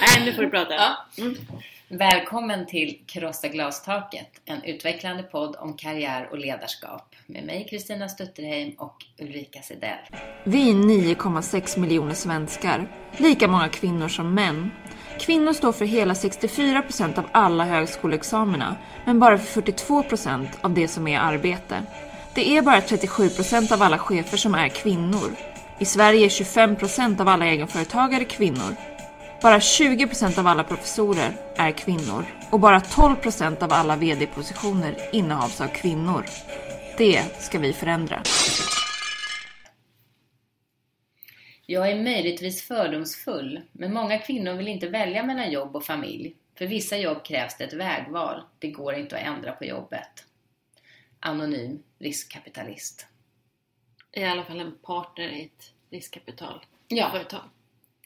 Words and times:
Nej, 0.00 0.24
nu 0.24 0.32
får 0.32 0.42
du 0.42 0.50
prata. 0.50 0.74
Ja. 0.74 1.06
Välkommen 1.88 2.66
till 2.66 2.98
Krossa 3.06 3.48
glastaket, 3.48 4.40
en 4.44 4.62
utvecklande 4.62 5.22
podd 5.22 5.56
om 5.56 5.76
karriär 5.76 6.28
och 6.30 6.38
ledarskap 6.38 7.14
med 7.26 7.44
mig 7.44 7.66
Kristina 7.70 8.08
Stutterheim 8.08 8.74
och 8.78 8.96
Ulrika 9.18 9.62
Sedell. 9.62 9.98
Vi 10.44 10.70
är 10.70 10.74
9,6 10.74 11.78
miljoner 11.78 12.14
svenskar, 12.14 12.88
lika 13.16 13.48
många 13.48 13.68
kvinnor 13.68 14.08
som 14.08 14.34
män. 14.34 14.70
Kvinnor 15.20 15.52
står 15.52 15.72
för 15.72 15.84
hela 15.84 16.14
64 16.14 16.82
procent 16.82 17.18
av 17.18 17.24
alla 17.32 17.64
högskoleexamina, 17.64 18.76
men 19.04 19.18
bara 19.18 19.38
för 19.38 19.46
42 19.46 20.02
procent 20.02 20.58
av 20.60 20.74
det 20.74 20.88
som 20.88 21.08
är 21.08 21.18
arbete. 21.18 21.82
Det 22.34 22.56
är 22.56 22.62
bara 22.62 22.80
37 22.80 23.28
procent 23.28 23.72
av 23.72 23.82
alla 23.82 23.98
chefer 23.98 24.36
som 24.36 24.54
är 24.54 24.68
kvinnor. 24.68 25.49
I 25.80 25.84
Sverige 25.84 26.24
är 26.24 26.28
25 26.28 26.76
procent 26.76 27.20
av 27.20 27.28
alla 27.28 27.46
egenföretagare 27.46 28.24
kvinnor. 28.24 28.76
Bara 29.42 29.60
20 29.60 30.06
procent 30.06 30.38
av 30.38 30.46
alla 30.46 30.64
professorer 30.64 31.32
är 31.56 31.72
kvinnor 31.72 32.24
och 32.50 32.60
bara 32.60 32.80
12 32.80 33.16
procent 33.16 33.62
av 33.62 33.72
alla 33.72 33.96
VD-positioner 33.96 34.96
innehas 35.12 35.60
av 35.60 35.68
kvinnor. 35.68 36.24
Det 36.98 37.22
ska 37.38 37.58
vi 37.58 37.72
förändra. 37.72 38.22
Jag 41.66 41.90
är 41.90 42.02
möjligtvis 42.02 42.62
fördomsfull, 42.62 43.60
men 43.72 43.94
många 43.94 44.18
kvinnor 44.18 44.54
vill 44.54 44.68
inte 44.68 44.88
välja 44.88 45.22
mellan 45.22 45.52
jobb 45.52 45.76
och 45.76 45.84
familj. 45.84 46.36
För 46.58 46.66
vissa 46.66 46.96
jobb 46.96 47.24
krävs 47.24 47.56
det 47.56 47.64
ett 47.64 47.72
vägval. 47.72 48.42
Det 48.58 48.70
går 48.70 48.94
inte 48.94 49.16
att 49.16 49.26
ändra 49.26 49.52
på 49.52 49.64
jobbet. 49.64 50.24
Anonym 51.20 51.82
riskkapitalist. 51.98 53.06
I 54.12 54.24
alla 54.24 54.44
fall 54.44 54.60
en 54.60 54.78
partner 54.78 55.28
i 55.28 55.42
ett 55.44 55.72
riskkapitalföretag. 55.90 56.60
Ja, 56.88 57.24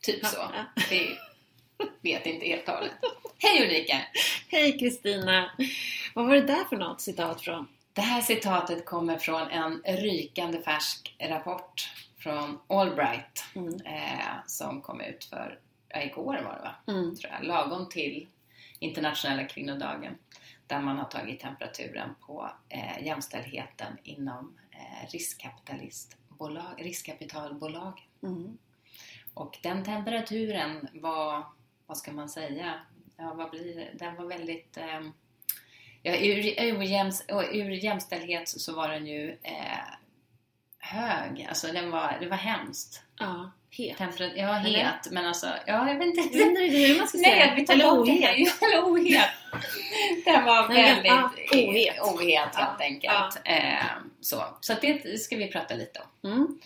typ 0.03 0.19
Ja, 0.23 0.29
så. 0.29 0.37
ja. 0.37 0.65
Det 0.91 1.09
vet 2.01 2.27
inte 2.27 2.47
helt 2.47 2.69
och 2.69 2.75
hållet. 2.75 2.93
Hej 3.39 3.63
Ulrika! 3.67 4.01
Hej 4.49 4.79
Kristina! 4.79 5.51
Vad 6.15 6.27
var 6.27 6.35
det 6.35 6.41
där 6.47 6.65
för 6.65 6.77
något 6.77 7.01
citat 7.01 7.41
från? 7.41 7.69
Det 7.93 8.01
här 8.01 8.21
citatet 8.21 8.85
kommer 8.85 9.19
från 9.19 9.51
en 9.51 9.83
rykande 9.87 10.63
färsk 10.63 11.17
rapport 11.21 11.91
från 12.19 12.59
Allbright 12.67 13.45
Mm. 13.55 13.75
eh, 13.87 14.35
som 14.47 14.81
kom 14.83 15.01
ut 15.01 15.25
för, 15.25 15.59
ja, 15.89 16.03
igår 16.03 16.25
var 16.25 16.35
det 16.35 16.43
va? 16.63 16.75
Mm. 16.87 17.17
Tror 17.17 17.33
jag, 17.33 17.45
lagom 17.45 17.89
till 17.89 18.27
internationella 18.79 19.45
kvinnodagen 19.45 20.19
där 20.67 20.81
man 20.81 20.99
har 20.99 21.05
tagit 21.05 21.41
temperaturen 21.41 22.15
på 22.27 22.51
eh, 22.69 23.07
jämställdheten 23.07 23.99
inom 24.03 24.59
eh, 25.05 25.11
riskkapitalistbolag, 25.11 26.75
riskkapitalbolag. 26.79 28.09
Mm. 28.23 28.59
Och 29.35 29.59
den 29.63 29.85
temperaturen 29.85 30.89
var, 30.95 31.47
vad 31.87 31.97
ska 31.97 32.13
man 32.13 32.29
säga, 32.29 32.81
ja, 33.17 33.35
vad 33.35 33.51
blir 33.51 33.77
det? 33.77 33.91
Den 33.95 34.17
var 34.17 34.25
väldigt, 34.25 34.77
eh, 34.77 35.01
ja, 36.03 36.17
ur, 36.17 36.63
ur, 36.63 36.83
jäms, 36.83 37.25
ur 37.53 37.71
jämställdhet 37.71 38.49
så 38.49 38.75
var 38.75 38.89
den 38.89 39.07
ju 39.07 39.39
eh, 39.43 39.95
hög, 40.79 41.47
alltså 41.49 41.73
den 41.73 41.91
var, 41.91 42.17
det 42.21 42.29
var 42.29 42.37
hemskt. 42.37 43.03
Ja, 43.19 43.51
het. 43.77 43.97
Temperat, 43.99 44.33
ja, 44.37 44.59
Eller? 44.61 44.85
het, 44.85 45.09
men 45.11 45.27
alltså, 45.27 45.47
ja, 45.67 45.89
jag 45.89 45.99
vet 45.99 46.07
inte. 46.19 46.39
Jag 46.39 46.49
riktigt 46.59 46.89
hur 46.91 46.99
man 46.99 47.09
ska 47.09 47.19
säga. 47.19 47.47
Nej, 47.47 47.53
vi 47.57 47.67
tar 47.67 47.75
Eller 47.75 47.91
bort 47.91 48.07
det. 48.07 48.13
ohet. 48.13 48.63
Eller 48.63 48.85
ohet. 48.85 49.31
Den 50.25 50.45
var 50.45 50.69
Nej, 50.69 50.83
väldigt 50.85 51.13
ja, 51.13 51.31
ohet. 51.53 52.01
ohet 52.01 52.39
helt 52.57 52.57
Ja, 52.57 52.77
enkelt. 52.81 53.41
Eh, 53.45 53.85
så. 54.21 54.45
så 54.61 54.75
det 54.81 55.19
ska 55.21 55.37
vi 55.37 55.53
prata 55.53 55.75
lite 55.75 56.01
om. 56.23 56.31
Mm. 56.33 56.59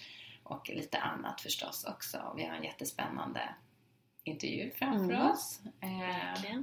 Och 0.42 0.69
lite 0.75 0.98
annat 0.98 1.41
förstås 1.41 1.84
också. 1.84 2.33
Vi 2.37 2.45
har 2.45 2.55
en 2.56 2.65
jättespännande 2.65 3.41
intervju 4.25 4.70
framför 4.70 5.15
Mm. 5.15 5.31
oss. 5.31 5.61
Eh, 5.81 6.59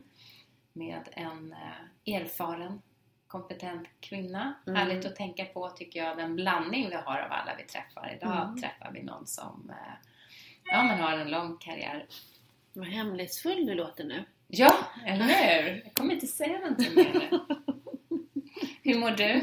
med 0.73 1.09
en 1.11 1.53
eh, 2.05 2.15
erfaren, 2.15 2.81
kompetent 3.27 3.87
kvinna. 3.99 4.53
Mm. 4.67 4.79
Härligt 4.79 5.05
att 5.05 5.15
tänka 5.15 5.45
på 5.45 5.69
tycker 5.69 5.99
jag, 6.03 6.17
den 6.17 6.35
blandning 6.35 6.89
vi 6.89 6.95
har 6.95 7.19
av 7.19 7.31
alla 7.31 7.55
vi 7.57 7.63
träffar. 7.63 8.17
Idag 8.21 8.43
Mm. 8.47 8.61
träffar 8.61 8.91
vi 8.93 9.03
någon 9.03 9.27
som 9.27 9.69
eh, 9.69 9.93
ja, 10.71 10.83
men 10.83 10.99
har 10.99 11.17
en 11.17 11.31
lång 11.31 11.57
karriär 11.57 12.05
Vad 12.73 12.87
hemlighetsfull 12.87 13.65
du 13.65 13.73
låter 13.73 14.03
nu. 14.03 14.23
Ja, 14.47 14.75
eller 15.05 15.25
hur? 15.25 15.81
Jag 15.83 15.93
kommer 15.93 16.13
inte 16.13 16.27
säga 16.27 16.59
någonting 16.59 16.95
mer. 16.95 17.29
Hur 18.83 18.99
mår 18.99 19.11
du? 19.11 19.41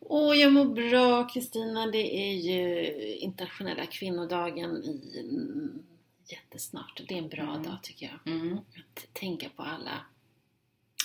Åh, 0.00 0.36
jag 0.36 0.52
mår 0.52 0.64
bra 0.64 1.28
Kristina. 1.28 1.86
Det 1.86 2.16
är 2.16 2.32
ju 2.34 2.86
internationella 3.16 3.86
kvinnodagen 3.86 4.84
i 4.84 5.20
mm, 5.20 5.82
jättesnart. 6.28 7.02
Det 7.08 7.14
är 7.14 7.18
en 7.18 7.28
bra 7.28 7.42
Mm. 7.50 7.62
dag 7.62 7.78
tycker 7.82 8.06
jag. 8.24 8.34
Mm. 8.34 8.56
Att 8.58 9.06
tänka 9.12 9.48
på 9.56 9.62
alla 9.62 10.00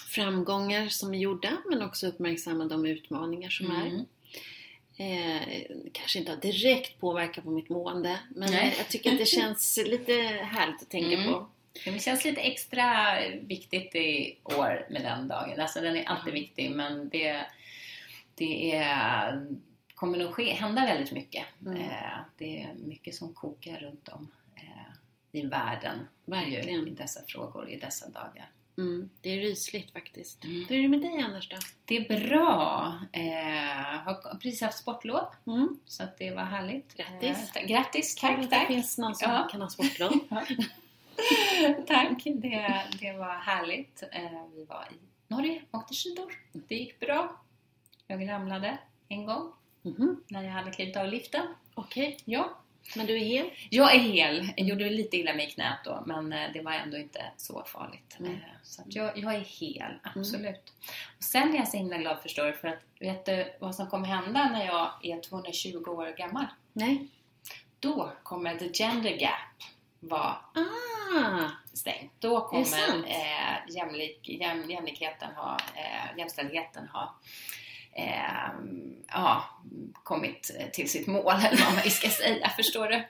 framgångar 0.10 0.88
som 0.88 1.14
är 1.14 1.18
gjorda 1.18 1.58
men 1.70 1.82
också 1.82 2.08
uppmärksamma 2.08 2.66
de 2.66 2.86
utmaningar 2.86 3.50
som 3.50 3.72
är. 3.72 4.06
Mm. 5.00 5.40
Eh, 5.40 5.66
kanske 5.92 6.20
inte 6.20 6.32
har 6.32 6.38
direkt 6.38 7.00
påverkat 7.00 7.44
på 7.44 7.50
mitt 7.52 7.70
mående 7.70 8.20
men 8.30 8.52
Nej. 8.52 8.76
jag 8.78 8.88
tycker 8.88 9.12
att 9.12 9.18
det 9.18 9.26
känns 9.26 9.78
lite 9.86 10.14
härligt 10.52 10.82
att 10.82 10.90
tänka 10.90 11.18
Mm. 11.18 11.28
på. 11.34 11.48
Det 11.86 12.00
känns 12.00 12.26
lite 12.26 12.42
extra 12.42 13.16
viktigt 13.42 13.96
i 13.96 14.38
år 14.44 14.88
med 14.90 15.02
den 15.02 15.28
dagen. 15.28 15.60
Alltså 15.62 15.82
den 15.82 15.96
är 15.96 16.04
alltid 16.06 16.34
viktig 16.34 16.72
men 16.72 17.10
det, 17.10 17.46
det 18.36 18.76
är, 18.76 19.48
kommer 19.96 20.18
nog 20.18 20.34
ske, 20.34 20.54
hända 20.54 20.82
väldigt 20.86 21.12
mycket. 21.12 21.46
Mm. 21.66 21.82
Eh, 21.82 22.18
det 22.38 22.62
är 22.64 22.74
mycket 22.74 23.16
som 23.16 23.34
kokar 23.34 23.80
runt 23.80 24.08
om 24.10 24.32
eh, 24.56 25.40
i 25.40 25.42
världen 25.46 26.08
Verkligen. 26.26 26.88
i 26.88 26.92
dessa 26.92 27.20
frågor, 27.28 27.70
i 27.70 27.76
dessa 27.80 28.10
dagar. 28.10 28.50
Mm, 28.80 29.10
det 29.22 29.30
är 29.30 29.42
rysligt 29.42 29.92
faktiskt. 29.94 30.44
Mm. 30.44 30.66
Hur 30.70 30.78
är 30.78 30.82
det 30.82 30.88
med 30.88 31.02
dig 31.02 31.22
annars 31.22 31.50
då? 31.50 31.58
Det 31.86 31.98
är 31.98 32.28
bra. 32.30 32.94
Eh, 33.12 34.00
har 34.06 34.36
precis 34.40 34.62
haft 34.62 34.78
sportlov 34.78 35.26
Mm. 35.48 35.80
så 35.86 36.04
att 36.04 36.18
det 36.18 36.32
var 36.32 36.44
härligt. 36.44 36.96
Grattis. 36.98 37.56
Eh, 37.56 37.68
grattis, 37.68 38.16
tack, 38.16 38.32
att 38.40 38.42
det 38.50 38.56
tack. 38.58 38.68
finns 38.68 38.98
någon 38.98 39.16
som 39.16 39.32
Ja. 39.32 39.48
kan 39.52 39.62
ha 39.62 39.70
sportlov. 39.70 40.12
Tack, 41.88 42.24
det, 42.24 42.84
det 43.00 43.14
var 43.14 43.34
härligt. 43.40 44.04
Eh, 44.12 44.44
Vi 44.56 44.66
var 44.66 44.88
i 44.92 44.96
Norge, 45.28 45.62
åkte 45.72 45.94
skidor. 45.94 46.34
Det 46.52 46.76
gick 46.76 47.00
bra. 47.00 47.42
Jag 48.08 48.30
ramlade 48.30 48.78
en 49.10 49.26
gång 49.26 49.52
Mhm. 49.82 50.24
när 50.28 50.44
jag 50.44 50.52
hade 50.52 50.72
klivit 50.72 50.98
av 50.98 51.08
liften. 51.08 51.46
Okej, 51.74 52.18
Ja, 52.26 52.58
men 52.96 53.06
du 53.06 53.16
är 53.16 53.20
hel? 53.26 53.50
jag 53.70 53.96
är 53.96 54.00
hel. 54.00 54.50
Jag 54.58 54.68
gjorde 54.68 54.90
lite 54.90 55.18
illa 55.18 55.34
mig 55.34 55.48
i 55.48 55.52
knät 55.52 55.80
då, 55.86 56.04
men 56.06 56.34
eh, 56.34 56.52
det 56.54 56.62
var 56.62 56.72
ändå 56.72 56.98
inte 56.98 57.26
så 57.38 57.64
farligt. 57.64 58.16
Mm. 58.20 58.32
Eh, 58.32 58.38
Så 58.64 58.84
jag, 58.88 59.18
jag 59.18 59.36
är 59.36 59.40
hel, 59.40 60.00
absolut. 60.16 60.74
Och 61.18 61.24
sen 61.24 61.54
är 61.54 61.58
jag 61.58 61.68
så 61.68 61.78
himla 61.78 61.98
glad 61.98 62.22
förstår 62.22 62.46
du, 62.46 62.54
för 62.54 62.68
att 62.68 62.80
vet 63.00 63.26
du 63.26 63.54
vad 63.60 63.76
som 63.76 63.88
kommer 63.88 64.08
hända 64.08 64.50
när 64.50 64.66
jag 64.66 64.92
är 65.04 65.22
220 65.22 65.78
år 65.88 66.18
gammal? 66.18 66.46
Nej. 66.74 67.08
Då 67.80 68.12
kommer 68.24 68.56
the 68.56 68.70
gender 68.74 69.10
gap 69.12 69.32
vara 70.00 70.36
Ah! 70.56 71.50
stängt. 71.74 72.12
Då 72.20 72.42
kommer 72.48 73.08
eh, 73.08 73.76
jämlik, 73.76 74.30
jäm, 74.30 74.70
jämlikheten 74.70 75.36
ha, 75.36 75.58
eh, 75.76 76.18
jämställdheten 76.18 76.88
ha 76.88 77.16
eh, 78.08 78.52
ja, 79.08 79.44
kommit 80.04 80.52
till 80.74 80.90
sitt 80.90 81.08
mål 81.08 81.34
eller 81.34 81.64
vad 81.66 81.74
man 81.74 81.84
ska 81.90 82.10
säga, 82.10 82.50
förstår 82.58 82.88
du? 82.88 83.04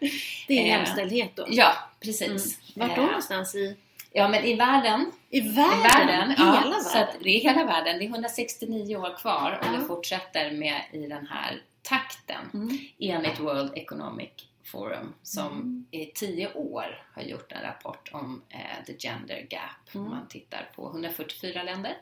Det 0.48 0.54
är 0.60 0.62
Eh, 0.64 0.68
jämställdhet 0.68 1.36
då? 1.36 1.46
Ja, 1.50 1.66
Mm. 1.72 1.78
precis. 2.00 2.60
Vart 2.76 2.96
då 2.96 3.02
Eh, 3.02 3.08
någonstans 3.08 3.56
i, 3.56 3.78
Ja, 4.12 4.28
men 4.28 4.44
i 4.44 4.56
världen. 4.56 5.12
i 5.30 5.40
världen? 5.42 5.80
I 5.80 5.84
världen 5.84 6.30
Hela 6.32 6.46
ja, 6.46 6.52
världen? 6.52 6.84
Så 6.84 6.98
att 6.98 7.10
det 7.24 7.30
är 7.30 7.40
hela 7.40 7.66
världen. 7.66 8.00
Det 8.00 8.06
är 8.06 8.10
169 8.10 8.96
år 8.96 9.18
kvar 9.18 9.60
om 9.62 9.74
Ja. 9.74 9.80
det 9.80 9.86
fortsätter 9.86 10.52
med 10.52 10.82
i 10.92 11.08
den 11.08 11.28
här 11.28 11.62
takten 11.82 12.50
Mm. 12.54 12.78
enligt 13.00 13.40
World 13.40 13.72
Economic 13.76 14.30
Forum 14.66 15.14
som 15.24 15.48
Mm. 15.52 15.86
i 15.92 16.06
tio 16.06 16.54
år 16.54 17.04
har 17.16 17.22
gjort 17.22 17.52
en 17.52 17.62
rapport 17.62 18.10
om 18.14 18.42
eh, 18.50 18.86
the 18.86 18.94
gender 19.00 19.46
gap. 19.50 19.96
Mm. 19.96 20.10
Man 20.10 20.28
tittar 20.28 20.70
på 20.76 20.88
144 20.90 21.64
länder. 21.64 21.98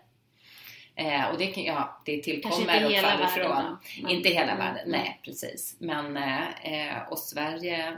Eh, 0.99 1.29
och 1.31 1.37
det, 1.37 1.47
kan, 1.47 1.63
ja, 1.63 2.01
det 2.05 2.23
tillkommer 2.23 2.65
världen 2.65 3.27
ifrån. 3.27 3.77
men- 4.01 4.11
Inte 4.11 4.29
hela 4.29 4.51
Mm. 4.51 4.57
världen, 4.57 4.89
nej 4.91 5.19
precis. 5.23 5.75
Men, 5.79 6.17
eh, 6.17 6.97
och 7.09 7.19
Sverige 7.19 7.97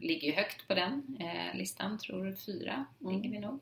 ligger 0.00 0.28
ju 0.28 0.34
högt 0.34 0.68
på 0.68 0.74
den 0.74 1.16
eh, 1.20 1.56
listan, 1.58 1.98
tror 1.98 2.32
fyra 2.46 2.84
Mm. 3.00 3.12
ligger 3.16 3.30
vi 3.30 3.38
nog. 3.38 3.60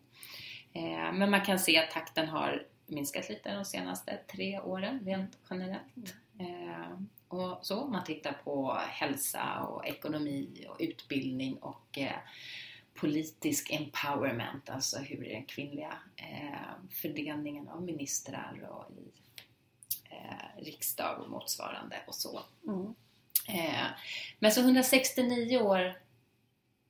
Eh, 0.73 1.13
men 1.13 1.31
man 1.31 1.41
kan 1.41 1.59
se 1.59 1.79
att 1.79 1.91
takten 1.91 2.29
har 2.29 2.67
minskat 2.87 3.29
lite 3.29 3.55
de 3.55 3.65
senaste 3.65 4.17
tre 4.33 4.61
åren 4.61 5.01
rent 5.05 5.39
generellt. 5.51 6.15
Eh, 6.41 6.99
och 7.29 7.59
så, 7.67 7.87
man 7.87 8.05
tittar 8.05 8.33
på 8.45 8.79
hälsa 8.89 9.61
och 9.63 9.87
ekonomi 9.87 10.65
och 10.69 10.77
utbildning 10.81 11.55
och 11.57 11.99
eh, 11.99 12.13
politisk 12.97 13.71
empowerment, 13.73 14.71
alltså 14.71 14.99
hur 14.99 15.25
den 15.29 15.45
kvinnliga 15.45 15.99
eh, 16.17 16.71
fördelningen 16.91 17.69
av 17.69 17.83
ministrar 17.83 18.69
och 18.71 18.91
i 18.93 19.13
eh, 20.11 20.63
riksdag 20.65 21.21
och 21.21 21.31
motsvarande 21.31 21.97
och 22.07 22.15
så. 22.15 22.41
Mm. 22.67 22.95
Eh, 23.49 23.87
men 24.39 24.53
så 24.53 24.61
169 24.61 25.59
år 25.59 25.99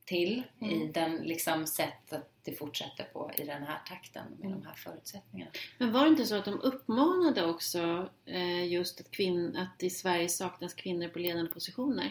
till 0.05 0.43
i 0.61 0.75
Mm. 0.75 0.93
den 0.93 1.17
liksom 1.17 1.67
sätt 1.67 2.13
att 2.13 2.31
det 2.43 2.53
fortsätter 2.53 3.05
på 3.05 3.31
i 3.39 3.45
den 3.45 3.63
här 3.63 3.79
takten 3.89 4.25
med 4.39 4.47
Mm. 4.47 4.61
de 4.61 4.67
här 4.67 4.75
förutsättningarna. 4.75 5.51
Men 5.79 5.93
var 5.93 6.03
det 6.05 6.09
inte 6.09 6.27
så 6.27 6.35
att 6.35 6.45
de 6.45 6.61
uppmanade 6.61 7.45
också 7.45 8.09
eh, 8.27 8.67
just 8.67 9.01
att, 9.01 9.11
kvinn, 9.11 9.57
att 9.57 9.83
i 9.83 9.91
Sverige 9.91 10.29
saknas 10.29 10.75
kvinnor 10.75 11.09
på 11.09 11.19
ledande 11.19 11.51
positioner? 11.53 12.11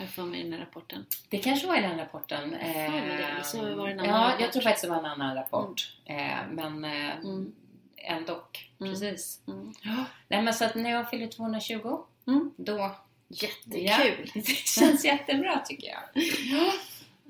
Jag 0.00 0.08
för 0.08 0.22
mig 0.22 0.40
i 0.40 0.42
den 0.42 0.52
här 0.52 0.60
rapporten. 0.60 1.06
Det 1.28 1.38
kanske 1.38 1.66
var 1.66 1.76
i 1.78 1.80
den 1.82 1.98
rapporten. 1.98 2.50
mig 2.50 3.16
det, 3.38 3.44
så 3.44 3.74
var 3.74 3.86
det 3.86 3.92
en 3.92 4.00
annan 4.00 4.10
ja, 4.14 4.28
rapport. 4.28 4.40
jag 4.40 4.52
tror 4.52 4.62
faktiskt 4.62 4.82
det 4.84 4.90
var 4.90 4.98
en 4.98 5.04
annan 5.04 5.34
rapport. 5.36 5.92
Eh, 6.04 6.36
men 6.50 6.84
eh, 6.84 7.16
Mm. 7.16 7.52
ändå. 7.96 8.32
Mm. 8.80 8.92
Precis. 8.92 9.40
Mm. 9.48 9.72
Ja. 9.82 10.04
Nej 10.28 10.42
men 10.42 10.54
så 10.54 10.64
att 10.64 10.74
när 10.74 10.90
jag 10.90 11.10
fyller 11.10 11.26
220 11.26 11.98
Mm. 12.26 12.50
då 12.56 12.90
Jättekul! 13.28 13.82
Ja, 13.84 13.98
det 14.34 14.46
känns 14.46 15.04
jättebra 15.04 15.58
tycker 15.66 15.88
jag. 15.88 16.24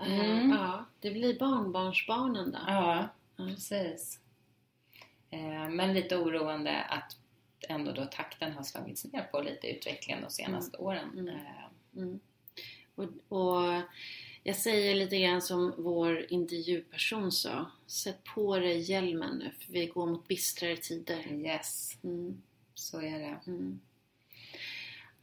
Mm. 0.07 0.51
Ja, 0.51 0.85
det 1.01 1.11
blir 1.11 1.39
barnbarnsbarnen 1.39 2.51
då. 2.53 2.59
Ja, 2.67 3.09
Ja. 3.37 3.45
precis. 3.47 4.21
Eh, 5.31 5.69
men 5.69 5.95
lite 5.95 6.17
oroande 6.17 6.83
att 6.83 7.17
ändå 7.69 7.93
då 7.93 8.05
takten 8.05 8.53
har 8.53 8.63
slagits 8.63 9.05
ner 9.05 9.23
på 9.23 9.41
lite 9.41 9.67
utvecklingen 9.67 10.23
de 10.23 10.31
senaste 10.31 10.77
åren. 10.77 11.29
Mm. 11.97 12.21
Mm. 12.99 13.11
Och, 13.29 13.39
och 13.69 13.83
jag 14.43 14.57
säger 14.57 14.95
lite 14.95 15.19
grann 15.19 15.43
som 15.43 15.75
vår 15.79 16.27
intervjuperson 16.33 17.33
sa. 17.33 17.67
Sätt 17.87 18.25
på 18.35 18.57
dig 18.59 18.79
hjälmen 18.91 19.37
nu 19.39 19.51
för 19.59 19.73
vi 19.73 19.87
går 19.87 20.07
mot 20.07 20.29
bistrare 20.29 20.77
tider. 20.77 21.33
Yes, 21.33 21.99
Mm. 22.05 22.43
så 22.75 23.01
är 23.01 23.19
det. 23.19 23.37
Mm. 23.47 23.81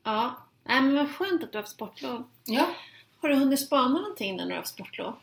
Ja, 0.04 0.36
Nej, 0.68 0.82
men 0.82 0.96
vad 0.96 1.12
skönt 1.16 1.44
att 1.44 1.52
du 1.52 1.58
har 1.58 1.64
haft 1.64 1.74
sportlov. 1.76 2.24
Ja, 2.46 2.68
Har 3.22 3.30
du 3.30 3.36
hunnit 3.36 3.60
spana 3.60 4.00
någonting 4.00 4.36
när 4.38 4.44
du 4.46 4.50
har 4.52 4.58
haft 4.58 4.74
sportlov? 4.74 5.16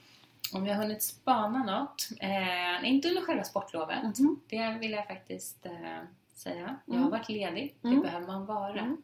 om 0.55 0.67
jag 0.67 0.75
har 0.75 0.83
hunnit 0.83 1.03
spana 1.03 1.65
något. 1.65 2.09
Eh, 2.21 2.89
inte 2.91 3.09
under 3.09 3.23
själva 3.23 3.45
sportlovet. 3.45 4.19
Mhm. 4.19 4.41
Det 4.49 4.77
vill 4.81 4.91
jag 4.91 5.07
faktiskt 5.07 5.67
eh, 5.67 5.99
säga. 6.35 6.77
Jag 6.87 6.95
Mm. 6.95 7.03
har 7.05 7.11
varit 7.11 7.29
ledig. 7.29 7.75
Det 7.83 7.89
Mm. 7.89 8.01
behöver 8.03 8.27
man 8.27 8.47
vara. 8.47 8.97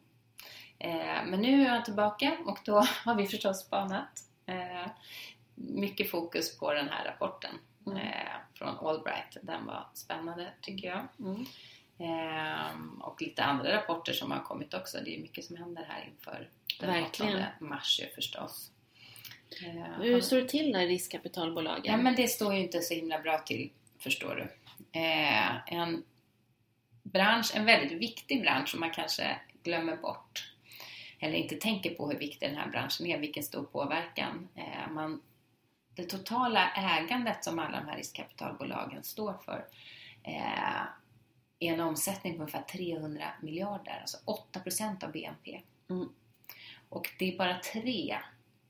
Eh, 0.79 1.25
men 1.25 1.41
nu 1.41 1.61
är 1.65 1.73
jag 1.75 1.85
tillbaka 1.85 2.37
och 2.45 2.59
då 2.65 2.79
har 3.05 3.15
vi 3.15 3.27
förstås 3.27 3.59
spanat. 3.65 4.23
Eh, 4.45 4.87
mycket 5.55 6.11
fokus 6.11 6.57
på 6.57 6.73
den 6.73 6.89
här 6.89 7.05
rapporten 7.05 7.51
Mm. 7.87 7.97
eh, 7.97 8.13
från 8.53 8.87
Allbright. 8.87 9.37
Den 9.41 9.65
var 9.65 9.87
spännande 9.93 10.49
tycker 10.61 10.87
jag. 10.87 11.07
Mm. 11.19 11.45
Och 13.01 13.21
lite 13.21 13.43
andra 13.43 13.75
rapporter 13.75 14.13
som 14.13 14.31
har 14.31 14.39
kommit 14.39 14.73
också. 14.73 14.97
Det 15.05 15.15
är 15.15 15.19
mycket 15.21 15.45
som 15.45 15.55
händer 15.57 15.85
här 15.89 16.09
inför 16.11 16.49
den 16.79 16.89
Verkligen. 16.93 17.35
8 17.37 17.45
mars 17.59 18.01
förstås. 18.15 18.71
Hur 20.01 20.21
står 20.21 20.37
det 20.37 20.49
till 20.49 20.71
där 20.71 20.79
i 20.81 20.87
riskkapitalbolagen? 20.87 21.83
Ja, 21.91 21.97
men 21.97 22.15
det 22.15 22.27
står 22.27 22.53
ju 22.53 22.59
inte 22.59 22.81
så 22.81 22.93
himla 22.93 23.19
bra 23.19 23.37
till, 23.39 23.69
förstår 23.99 24.35
du. 24.35 24.47
En 25.67 26.03
bransch, 27.03 27.51
en 27.55 27.65
väldigt 27.65 27.97
viktig 27.97 28.41
bransch 28.41 28.69
som 28.69 28.79
man 28.79 28.91
kanske 28.91 29.39
glömmer 29.63 29.95
bort. 29.95 30.48
Eller 31.19 31.33
inte 31.33 31.55
tänker 31.55 31.95
på 31.95 32.09
hur 32.09 32.19
viktig 32.19 32.49
den 32.49 32.57
här 32.57 32.69
branschen 32.69 33.07
är, 33.07 33.19
vilken 33.19 33.43
stor 33.43 33.63
påverkan. 33.63 34.47
Eh, 34.55 34.91
man, 34.91 35.21
det 35.95 36.03
totala 36.03 36.71
ägandet 36.71 37.43
som 37.43 37.59
alla 37.59 37.79
de 37.79 37.87
här 37.87 37.97
riskkapitalbolagen 37.97 39.03
står 39.03 39.33
för 39.45 39.65
eh, 40.23 40.81
är 41.59 41.73
en 41.73 41.79
omsättning 41.79 42.33
på 42.35 42.41
ungefär 42.41 42.61
300 42.61 43.25
miljarder, 43.41 43.99
alltså 44.01 44.17
8% 44.53 45.03
av 45.03 45.11
BNP. 45.11 45.61
Mm. 45.89 46.09
Och 46.89 47.09
det 47.19 47.33
är 47.33 47.37
bara 47.37 47.59
3 47.59 48.17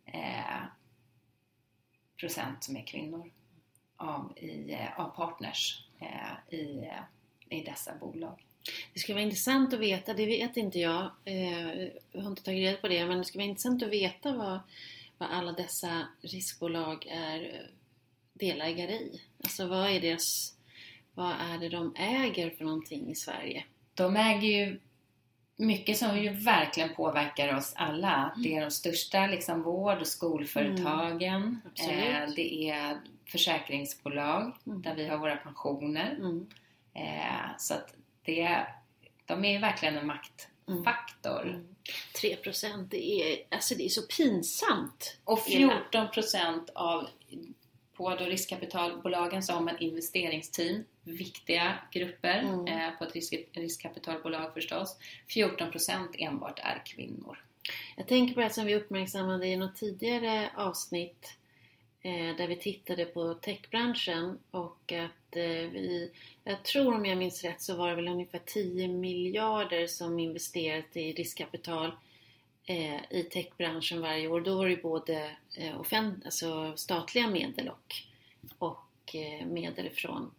eh, 0.06 0.64
procent 2.20 2.64
som 2.64 2.78
är 2.78 2.86
kvinnor 2.86 3.32
av, 3.96 4.34
i, 4.38 4.74
eh, 4.74 5.00
av 5.00 5.10
partners 5.10 5.88
eh, 6.00 6.54
i, 6.60 6.92
i 7.50 7.62
dessa 7.64 7.96
bolag. 7.96 8.46
Det 8.94 9.00
skulle 9.00 9.14
vara 9.14 9.24
intressant 9.24 9.74
att 9.74 9.80
veta, 9.80 10.14
det 10.14 10.26
vet 10.26 10.58
inte 10.58 10.80
jag, 10.80 11.12
eh, 11.26 11.84
jag 12.12 12.22
har 12.22 12.30
inte 12.30 12.44
tagit 12.44 12.60
reda 12.60 12.78
på 12.78 12.88
det, 12.88 13.06
men 13.06 13.18
det 13.18 13.24
skulle 13.24 13.42
vara 13.42 13.50
intressant 13.50 13.84
att 13.84 13.90
veta 13.90 14.34
vad, 14.34 14.60
vad 15.18 15.30
alla 15.32 15.52
dessa 15.52 16.08
riskbolag 16.22 17.08
är 17.10 17.70
delägare 18.34 18.94
i. 18.94 19.22
Alltså 19.44 19.68
vad 19.68 19.90
är 19.90 20.02
deras, 20.02 20.54
vad 21.14 21.32
är 21.32 21.58
det 21.58 21.70
de 21.70 21.96
äger 21.96 22.50
för 22.50 22.66
någonting 22.66 23.12
i 23.12 23.16
Sverige? 23.16 23.64
De 23.94 24.16
äger 24.16 24.50
ju 24.50 24.80
mycket 25.56 25.98
som 25.98 26.20
ju 26.20 26.30
verkligen 26.30 26.96
påverkar 26.96 27.56
oss 27.58 27.74
alla. 27.76 28.34
Det 28.44 28.56
är 28.56 28.62
de 28.62 28.72
största 28.72 29.28
liksom, 29.28 29.62
vård 29.64 29.98
och 30.02 30.08
skolföretagen. 30.08 31.62
Absolut. 31.66 32.00
Eh, 32.00 32.30
det 32.36 32.70
är 32.70 32.98
försäkringsbolag 33.26 34.56
Mm. 34.68 34.82
där 34.82 34.96
vi 34.96 35.08
har 35.08 35.18
våra 35.18 35.36
pensioner. 35.38 36.16
Mm. 36.20 36.48
Eh, 36.94 37.58
så 37.58 37.74
att 37.74 37.94
det, 38.26 38.68
de 39.26 39.46
är 39.46 39.60
verkligen 39.60 39.98
en 39.98 40.08
maktfaktor. 40.08 41.42
Mm. 41.50 41.66
3 42.22 42.36
procent, 42.36 42.92
det 42.92 43.12
är, 43.12 43.56
alltså 43.56 43.76
det 43.76 43.86
är 43.86 43.90
så 43.90 44.02
pinsamt. 44.02 45.18
Och 45.24 45.40
Illa. 45.48 45.82
14 45.92 46.10
procent 46.12 46.70
av 46.76 47.08
på 47.94 48.16
då 48.16 48.26
riskkapitalbolagen 48.26 49.44
så 49.44 49.54
har 49.54 49.62
man 49.62 49.78
investeringsteam, 49.80 50.84
viktiga 51.04 51.78
grupper 51.92 52.40
Mm. 52.40 52.68
eh, 52.68 52.98
på 52.98 53.04
ett 53.04 53.14
risk, 53.14 53.34
riskkapitalbolag 53.54 54.54
förstås. 54.54 54.98
14 55.28 55.72
procent 55.72 56.12
enbart 56.14 56.60
är 56.60 56.82
kvinnor. 56.86 57.44
Jag 57.98 58.08
tänker 58.08 58.34
på 58.34 58.42
det 58.42 58.50
som 58.50 58.66
vi 58.66 58.76
uppmärksammade 58.76 59.48
i 59.48 59.56
något 59.56 59.76
tidigare 59.76 60.50
avsnitt 60.56 61.38
Eh, 62.02 62.36
där 62.36 62.48
vi 62.48 62.56
tittade 62.56 63.06
på 63.06 63.34
techbranschen 63.34 64.40
och 64.52 64.92
att 64.92 65.36
eh, 65.36 65.70
vi, 65.72 66.12
jag 66.44 66.64
tror 66.64 66.96
om 66.96 67.06
jag 67.06 67.18
minns 67.18 67.44
rätt 67.44 67.62
så 67.62 67.76
var 67.76 67.90
det 67.90 67.96
väl 67.96 68.08
ungefär 68.08 68.42
10 68.46 68.88
miljarder 68.88 69.88
som 69.88 70.20
investerat 70.20 70.98
i 70.98 71.14
riskkapital 71.14 71.92
eh, 72.66 73.00
i 73.10 73.28
techbranschen 73.32 74.02
varje 74.02 74.28
år. 74.28 74.42
Då 74.42 74.58
var 74.58 74.66
det 74.66 74.72
ju 74.72 74.82
både 74.82 75.32
offent, 75.78 76.26
alltså 76.26 76.78
statliga 76.78 77.28
medel 77.28 77.70
och, 77.70 77.96
och 78.58 79.16
medel 79.46 79.90
från 79.90 80.32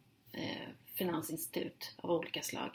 finansinstitut 0.94 1.94
av 1.96 2.10
olika 2.10 2.42
slag. 2.42 2.70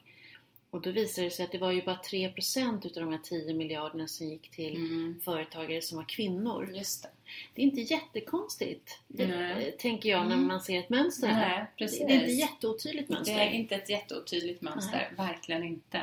Och 0.76 0.82
då 0.82 0.92
visade 0.92 1.28
det 1.28 1.32
sig 1.32 1.46
att 1.46 1.52
det 1.52 1.58
var 1.58 1.72
ju 1.72 1.82
bara 1.82 1.96
3% 2.12 2.86
utav 2.88 3.04
de 3.04 3.12
här 3.12 3.20
10 3.24 3.54
miljarderna 3.54 4.08
som 4.08 4.28
gick 4.28 4.52
till 4.52 4.76
Mm. 4.76 5.22
företagare 5.26 5.82
som 5.82 5.98
var 5.98 6.06
kvinnor. 6.06 6.72
Just 6.74 7.04
det. 7.04 7.10
Det 7.54 7.62
är 7.62 7.66
inte 7.66 7.82
jättekonstigt, 7.82 9.00
det, 9.08 9.28
Nej. 9.28 9.68
eh, 9.68 9.74
tänker 9.74 10.10
jag, 10.10 10.26
när 10.28 10.34
Mm. 10.36 10.48
man 10.48 10.62
ser 10.62 10.80
ett 10.80 10.90
mönster 10.90 11.28
här. 11.28 11.58
Nej, 11.58 11.90
Det, 11.90 12.08
det 12.08 12.14
är 12.14 12.20
inte 12.20 12.32
jätteotydligt 12.32 13.08
Det 13.08 13.14
mönster. 13.14 13.40
är 13.40 13.50
inte 13.52 13.76
ett 13.76 13.90
jätteotydligt 13.90 14.62
mönster, 14.62 15.12
verkligen 15.18 15.64
inte. 15.64 15.98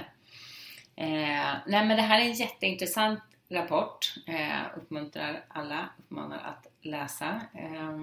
Eh, 0.96 1.54
nej 1.66 1.86
men 1.86 1.88
det 1.88 2.02
här 2.02 2.20
är 2.20 2.24
en 2.24 2.32
jätteintressant 2.32 3.20
rapport. 3.48 4.14
Eh, 4.26 4.76
uppmuntrar 4.76 5.44
alla, 5.48 5.88
uppmanar 5.98 6.38
att 6.38 6.66
läsa. 6.82 7.40
Eh, 7.54 7.98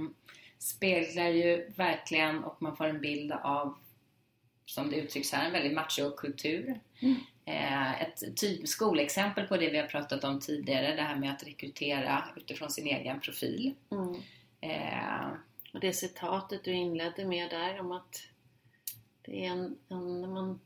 speglar 0.60 1.28
ju 1.30 1.72
verkligen 1.76 2.44
och 2.44 2.62
man 2.62 2.76
får 2.76 2.86
en 2.86 3.02
bild 3.02 3.32
av, 3.32 3.76
som 4.70 4.90
det 4.90 4.96
uttrycks 4.96 5.32
här, 5.32 5.46
en 5.46 5.52
väldigt 5.52 5.74
machokultur. 5.74 6.80
Mm. 7.00 7.16
Eh, 7.46 8.02
ett 8.02 8.38
typ 8.38 8.68
skolexempel 8.68 9.48
på 9.48 9.58
det 9.58 9.70
vi 9.70 9.78
har 9.78 9.88
pratat 9.88 10.24
om 10.24 10.40
tidigare, 10.40 10.96
det 10.96 11.02
här 11.02 11.16
med 11.16 11.32
att 11.32 11.48
rekrytera 11.48 12.24
utifrån 12.38 12.70
sin 12.70 12.88
egen 12.88 13.20
profil. 13.20 13.74
Mm. 13.92 14.14
Eh, 14.62 15.28
Och 15.74 15.80
det 15.80 15.94
citatet 15.94 16.64
du 16.64 16.72
inledde 16.72 17.26
med 17.26 17.50
där 17.50 17.80
om 17.80 17.92
att 17.92 18.24
det 19.22 19.46
är 19.46 19.50
en, 19.52 19.78
en 19.90 20.34
man, 20.34 20.60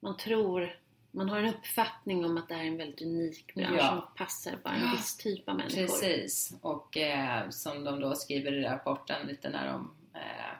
man 0.00 0.16
tror, 0.16 0.76
man 1.10 1.28
har 1.28 1.38
en 1.38 1.54
uppfattning 1.54 2.24
om 2.24 2.36
att 2.38 2.48
det 2.48 2.54
här 2.54 2.62
är 2.62 2.68
en 2.68 2.76
väldigt 2.76 3.02
unik 3.02 3.54
bransch 3.54 3.78
Ja. 3.78 3.88
som 3.88 4.14
passar 4.16 4.58
bara 4.64 4.74
en 4.74 4.90
viss 4.90 5.16
typ 5.16 5.48
av 5.48 5.56
människor. 5.56 5.76
Precis, 5.86 6.54
och 6.62 6.96
eh, 6.96 7.48
som 7.50 7.84
de 7.84 8.00
då 8.00 8.14
skriver 8.14 8.52
i 8.52 8.62
rapporten 8.62 9.26
lite 9.26 9.50
när 9.50 9.66
de 9.72 9.90
eh, 10.14 10.56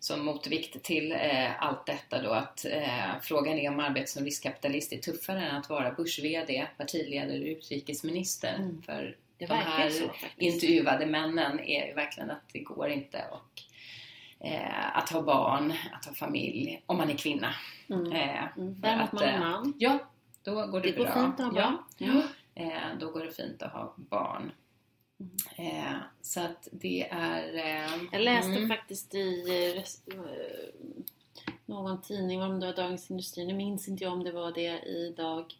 som 0.00 0.24
motvikt 0.24 0.82
till 0.82 1.12
eh, 1.12 1.62
allt 1.64 1.86
detta 1.86 2.22
då 2.22 2.30
att 2.30 2.64
eh, 2.64 3.20
frågan 3.22 3.58
är 3.58 3.70
om 3.70 3.80
arbetet 3.80 4.08
som 4.08 4.24
riskkapitalist 4.24 4.92
är 4.92 4.96
tuffare 4.98 5.40
än 5.40 5.56
att 5.56 5.68
vara 5.68 5.90
börs-VD, 5.92 6.66
partiledare 6.76 7.32
eller 7.34 7.46
utrikesminister. 7.46 8.54
Mm. 8.54 8.82
För 8.82 9.16
Det 9.38 9.46
de 9.46 9.54
här 9.54 9.90
så 9.90 10.04
intervjuade 10.36 11.06
männen 11.06 11.60
är 11.60 11.86
ju 11.86 11.94
verkligen 11.94 12.30
att 12.30 12.48
det 12.52 12.58
går 12.60 12.88
inte 12.88 13.24
och, 13.30 13.62
eh, 14.46 14.96
att 14.96 15.10
ha 15.10 15.22
barn, 15.22 15.72
att 15.92 16.06
ha 16.06 16.14
familj, 16.14 16.82
om 16.86 16.96
man 16.96 17.10
är 17.10 17.16
kvinna. 17.16 17.54
Mm. 17.90 18.12
Eh, 18.12 18.44
Mm. 18.56 18.80
Däremot 18.80 19.04
att, 19.06 19.12
man 19.12 19.22
är 19.22 19.34
eh, 19.34 19.40
man. 19.40 19.74
Ja, 19.78 19.98
då 20.42 20.66
går 20.66 20.80
det, 20.80 20.90
Det 20.90 20.96
går 20.98 21.04
bra. 21.04 21.14
fint 21.14 21.40
att 21.40 21.46
ha 21.46 21.52
barn. 21.52 21.78
Ja. 21.98 22.06
Ja. 22.06 22.22
Eh, 22.62 22.98
då 23.00 23.10
går 23.10 23.24
det 23.24 23.32
fint 23.32 23.62
att 23.62 23.72
ha 23.72 23.94
barn. 23.96 24.52
Mm. 25.20 25.30
Eh, 25.76 25.96
så 26.22 26.40
att 26.40 26.68
det 26.72 27.08
är... 27.10 27.54
Eh, 27.54 27.90
Jag 28.12 28.22
läste 28.22 28.50
mm, 28.52 28.68
faktiskt 28.68 29.14
i 29.14 29.44
eh, 29.48 30.16
eh, 30.18 30.24
någon 31.66 32.00
tidning, 32.02 32.42
om 32.42 32.60
det 32.60 32.66
var 32.66 32.74
Dagens 32.74 33.10
Industri, 33.10 33.46
nu 33.46 33.54
minns 33.54 33.88
inte 33.88 34.04
jag 34.04 34.12
om 34.12 34.24
det 34.24 34.32
var 34.32 34.52
det 34.52 34.80
idag, 34.86 35.54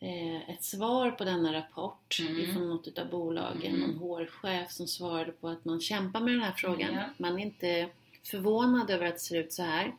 eh, 0.00 0.50
ett 0.50 0.62
svar 0.64 1.10
på 1.10 1.24
denna 1.24 1.52
rapport 1.52 2.16
Mm. 2.20 2.40
ifrån 2.40 2.68
något 2.68 2.98
av 2.98 3.10
bolagen, 3.10 3.74
Mm. 3.74 3.90
någon 3.90 3.98
HR-chef 3.98 4.70
som 4.72 4.86
svarade 4.88 5.32
på 5.32 5.48
att 5.48 5.64
man 5.64 5.80
kämpar 5.80 6.20
med 6.20 6.32
den 6.34 6.42
här 6.42 6.52
frågan. 6.56 6.94
Ja. 6.94 7.02
Man 7.18 7.38
är 7.38 7.42
inte 7.42 7.88
förvånad 8.22 8.90
över 8.90 9.06
att 9.06 9.14
det 9.14 9.20
ser 9.20 9.38
ut 9.40 9.52
så 9.52 9.62
här. 9.62 9.94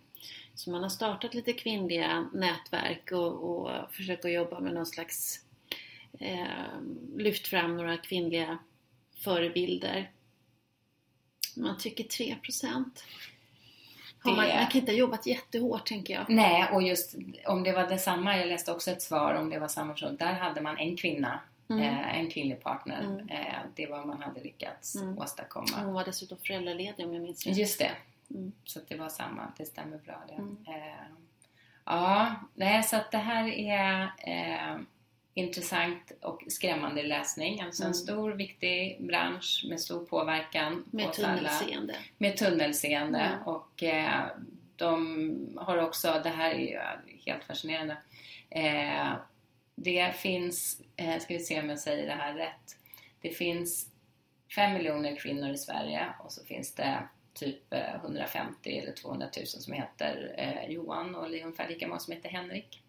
Så 0.56 0.72
man 0.72 0.84
har 0.84 0.90
startat 0.90 1.34
lite 1.34 1.54
kvinnliga 1.54 2.30
nätverk 2.34 3.12
och, 3.12 3.34
och 3.50 3.92
försöker 3.94 4.30
jobba 4.30 4.60
med 4.60 4.74
någon 4.74 4.86
slags 4.86 5.40
eh, 6.20 6.48
lyft 7.16 7.48
fram 7.48 7.78
några 7.78 7.98
kvinnliga 7.98 8.58
förebilder. 9.16 10.12
Man 11.56 11.78
tycker 11.78 12.04
3% 12.04 13.04
har 14.20 14.36
man, 14.36 14.46
Det- 14.48 14.56
man 14.56 14.68
kan 14.68 14.80
inte 14.82 14.92
ha 14.92 14.98
jobbat 14.98 15.26
jättehårt 15.26 15.86
tänker 15.88 16.14
jag. 16.14 16.30
Nej, 16.30 16.70
och 16.72 16.82
just 16.84 17.16
om 17.46 17.64
det 17.64 17.72
var 17.72 17.88
detsamma, 17.88 18.38
jag 18.38 18.48
läste 18.48 18.72
också 18.72 18.92
ett 18.92 19.02
svar 19.02 19.34
om 19.34 19.50
det 19.50 19.60
var 19.60 19.68
samma 19.68 19.94
person. 19.94 20.16
Där 20.18 20.34
hade 20.34 20.62
man 20.62 20.78
en 20.78 20.98
kvinna, 20.98 21.40
Mm. 21.70 21.82
eh, 21.84 22.18
en 22.20 22.30
kvinnlig 22.30 22.64
partner. 22.64 23.04
Mm. 23.04 23.30
Eh, 23.30 23.56
det 23.76 23.88
var 23.88 23.98
vad 23.98 24.08
man 24.08 24.22
hade 24.22 24.44
lyckats 24.44 24.96
Mm. 24.96 25.18
åstadkomma. 25.18 25.78
Hon 25.84 25.94
var 25.94 26.06
dessutom 26.06 26.38
föräldraledig 26.38 27.06
om 27.06 27.14
jag 27.14 27.24
minns 27.24 27.46
rätt. 27.46 27.58
Just 27.58 27.80
det. 27.80 27.92
Mm. 28.30 28.52
Så 28.64 28.80
det 28.88 28.96
var 28.96 29.10
samma, 29.10 29.52
det 29.58 29.66
stämmer 29.66 29.98
bra 29.98 30.24
det. 30.28 30.34
Mm. 30.34 30.58
Eh, 30.68 31.06
ja, 31.86 32.36
nej, 32.54 32.84
så 32.84 32.96
att 32.96 33.12
det 33.12 33.18
här 33.18 33.48
är 33.48 34.02
eh, 34.18 34.78
intressant 35.38 36.12
och 36.22 36.44
skrämmande 36.48 37.04
läsning. 37.04 37.62
Alltså 37.62 37.84
en 37.84 37.88
Mm. 37.88 37.94
stor 37.94 38.32
viktig 38.32 38.98
bransch 39.00 39.66
med 39.70 39.82
stor 39.82 40.06
påverkan 40.06 40.84
på 40.92 40.96
Med 40.96 41.06
alla. 41.06 41.14
tunnelseende. 41.14 41.96
Med 42.18 42.38
tunnelseende 42.38 43.20
Mm. 43.20 43.44
och 43.44 43.84
eh, 43.84 44.26
de 44.76 45.58
har 45.62 45.78
också, 45.78 46.22
det 46.24 46.30
här 46.30 46.52
är 46.52 46.60
ju 46.60 46.80
helt 47.26 47.44
fascinerande. 47.44 47.98
Eh, 48.50 49.14
det 49.76 50.16
finns, 50.16 50.82
eh, 50.96 51.20
ska 51.20 51.34
vi 51.34 51.40
se 51.40 51.60
om 51.62 51.70
jag 51.70 51.80
säger 51.80 52.06
det 52.08 52.14
här 52.14 52.34
rätt. 52.34 52.78
Det 53.22 53.30
finns 53.30 53.90
5 54.56 54.74
miljoner 54.74 55.16
kvinnor 55.16 55.50
i 55.50 55.58
Sverige 55.58 56.08
och 56.20 56.32
så 56.32 56.46
finns 56.46 56.76
det 56.76 57.04
typ 57.34 57.74
eh, 57.74 57.96
150 57.96 58.78
eller 58.80 58.92
200 58.92 59.28
000 59.38 59.46
som 59.48 59.74
heter 59.74 60.36
eh, 60.38 60.72
Johan 60.74 61.16
och 61.16 61.26
ungefär 61.26 61.70
lika 61.70 61.88
många 61.88 62.00
som 62.00 62.14
heter 62.14 62.30
Henrik. 62.30 62.82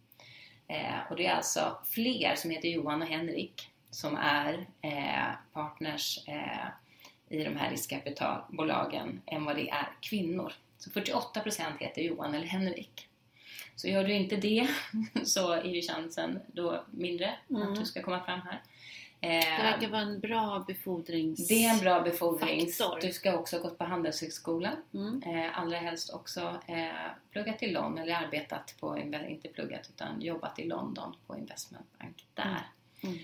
Eh, 0.68 0.98
och 1.10 1.16
det 1.16 1.26
är 1.26 1.34
alltså 1.34 1.78
fler 1.90 2.34
som 2.36 2.50
heter 2.50 2.68
Johan 2.68 3.02
och 3.02 3.08
Henrik 3.08 3.70
som 3.90 4.16
är 4.16 4.66
eh, 4.82 5.34
partners 5.52 6.18
eh, 6.28 6.66
i 7.28 7.44
de 7.44 7.56
här 7.56 7.70
riskkapitalbolagen 7.70 9.20
än 9.26 9.44
vad 9.44 9.56
det 9.56 9.70
är 9.70 9.88
kvinnor. 10.00 10.52
Så 10.78 10.90
48% 10.90 11.60
heter 11.78 12.02
Johan 12.02 12.34
eller 12.34 12.46
Henrik. 12.46 13.08
Så 13.76 13.88
gör 13.88 14.04
du 14.04 14.12
inte 14.12 14.36
det 14.36 14.68
så 15.24 15.52
är 15.52 15.64
ju 15.64 15.82
chansen 15.82 16.40
då 16.46 16.84
mindre 16.90 17.34
Mm. 17.50 17.62
att 17.62 17.78
du 17.78 17.84
ska 17.84 18.02
komma 18.02 18.24
fram 18.24 18.40
här. 18.40 18.62
Det 19.20 19.26
Eh, 19.38 19.62
verkar 19.62 19.88
vara 19.88 20.00
en 20.00 20.20
bra 20.20 20.64
befordrings... 20.66 21.48
det 21.48 21.64
är 21.64 21.70
en 21.74 21.78
bra 21.80 22.00
befordring. 22.02 22.66
Faktor. 22.66 22.98
Du 23.00 23.12
ska 23.12 23.38
också 23.38 23.56
ha 23.56 23.62
gått 23.62 23.78
på 23.78 23.84
Handelshögskolan. 23.84 24.76
Mm. 24.94 25.22
Eh, 25.22 25.58
allra 25.58 25.78
helst 25.78 26.14
också 26.14 26.60
eh, 26.66 26.86
pluggat 27.30 27.62
i 27.62 27.70
London, 27.70 27.98
eller 27.98 28.14
arbetat 28.14 28.74
på, 28.80 28.98
inte 28.98 29.48
pluggat 29.48 29.88
utan 29.88 30.20
jobbat 30.20 30.58
i 30.58 30.64
London 30.64 31.16
på 31.26 31.36
investmentbank 31.38 32.26
där. 32.34 32.66
Mm. 33.02 33.18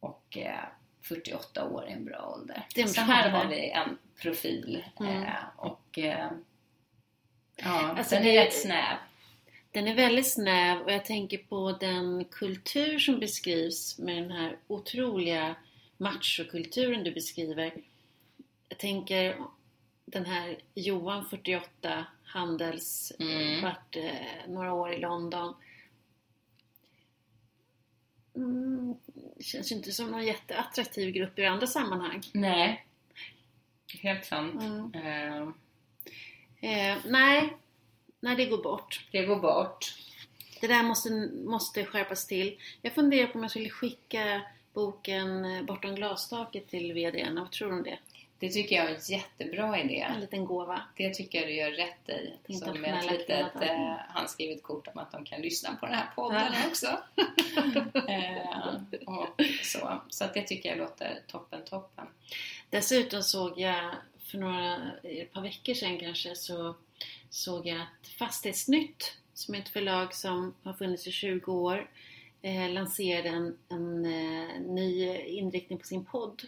Och 0.00 0.36
eh, 0.38 0.64
48 1.02 1.68
år 1.68 1.84
är 1.86 1.92
en 1.92 2.04
bra 2.04 2.34
ålder. 2.36 2.66
Det 2.74 2.88
Så 2.88 3.00
här 3.00 3.30
har 3.30 3.46
vi 3.46 3.70
en 3.70 3.98
profil. 4.22 4.84
Mm. 5.00 5.24
Och 5.56 5.98
ja, 7.56 7.94
Alltså 7.96 8.14
den 8.14 8.24
det- 8.24 8.36
är 8.36 8.44
rätt 8.44 8.54
snäv. 8.62 8.96
Den 9.72 9.88
är 9.88 9.94
väldigt 9.94 10.32
snäv 10.32 10.80
och 10.82 10.92
jag 10.92 11.04
tänker 11.04 11.38
på 11.38 11.72
den 11.80 12.24
kultur 12.24 12.98
som 12.98 13.20
beskrivs 13.20 13.98
med 13.98 14.16
den 14.22 14.30
här 14.30 14.56
otroliga 14.66 15.54
machokulturen 15.96 17.04
du 17.04 17.12
beskriver. 17.12 17.74
Jag 18.68 18.78
tänker 18.78 19.36
den 20.04 20.26
här 20.26 20.58
Johan 20.74 21.24
48 21.30 22.06
Handels, 22.24 23.12
Mm. 23.18 23.62
varit 23.62 23.96
eh, 23.96 24.48
några 24.48 24.72
år 24.72 24.92
i 24.92 24.98
London. 24.98 25.54
Mm, 28.36 28.94
känns 29.40 29.72
ju 29.72 29.76
inte 29.76 29.92
som 29.92 30.10
någon 30.10 30.24
jätteattraktiv 30.26 31.10
grupp 31.14 31.38
i 31.38 31.44
andra 31.46 31.66
sammanhang. 31.66 32.20
Nej, 32.32 32.86
helt 34.02 34.24
sant. 34.24 34.62
Mm. 34.62 34.94
Eh, 34.94 35.48
Eh, 36.64 36.98
nej, 37.06 37.56
nej 38.22 38.36
det 38.36 38.46
går 38.46 38.62
bort. 38.62 39.06
det 39.10 39.24
går 39.24 39.36
bort. 39.36 39.94
Det 40.60 40.66
där 40.66 40.82
måste, 40.82 41.10
måste 41.44 41.84
skärpas 41.84 42.26
till. 42.26 42.60
Jag 42.82 42.92
funderar 42.92 43.26
på 43.26 43.34
om 43.34 43.42
jag 43.42 43.50
skulle 43.50 43.70
skicka 43.70 44.42
boken 44.72 45.44
eh, 45.44 45.62
Bortom 45.62 45.94
glastaket 45.94 46.68
till 46.68 46.92
VDn. 46.92 47.40
Vad 47.40 47.52
tror 47.52 47.68
du 47.68 47.74
om 47.74 47.82
det? 47.82 47.98
Det 48.38 48.48
tycker 48.48 48.76
jag 48.76 48.90
är 48.90 48.94
en 48.94 49.00
jättebra 49.08 49.80
idé. 49.80 50.00
En 50.14 50.20
liten 50.20 50.44
gåva. 50.44 50.82
Det 50.96 51.14
tycker 51.14 51.38
jag 51.38 51.48
du 51.48 51.54
gör 51.54 51.70
rätt 51.70 52.08
i. 52.48 52.54
Som 52.54 52.84
ett 52.84 53.10
litet 53.10 53.62
eh, 53.62 53.96
handskrivet 54.08 54.62
kort 54.62 54.88
om 54.88 54.98
att 54.98 55.12
de 55.12 55.24
kan 55.24 55.40
lyssna 55.40 55.76
på 55.80 55.86
den 55.86 55.94
här 55.94 56.06
podden 56.14 56.52
också. 56.68 56.86
eh, 58.08 58.74
och 59.06 59.42
så 59.62 60.00
så 60.08 60.24
att 60.24 60.34
det 60.34 60.42
tycker 60.42 60.68
jag 60.68 60.78
låter 60.78 61.20
toppen, 61.26 61.64
toppen. 61.64 62.06
Dessutom 62.70 63.22
såg 63.22 63.60
jag 63.60 63.94
för 64.18 64.38
några, 64.38 64.76
ett 65.02 65.32
par 65.32 65.42
veckor 65.42 65.74
sedan 65.74 65.98
kanske, 65.98 66.36
så 66.36 66.74
såg 67.32 67.66
jag 67.66 67.80
att 67.80 68.06
Fastighetsnytt, 68.18 69.16
som 69.34 69.54
är 69.54 69.58
ett 69.58 69.68
förlag 69.68 70.14
som 70.14 70.54
har 70.62 70.72
funnits 70.72 71.06
i 71.06 71.12
20 71.12 71.52
år, 71.52 71.90
eh, 72.42 72.70
lanserade 72.70 73.28
en, 73.28 73.58
en 73.68 74.04
eh, 74.06 74.60
ny 74.60 75.16
inriktning 75.16 75.78
på 75.78 75.86
sin 75.86 76.04
podd. 76.04 76.42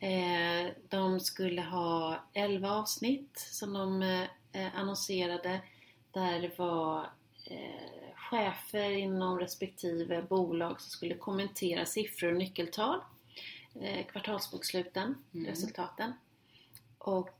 Eh, 0.00 0.72
de 0.88 1.20
skulle 1.20 1.62
ha 1.62 2.24
11 2.32 2.70
avsnitt 2.70 3.38
som 3.38 3.72
de 3.72 4.02
eh, 4.52 4.78
annonserade 4.78 5.60
där 6.12 6.40
det 6.40 6.58
var 6.58 7.10
eh, 7.46 8.14
chefer 8.16 8.90
inom 8.90 9.38
respektive 9.40 10.22
bolag 10.22 10.80
som 10.80 10.90
skulle 10.90 11.14
kommentera 11.14 11.86
siffror 11.86 12.30
och 12.30 12.36
nyckeltal, 12.38 13.00
eh, 13.80 14.06
kvartalsboksluten, 14.06 15.14
Mm. 15.34 15.46
resultaten. 15.46 16.12
Och 16.98 17.28
eh, 17.28 17.34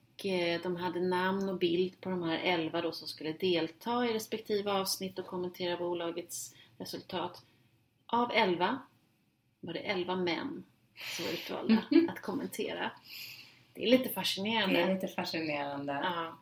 de 0.62 0.76
hade 0.76 1.00
namn 1.00 1.49
och 1.49 1.59
bild 1.59 2.00
på 2.00 2.11
de 2.11 2.23
här 2.23 2.38
11 2.38 2.80
då 2.80 2.92
som 2.92 3.09
skulle 3.09 3.33
delta 3.33 4.06
i 4.06 4.12
respektive 4.12 4.73
avsnitt 4.73 5.18
och 5.18 5.26
kommentera 5.26 5.76
bolagets 5.76 6.54
resultat. 6.78 7.42
Av 8.06 8.30
11 8.35 8.78
var 9.61 9.73
det 9.73 9.80
11 9.80 10.16
män 10.16 10.64
som 11.16 11.25
var 11.25 11.33
utvalda 11.33 11.83
att 12.12 12.21
kommentera. 12.21 12.90
Det 13.75 13.83
är 13.83 13.87
lite 13.87 14.09
fascinerande. 14.09 14.76
Det 14.76 14.83
är 14.83 14.94
lite 14.94 15.09
fascinerande. 15.09 15.92
Ja. 15.92 16.38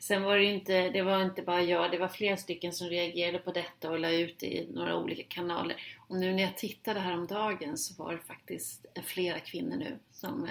Sen 0.00 0.22
var 0.22 0.36
det 0.36 0.44
ju 0.44 0.52
inte, 0.52 0.90
det 0.90 1.02
var 1.02 1.22
inte 1.22 1.42
bara 1.42 1.62
jag, 1.62 1.90
det 1.90 1.98
var 1.98 2.08
flera 2.08 2.36
stycken 2.36 2.72
som 2.72 2.88
reagerade 2.88 3.38
på 3.38 3.52
detta 3.52 3.90
och 3.90 3.98
la 3.98 4.10
ut 4.10 4.38
det 4.38 4.46
i 4.46 4.68
några 4.72 4.96
olika 4.96 5.22
kanaler. 5.22 5.76
Och 6.08 6.16
nu 6.16 6.32
när 6.32 6.42
jag 6.42 6.56
tittade 6.56 7.00
häromdagen 7.00 7.78
så 7.78 8.02
var 8.02 8.12
det 8.12 8.18
faktiskt 8.18 8.86
flera 9.04 9.40
kvinnor 9.40 9.76
nu 9.76 9.98
som... 10.12 10.48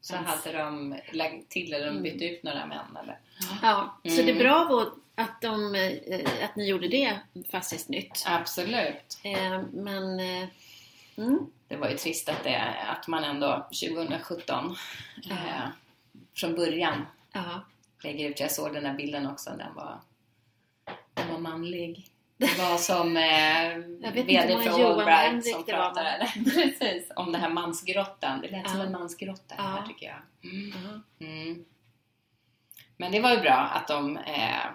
Så 0.00 0.14
fanns. 0.14 0.26
hade 0.44 0.58
de 0.58 0.96
lagt 1.12 1.48
till 1.48 1.72
eller 1.74 1.86
de 1.86 1.90
Mm. 1.90 2.02
bytt 2.02 2.22
ut 2.22 2.42
några 2.42 2.66
män 2.66 2.96
eller? 3.02 3.18
Ja, 3.62 3.96
så 4.04 4.08
Mm. 4.10 4.26
det 4.26 4.32
är 4.32 4.38
bra 4.38 4.86
att, 5.14 5.40
de, 5.40 5.74
eh, 5.74 6.44
att 6.44 6.56
ni 6.56 6.66
gjorde 6.68 6.88
det, 6.88 7.18
Fastighetsnytt. 7.50 8.24
Absolut. 8.26 9.18
Eh, 9.22 9.62
Men... 9.72 10.20
eh, 10.20 10.48
Mm, 11.16 11.38
Det 11.68 11.76
var 11.76 11.88
ju 11.88 11.96
trist 11.96 12.28
att, 12.28 12.44
det, 12.44 12.60
att 12.88 13.08
man 13.08 13.24
ändå 13.24 13.66
2017 13.80 14.76
Ja. 15.22 15.34
eh, 15.34 15.68
från 16.36 16.54
början 16.54 17.06
ja. 17.32 17.60
lägger 18.02 18.28
ut. 18.30 18.40
Jag 18.40 18.50
såg 18.52 18.72
den 18.74 18.84
där 18.84 18.94
bilden 18.94 19.26
också. 19.26 19.50
Den 19.58 19.74
var, 19.74 20.00
den 21.14 21.32
var 21.32 21.38
manlig. 21.38 22.06
Det 22.40 22.58
var 22.58 22.76
som 22.78 23.16
eh, 23.16 23.76
VD 24.12 24.58
för 24.64 24.84
Allbright 24.84 25.46
som 25.46 25.64
pratade 25.64 26.32
Precis, 26.44 27.10
om 27.16 27.32
den 27.32 27.40
här 27.40 27.50
mansgrottan. 27.50 28.40
Det 28.40 28.48
lät 28.50 28.70
som 28.70 28.78
Ja. 28.80 28.86
en 28.86 28.92
mansgrotta 28.92 29.54
Ja. 29.58 29.62
här 29.62 29.86
tycker 29.86 30.06
jag. 30.06 30.50
Mm. 30.52 31.02
Mm. 31.20 31.64
Men 32.96 33.12
det 33.12 33.20
var 33.20 33.30
ju 33.30 33.36
bra 33.40 33.52
att 33.52 33.88
de 33.88 34.16
eh, 34.16 34.66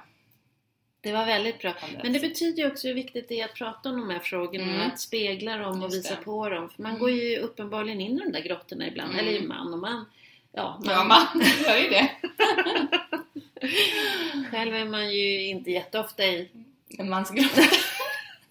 Det 1.01 1.11
var 1.13 1.25
väldigt 1.25 1.59
bra. 1.59 1.73
Men 2.03 2.13
det 2.13 2.19
betyder 2.19 2.63
ju 2.63 2.71
också 2.71 2.87
hur 2.87 2.93
viktigt 2.95 3.29
det 3.29 3.39
är 3.41 3.45
att 3.45 3.53
prata 3.55 3.89
om 3.89 3.99
de 3.99 4.09
här 4.09 4.19
frågorna 4.19 4.63
Mm. 4.73 4.87
att 4.87 4.99
spegla 4.99 5.57
dem 5.57 5.83
och 5.83 5.93
visa 5.93 6.15
på 6.15 6.49
dem. 6.49 6.69
För 6.69 6.81
man 6.83 6.91
Mm. 6.91 6.99
går 7.01 7.11
ju 7.11 7.37
uppenbarligen 7.37 8.01
in 8.01 8.17
i 8.17 8.19
de 8.19 8.31
där 8.31 8.41
grottorna 8.41 8.87
ibland. 8.87 9.13
Mm. 9.13 9.27
Eller 9.27 9.41
man 9.47 9.73
och 9.73 9.79
man. 9.79 10.05
Ja, 10.51 10.81
man. 10.85 10.93
Ja, 10.93 11.03
man 11.03 11.41
gör 11.65 11.77
ju 11.77 11.89
det. 11.89 12.11
Själv 14.51 14.75
är 14.75 14.85
man 14.85 15.13
ju 15.13 15.45
inte 15.47 15.71
jätteofta 15.71 16.25
i. 16.25 16.49
En 16.97 17.09
mansgrotta. 17.09 17.61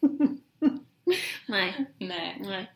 Nej, 1.48 1.84
Nej. 1.98 2.40
nej. 2.44 2.72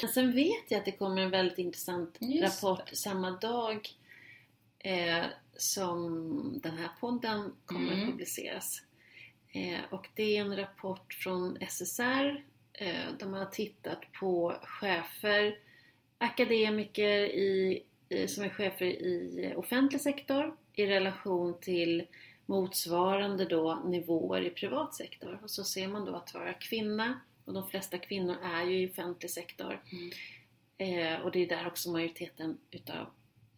Men 0.00 0.10
sen 0.10 0.32
vet 0.32 0.70
jag 0.70 0.78
att 0.78 0.84
det 0.84 0.92
kommer 0.92 1.22
en 1.22 1.30
väldigt 1.30 1.58
intressant 1.58 2.16
Just 2.20 2.62
rapport 2.62 2.88
samma 2.92 3.30
dag 3.30 3.88
eh, 4.78 5.24
som 5.56 6.60
den 6.62 6.78
här 6.78 6.88
podden 7.00 7.52
kommer 7.66 7.92
Mm. 7.92 8.04
att 8.04 8.10
publiceras. 8.10 8.82
Eh, 9.52 9.78
och 9.90 10.08
det 10.14 10.36
är 10.36 10.40
en 10.40 10.56
rapport 10.56 11.14
från 11.14 11.58
SSR 11.68 12.44
eh, 12.72 13.28
man 13.28 13.40
har 13.40 13.46
tittat 13.50 14.12
på 14.20 14.56
chefer, 14.62 15.58
akademiker 16.18 17.18
i, 17.18 17.82
i, 18.08 18.28
som 18.28 18.44
är 18.44 18.48
chefer 18.48 18.86
i 18.86 19.52
offentlig 19.56 20.00
sektor 20.00 20.56
i 20.74 20.86
relation 20.86 21.60
till 21.60 22.06
motsvarande 22.48 23.44
då 23.44 23.82
nivåer 23.86 24.42
i 24.42 24.50
privat 24.50 24.94
sektor. 24.94 25.38
Och 25.42 25.50
så 25.50 25.64
ser 25.64 25.88
man 25.88 26.04
då 26.04 26.14
att 26.14 26.34
vara 26.34 26.52
kvinna, 26.54 27.20
och 27.44 27.52
de 27.54 27.68
flesta 27.68 27.98
kvinnor 27.98 28.36
är 28.42 28.64
ju 28.64 28.82
i 28.82 28.90
offentlig 28.90 29.30
sektor. 29.30 29.82
Mm. 29.92 30.10
Eh, 30.78 31.20
och 31.20 31.30
det 31.32 31.38
är 31.44 31.48
där 31.48 31.66
också 31.66 31.90
majoriteten 31.90 32.58
utav 32.70 33.06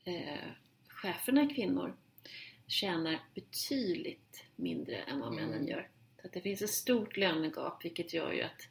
eh, 0.04 0.48
cheferna 0.88 1.40
är 1.40 1.54
kvinnor 1.54 1.96
tjänar 2.66 3.18
betydligt 3.34 4.44
mindre 4.56 4.96
än 4.96 5.20
vad 5.20 5.32
männen 5.32 5.54
Mm. 5.54 5.68
gör. 5.68 5.88
Så 6.20 6.26
att 6.26 6.32
det 6.32 6.40
finns 6.40 6.62
ett 6.62 6.70
stort 6.70 7.16
lönegap 7.16 7.84
vilket 7.84 8.14
gör 8.14 8.32
ju 8.32 8.42
att, 8.42 8.68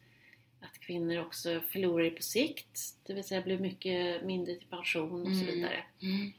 att 0.61 0.79
kvinnor 0.79 1.17
också 1.19 1.61
förlorar 1.67 2.09
på 2.09 2.21
sikt. 2.21 2.79
Det 3.03 3.13
vill 3.13 3.23
säga 3.23 3.41
blir 3.41 3.59
mycket 3.59 4.23
mindre 4.25 4.55
till 4.55 4.67
pension 4.67 5.21
och 5.21 5.35
så 5.37 5.43
Mm. 5.43 5.45
vidare. 5.55 5.83
Mm. 6.01 6.31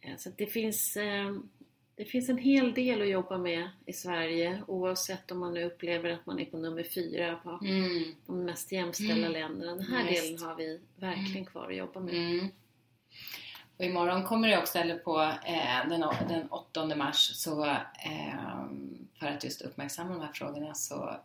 Eh, 0.00 0.16
Så 0.16 0.30
det 0.36 0.46
finns, 0.46 0.96
eh, 0.96 1.36
det 1.96 2.04
finns 2.04 2.28
en 2.28 2.38
hel 2.38 2.74
del 2.74 3.02
att 3.02 3.08
jobba 3.08 3.38
med 3.38 3.70
i 3.86 3.92
Sverige 3.92 4.62
oavsett 4.66 5.30
om 5.30 5.38
man 5.38 5.54
nu 5.54 5.64
upplever 5.64 6.10
att 6.10 6.26
man 6.26 6.38
är 6.40 6.44
på 6.44 6.56
nummer 6.56 6.82
fyra 6.82 7.36
på 7.42 7.58
Mm. 7.62 8.14
de 8.26 8.44
mest 8.44 8.72
jämställda 8.72 9.14
Mm. 9.26 9.32
länderna. 9.32 9.74
Den 9.74 9.86
här 9.86 10.08
Visst. 10.10 10.22
delen 10.22 10.42
har 10.48 10.54
vi 10.54 10.80
verkligen 10.96 11.44
kvar 11.44 11.66
att 11.70 11.76
jobba 11.76 12.00
med. 12.00 12.14
Mm. 12.14 12.48
Och 13.76 13.84
imorgon 13.84 14.24
kommer 14.24 14.48
det 14.48 14.58
också, 14.58 14.78
eller 14.78 14.98
på 14.98 15.20
eh, 15.46 15.88
den, 15.88 16.00
den 16.28 16.48
8 16.50 16.96
mars, 16.96 17.30
så 17.34 17.64
eh, 17.64 18.66
för 19.18 19.26
att 19.26 19.44
just 19.44 19.62
uppmärksamma 19.62 20.12
de 20.12 20.20
här 20.20 20.32
frågorna 20.32 20.74
så 20.74 21.16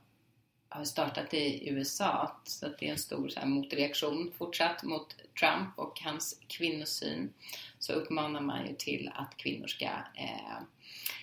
har 0.70 0.80
vi 0.80 0.86
startat 0.86 1.34
i 1.34 1.70
USA. 1.70 2.42
Så 2.44 2.66
att 2.66 2.78
det 2.80 2.88
är 2.88 2.92
en 2.92 2.98
stor 2.98 3.30
så 3.30 3.40
här, 3.40 3.48
motreaktion 3.48 4.32
fortsatt 4.38 4.84
mot 4.84 5.16
Trump 5.40 5.70
och 5.80 6.02
hans 6.02 6.40
kvinnosyn. 6.48 7.34
Så 7.82 7.94
uppmanar 7.94 8.42
man 8.42 8.68
ju 8.68 8.76
till 8.76 9.12
att 9.16 9.38
kvinnor 9.38 9.68
ska 9.68 9.86
eh, 10.16 10.58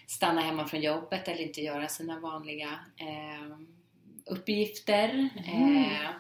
stanna 0.07 0.41
hemma 0.41 0.67
från 0.67 0.81
jobbet 0.81 1.29
eller 1.29 1.43
inte 1.43 1.61
göra 1.61 1.88
sina 1.88 2.21
vanliga 2.21 2.81
eh, 2.97 3.57
uppgifter. 4.27 5.29
Mm. 5.47 5.77
Eh, 5.85 6.11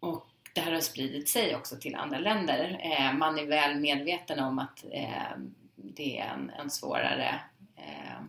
och 0.00 0.30
det 0.52 0.60
här 0.60 0.72
har 0.72 0.80
spridit 0.80 1.28
sig 1.28 1.56
också 1.56 1.76
till 1.76 1.94
andra 1.94 2.18
länder. 2.18 2.80
Eh, 2.82 3.12
man 3.12 3.38
är 3.38 3.46
väl 3.46 3.80
medveten 3.80 4.40
om 4.40 4.58
att 4.58 4.84
eh, 4.92 5.38
det 5.76 6.18
är 6.18 6.28
en, 6.34 6.50
en 6.50 6.70
svårare 6.70 7.40
eh, 7.76 8.20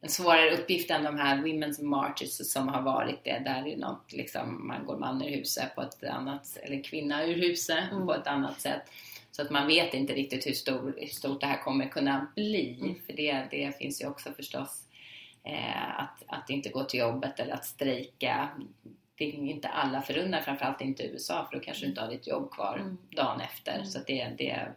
en 0.00 0.08
svårare 0.08 0.50
uppgift 0.50 0.90
än 0.90 1.04
de 1.04 1.18
här 1.18 1.36
Women's 1.36 1.82
Marches 1.82 2.52
som 2.52 2.68
har 2.68 2.82
varit 2.82 3.24
det. 3.24 3.38
Där 3.38 3.66
är 3.68 3.76
något, 3.76 4.12
liksom, 4.12 4.66
man 4.66 4.86
går 4.86 4.98
man 4.98 5.22
ur 5.22 5.30
huset 5.30 5.74
på 5.74 5.82
ett 5.82 6.04
annat, 6.04 6.58
eller 6.62 6.82
kvinna 6.82 7.24
ur 7.24 7.34
huset 7.34 7.84
Mm. 7.92 8.06
på 8.06 8.14
ett 8.14 8.26
annat 8.26 8.60
sätt. 8.60 8.82
Så 9.38 9.42
att 9.42 9.50
man 9.50 9.66
vet 9.66 9.94
inte 9.94 10.14
riktigt 10.14 10.46
hur, 10.46 10.52
stor, 10.52 10.94
hur 10.98 11.06
stort 11.06 11.40
det 11.40 11.46
här 11.46 11.62
kommer 11.62 11.88
kunna 11.88 12.26
bli. 12.34 12.78
Mm. 12.80 12.94
För 13.06 13.12
det, 13.12 13.46
det 13.50 13.78
finns 13.78 14.02
ju 14.02 14.06
också 14.06 14.32
förstås 14.32 14.84
eh, 15.44 16.00
att, 16.00 16.22
att 16.26 16.50
inte 16.50 16.68
gå 16.68 16.84
till 16.84 17.00
jobbet 17.00 17.40
eller 17.40 17.54
att 17.54 17.64
strejka. 17.64 18.48
Det 19.14 19.24
är 19.24 19.34
inte 19.34 19.68
alla 19.68 20.02
förunnat, 20.02 20.44
framförallt 20.44 20.80
inte 20.80 21.02
i 21.02 21.06
USA 21.10 21.46
för 21.50 21.58
då 21.58 21.64
kanske 21.64 21.84
du 21.84 21.88
inte 21.88 22.00
har 22.00 22.08
ditt 22.08 22.26
jobb 22.26 22.50
kvar 22.50 22.76
Mm. 22.76 22.98
dagen 23.10 23.40
efter. 23.40 23.74
Mm. 23.74 23.86
Så 23.86 23.98
det, 24.06 24.28
det 24.38 24.68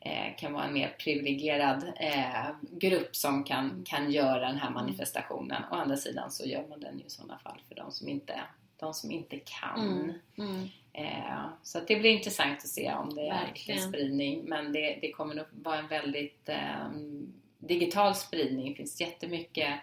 eh, 0.00 0.36
kan 0.38 0.52
vara 0.52 0.64
en 0.64 0.74
mer 0.74 0.96
privilegierad 0.98 1.92
eh, 1.96 2.46
grupp 2.70 3.16
som 3.16 3.44
kan, 3.44 3.84
kan 3.86 4.10
göra 4.10 4.48
den 4.48 4.58
här 4.58 4.70
manifestationen. 4.70 5.62
Å 5.70 5.74
andra 5.74 5.96
sidan 5.96 6.30
så 6.30 6.44
gör 6.44 6.66
man 6.68 6.80
den 6.80 6.98
ju 6.98 7.04
i 7.04 7.10
sådana 7.10 7.38
fall 7.38 7.60
för 7.68 7.74
de 7.74 7.92
som 7.92 8.08
inte, 8.08 8.40
de 8.76 8.94
som 8.94 9.10
inte 9.10 9.38
kan. 9.38 9.80
Mm. 9.80 10.12
Mm. 10.38 10.68
Eh, 10.92 11.44
så 11.62 11.80
det 11.80 11.96
blir 11.96 12.10
intressant 12.10 12.58
att 12.58 12.68
se 12.68 12.92
om 12.92 13.14
det 13.14 13.28
är 13.28 13.44
Verkligen. 13.46 13.82
en 13.82 13.88
spridning. 13.88 14.44
Men 14.44 14.72
det, 14.72 14.98
det 15.00 15.12
kommer 15.12 15.34
nog 15.34 15.46
vara 15.50 15.78
en 15.78 15.88
väldigt 15.88 16.48
eh, 16.48 16.88
digital 17.58 18.14
spridning. 18.14 18.68
Det 18.70 18.74
finns 18.76 19.00
jättemycket 19.00 19.74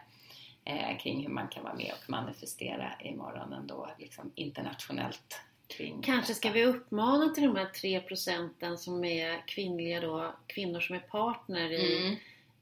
eh, 0.66 0.98
kring 0.98 1.22
hur 1.22 1.30
man 1.30 1.48
kan 1.48 1.64
vara 1.64 1.74
med 1.76 1.94
och 2.04 2.10
manifestera 2.10 2.92
imorgon 3.04 3.54
ändå 3.54 3.90
liksom 3.98 4.32
internationellt. 4.36 5.40
Kring 5.68 6.02
Kanske 6.02 6.34
ska 6.34 6.50
vi 6.52 6.66
uppmana 6.66 7.30
till 7.30 7.44
de 7.44 7.56
här 7.56 7.66
tre 7.66 8.00
procenten 8.00 8.78
som 8.78 9.04
är 9.04 9.48
kvinnliga 9.48 10.00
då, 10.02 10.36
kvinnor 10.48 10.80
som 10.80 10.96
är 10.96 11.00
partner 11.00 11.72
i, 11.72 11.98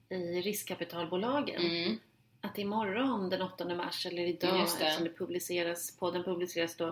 Mm, 0.09 0.23
i 0.23 0.41
riskkapitalbolagen. 0.41 1.61
mm, 1.61 1.99
Att 2.41 2.57
imorgon 2.57 3.29
den 3.29 3.41
8 3.41 3.65
mars 3.75 4.05
eller 4.05 4.23
idag 4.23 4.59
Just 4.59 4.79
det. 4.79 4.85
eftersom 4.85 5.03
det 5.03 5.17
publiceras, 5.17 5.97
podden 5.97 6.23
publiceras 6.23 6.75
då 6.75 6.87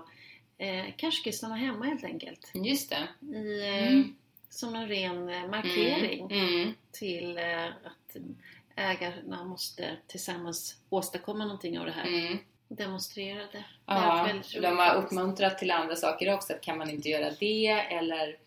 eh, 0.57 0.85
kanske 0.97 1.21
ska 1.21 1.31
stanna 1.38 1.55
hemma 1.55 1.85
helt 1.85 2.03
enkelt. 2.03 2.51
just 2.53 2.89
det. 2.89 3.35
I, 3.38 3.62
eh, 3.67 3.88
Mm. 3.93 4.15
Som 4.51 4.75
en 4.75 4.88
ren 4.88 5.29
eh, 5.29 5.47
markering 5.49 6.31
Mm, 6.31 6.47
mm, 6.55 6.73
till 6.91 7.38
eh, 7.38 7.65
att 7.67 8.15
ägarna 8.75 9.43
måste 9.43 9.97
tillsammans 10.07 10.77
åstadkomma 10.89 11.43
någonting 11.45 11.79
av 11.79 11.85
det 11.85 11.91
här. 11.91 12.07
mm. 12.07 12.38
Demonstrera 12.67 13.43
det. 13.51 13.63
Ja, 13.85 14.29
de 14.62 14.77
har 14.77 14.95
uppmuntrat 14.95 15.57
till 15.57 15.71
andra 15.71 15.95
saker 15.95 16.33
också. 16.33 16.53
Att 16.53 16.62
kan 16.62 16.77
man 16.77 16.89
inte 16.89 17.09
göra 17.09 17.31
det 17.39 17.69
eller, 17.71 18.38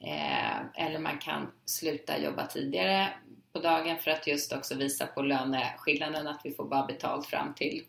eh, 0.00 0.84
eller 0.84 0.98
man 0.98 1.18
kan 1.18 1.50
sluta 1.64 2.18
jobba 2.18 2.46
tidigare 2.46 3.08
på 3.52 3.58
dagen 3.58 3.98
för 3.98 4.10
att 4.10 4.26
just 4.26 4.52
också 4.52 4.74
visa 4.74 5.06
på 5.06 5.22
löneskillnaden 5.22 6.26
att 6.26 6.40
vi 6.44 6.54
får 6.54 6.64
bara 6.64 6.86
betalt 6.86 7.26
fram 7.26 7.54
till 7.54 7.84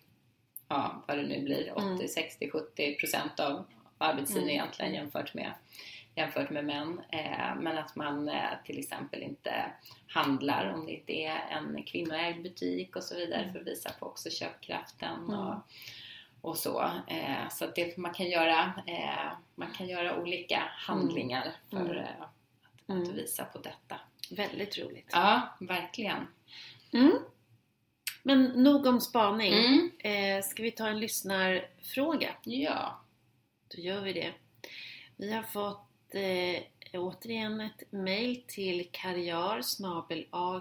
ja, 0.68 1.04
vad 1.08 1.18
det 1.18 1.24
nu 1.24 1.42
blir, 1.42 1.72
80, 1.76 1.82
Mm. 1.88 2.08
60, 2.08 2.50
70 2.50 2.96
procent 2.96 3.40
av 3.40 3.66
arbetstiden 3.98 4.44
Mm. 4.44 4.54
egentligen 4.56 4.94
jämfört 4.94 5.34
med, 5.34 5.52
jämfört 6.16 6.50
med 6.50 6.66
män. 6.66 7.02
Eh, 7.10 7.56
men 7.60 7.78
att 7.78 7.96
man 7.96 8.30
eh, 8.30 8.50
till 8.66 8.80
exempel 8.80 9.22
inte 9.24 9.72
handlar 10.08 10.74
om 10.74 10.86
det 10.86 10.92
inte 10.92 11.14
är 11.14 11.40
en 11.52 11.84
kvinnoägd 11.84 12.44
butik 12.44 12.96
och 12.96 13.04
så 13.04 13.16
vidare 13.16 13.42
Mm. 13.42 13.54
för 13.54 13.60
att 13.62 13.68
visa 13.68 13.90
på 14.00 14.06
också 14.06 14.30
köpkraften. 14.30 15.16
Mm. 15.28 15.40
Och, 15.40 15.56
och 16.42 16.58
så. 16.58 16.84
Eh, 17.08 17.50
så 17.52 17.68
det, 17.76 17.98
man, 17.98 18.14
kan 18.14 18.30
göra, 18.30 18.74
eh, 18.88 19.32
man 19.56 19.72
kan 19.72 19.88
göra 19.88 20.20
olika 20.22 20.64
handlingar 20.70 21.52
för 21.70 21.78
Mm. 21.78 21.98
eh, 21.98 22.04
att, 22.22 22.30
att 22.86 22.90
Mm. 22.90 23.16
visa 23.16 23.46
på 23.46 23.58
detta. 23.60 24.00
Väldigt 24.32 24.78
roligt. 24.78 25.10
Ja, 25.12 25.58
verkligen. 25.60 26.28
Mm. 26.94 27.12
Men 28.24 28.44
nog 28.44 28.86
om 28.86 29.02
spaning. 29.02 29.54
Mm. 29.54 29.92
Eh, 30.00 30.44
ska 30.44 30.64
vi 30.64 30.72
ta 30.72 30.88
en 30.88 31.00
lyssnarfråga? 31.00 32.30
Ja. 32.44 33.02
Då 33.76 33.82
gör 33.82 34.02
vi 34.02 34.14
det. 34.14 34.34
Vi 35.18 35.34
har 35.34 35.44
fått 35.44 36.16
eh, 36.16 36.64
återigen 36.94 37.62
ett 37.62 37.92
mail 37.92 38.44
till 38.48 38.88
karriar 38.92 39.62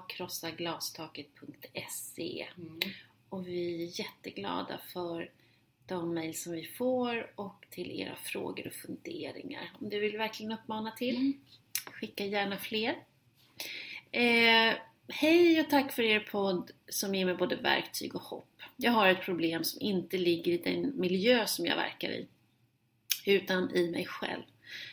krossaglastaket.se 0.09 2.47
Mm. 2.57 2.81
och 3.29 3.49
vi 3.49 3.85
är 3.85 4.01
jätteglada 4.01 4.79
för 4.93 5.31
de 5.87 6.15
mejl 6.15 6.35
som 6.35 6.53
vi 6.53 6.65
får 6.67 7.31
och 7.35 7.65
till 7.71 8.01
era 8.01 8.17
frågor 8.17 8.67
och 8.67 8.73
funderingar. 8.73 9.73
Om 9.81 9.89
du 9.89 10.01
vill 10.01 10.19
verkligen 10.19 10.53
uppmana 10.53 10.91
till, 10.91 11.17
Mm. 11.17 11.33
skicka 11.85 12.25
gärna 12.25 12.57
fler. 12.57 13.05
Eh, 14.13 14.75
hej 15.09 15.61
och 15.61 15.71
tack 15.71 15.93
för 15.93 16.03
er 16.03 16.21
podd 16.21 16.71
som 16.89 17.15
ger 17.15 17.25
mig 17.25 17.35
både 17.35 17.57
verktyg 17.57 18.15
och 18.15 18.23
hopp. 18.23 18.63
Jag 18.77 18.93
har 18.93 19.09
ett 19.09 19.23
problem 19.23 19.65
som 19.65 19.81
inte 19.81 20.19
ligger 20.19 20.53
i 20.53 20.57
den 20.57 21.01
miljö 21.01 21.47
som 21.47 21.67
jag 21.67 21.77
verkar 21.77 22.11
i, 22.11 22.27
utan 23.27 23.77
i 23.77 23.91
mig 23.91 24.07
själv. 24.07 24.43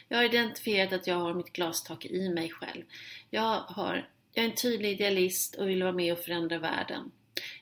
Jag 0.07 0.17
har 0.17 0.23
identifierat 0.23 0.93
att 0.93 1.07
jag 1.07 1.15
har 1.15 1.33
mitt 1.33 1.53
glastak 1.53 2.05
i 2.05 2.29
mig 2.29 2.49
själv. 2.49 2.83
Jag, 3.29 3.59
har, 3.59 4.09
jag 4.33 4.45
är 4.45 4.49
en 4.49 4.55
tydlig 4.55 4.91
idealist 4.91 5.55
och 5.55 5.69
vill 5.69 5.83
vara 5.83 5.93
med 5.93 6.13
och 6.13 6.19
förändra 6.19 6.59
världen. 6.59 7.11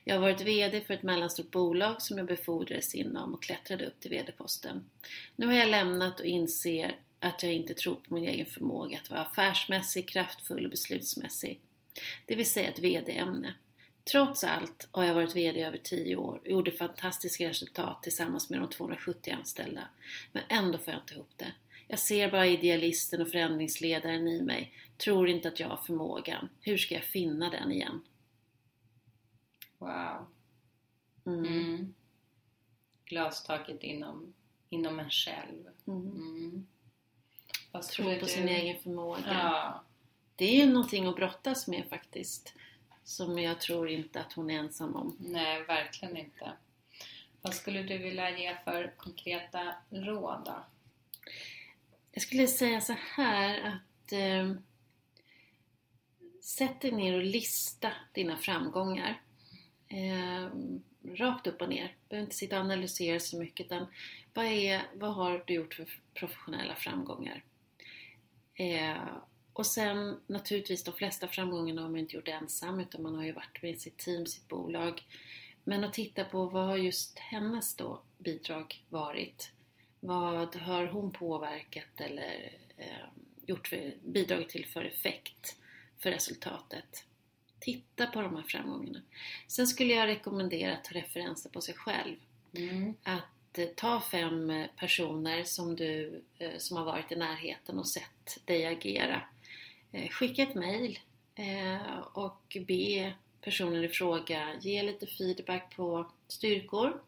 Jag 0.04 0.14
har 0.14 0.20
varit 0.20 0.40
VD 0.40 0.80
för 0.80 0.94
ett 0.94 1.02
mellanstort 1.02 1.50
bolag 1.50 2.02
som 2.02 2.18
jag 2.18 2.26
befordrades 2.26 2.94
inom 2.94 3.34
och 3.34 3.42
klättrade 3.42 3.86
upp 3.86 4.00
till 4.00 4.10
VD-posten. 4.10 4.84
Nu 5.36 5.46
har 5.46 5.54
jag 5.54 5.68
lämnat 5.68 6.20
och 6.20 6.26
inser 6.26 6.96
att 7.20 7.42
jag 7.42 7.52
inte 7.52 7.74
tror 7.74 7.94
på 7.94 8.14
min 8.14 8.28
egen 8.28 8.46
förmåga 8.46 8.98
att 8.98 9.10
vara 9.10 9.20
affärsmässig, 9.20 10.08
kraftfull 10.08 10.64
och 10.64 10.70
beslutsmässig. 10.70 11.60
Det 12.26 12.34
vill 12.34 12.50
säga 12.50 12.68
ett 12.68 12.78
VD-ämne. 12.78 13.54
Trots 14.12 14.44
allt 14.44 14.88
har 14.90 15.04
jag 15.04 15.14
varit 15.14 15.36
VD 15.36 15.60
i 15.60 15.62
över 15.62 15.78
10 15.78 16.16
år 16.16 16.40
och 16.44 16.48
gjorde 16.50 16.70
fantastiska 16.72 17.48
resultat 17.48 18.02
tillsammans 18.02 18.50
med 18.50 18.60
de 18.60 18.70
270 18.70 19.34
anställda. 19.38 19.88
Men 20.32 20.42
ändå 20.48 20.78
får 20.78 20.92
jag 20.92 21.02
inte 21.02 21.14
ihop 21.14 21.32
det. 21.36 21.52
Jag 21.88 21.98
ser 21.98 22.30
bara 22.30 22.46
idealisten 22.46 23.20
och 23.20 23.28
förändringsledaren 23.28 24.28
i 24.28 24.42
mig. 24.42 24.72
Tror 24.96 25.28
inte 25.28 25.48
att 25.48 25.60
jag 25.60 25.68
har 25.68 25.76
förmågan. 25.76 26.48
Hur 26.60 26.76
ska 26.78 26.94
jag 26.94 27.04
finna 27.04 27.50
den 27.50 27.72
igen? 27.72 28.00
Wow. 29.78 30.26
Mm. 31.26 31.46
Mm. 31.46 31.94
Glastaket 33.04 33.82
inom, 33.82 34.34
inom 34.68 35.00
en 35.00 35.10
själv. 35.10 35.64
Mm. 35.86 36.66
Vad 37.76 37.84
Tro 37.84 38.18
på 38.20 38.26
sin 38.26 38.48
egen 38.48 38.82
förmåga. 38.82 39.22
Ja. 39.26 39.82
Det 40.36 40.44
är 40.44 40.56
ju 40.56 40.72
någonting 40.72 41.06
att 41.06 41.16
brottas 41.16 41.68
med 41.68 41.84
faktiskt. 41.90 42.54
Som 43.04 43.38
jag 43.38 43.60
tror 43.60 43.88
inte 43.88 44.20
att 44.20 44.32
hon 44.32 44.50
är 44.50 44.58
ensam 44.58 44.96
om. 44.96 45.16
Nej, 45.20 45.62
verkligen 45.62 46.16
inte. 46.16 46.52
Vad 47.42 47.54
skulle 47.54 47.82
du 47.82 47.98
vilja 47.98 48.38
ge 48.38 48.56
för 48.64 48.94
konkreta 48.96 49.74
råd 49.90 50.42
då? 50.44 50.64
Jag 52.12 52.22
skulle 52.22 52.46
säga 52.46 52.80
så 52.80 52.94
här 53.16 53.60
att 53.60 54.12
eh, 54.12 54.52
sätt 56.40 56.80
dig 56.80 56.92
ner 56.92 57.14
och 57.14 57.24
lista 57.24 57.92
dina 58.12 58.36
framgångar. 58.36 59.20
Eh, 59.88 60.48
rakt 61.16 61.46
upp 61.46 61.62
och 61.62 61.68
ner. 61.68 61.86
Du 61.86 62.08
behöver 62.08 62.24
inte 62.24 62.36
sitta 62.36 62.56
och 62.56 62.64
analysera 62.64 63.20
så 63.20 63.38
mycket 63.38 63.66
utan 63.66 63.86
vad, 64.34 64.44
är, 64.44 64.82
vad 64.94 65.14
har 65.14 65.44
du 65.46 65.54
gjort 65.54 65.74
för 65.74 65.88
professionella 66.14 66.74
framgångar? 66.74 67.42
Eh, 68.56 69.16
och 69.52 69.66
sen 69.66 70.20
naturligtvis 70.26 70.84
de 70.84 70.94
flesta 70.94 71.28
framgångarna 71.28 71.82
har 71.82 71.88
man 71.88 71.98
inte 71.98 72.16
gjort 72.16 72.28
ensam 72.28 72.80
utan 72.80 73.02
man 73.02 73.14
har 73.14 73.24
ju 73.24 73.32
varit 73.32 73.62
med 73.62 73.80
sitt 73.80 73.98
team, 73.98 74.26
sitt 74.26 74.48
bolag. 74.48 75.02
Men 75.64 75.84
att 75.84 75.92
titta 75.92 76.24
på 76.24 76.46
vad 76.46 76.66
har 76.66 76.76
just 76.76 77.18
hennes 77.18 77.74
då 77.74 78.00
bidrag 78.18 78.84
varit? 78.88 79.50
Vad 80.00 80.56
har 80.56 80.86
hon 80.86 81.12
påverkat 81.12 82.00
eller 82.00 82.52
eh, 82.76 83.06
gjort 83.46 83.68
för, 83.68 83.94
bidragit 84.04 84.48
till 84.48 84.66
för 84.66 84.84
effekt 84.84 85.56
för 85.98 86.10
resultatet? 86.10 87.04
Titta 87.60 88.06
på 88.06 88.22
de 88.22 88.36
här 88.36 88.42
framgångarna. 88.42 89.02
Sen 89.46 89.66
skulle 89.66 89.94
jag 89.94 90.06
rekommendera 90.06 90.72
att 90.72 90.84
ta 90.84 90.94
referenser 90.94 91.50
på 91.50 91.60
sig 91.60 91.74
själv. 91.74 92.16
Mm. 92.52 92.94
Att 93.02 93.22
eh, 93.58 93.66
ta 93.66 94.00
fem 94.00 94.50
eh, 94.50 94.66
personer 94.76 95.44
som 95.44 95.76
du 95.76 96.22
eh, 96.38 96.58
som 96.58 96.76
har 96.76 96.84
varit 96.84 97.12
i 97.12 97.16
närheten 97.16 97.78
och 97.78 97.88
sett 97.88 98.38
dig 98.44 98.66
agera. 98.66 99.22
Skicka 100.10 100.42
ett 100.42 100.54
mail 100.54 100.98
och 102.12 102.56
be 102.66 103.12
personen 103.40 103.84
i 103.84 103.88
fråga 103.88 104.54
ge 104.60 104.82
lite 104.82 105.06
feedback 105.06 105.76
på 105.76 106.10
styrkor 106.28 107.00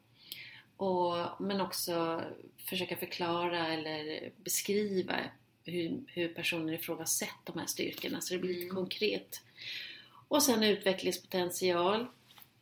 och, 0.76 1.40
men 1.40 1.60
också 1.60 2.22
försöka 2.68 2.96
förklara 2.96 3.68
eller 3.68 4.30
beskriva 4.36 5.16
hur, 5.64 6.00
hur 6.06 6.28
personen 6.28 6.74
i 6.74 6.78
fråga 6.78 7.06
sett 7.06 7.44
de 7.44 7.58
här 7.58 7.66
styrkorna 7.66 8.20
så 8.20 8.34
det 8.34 8.40
blir 8.40 8.54
lite 8.54 8.62
Mm. 8.64 8.76
konkret. 8.76 9.42
Och 10.28 10.42
sen 10.42 10.62
utvecklingspotential. 10.62 12.06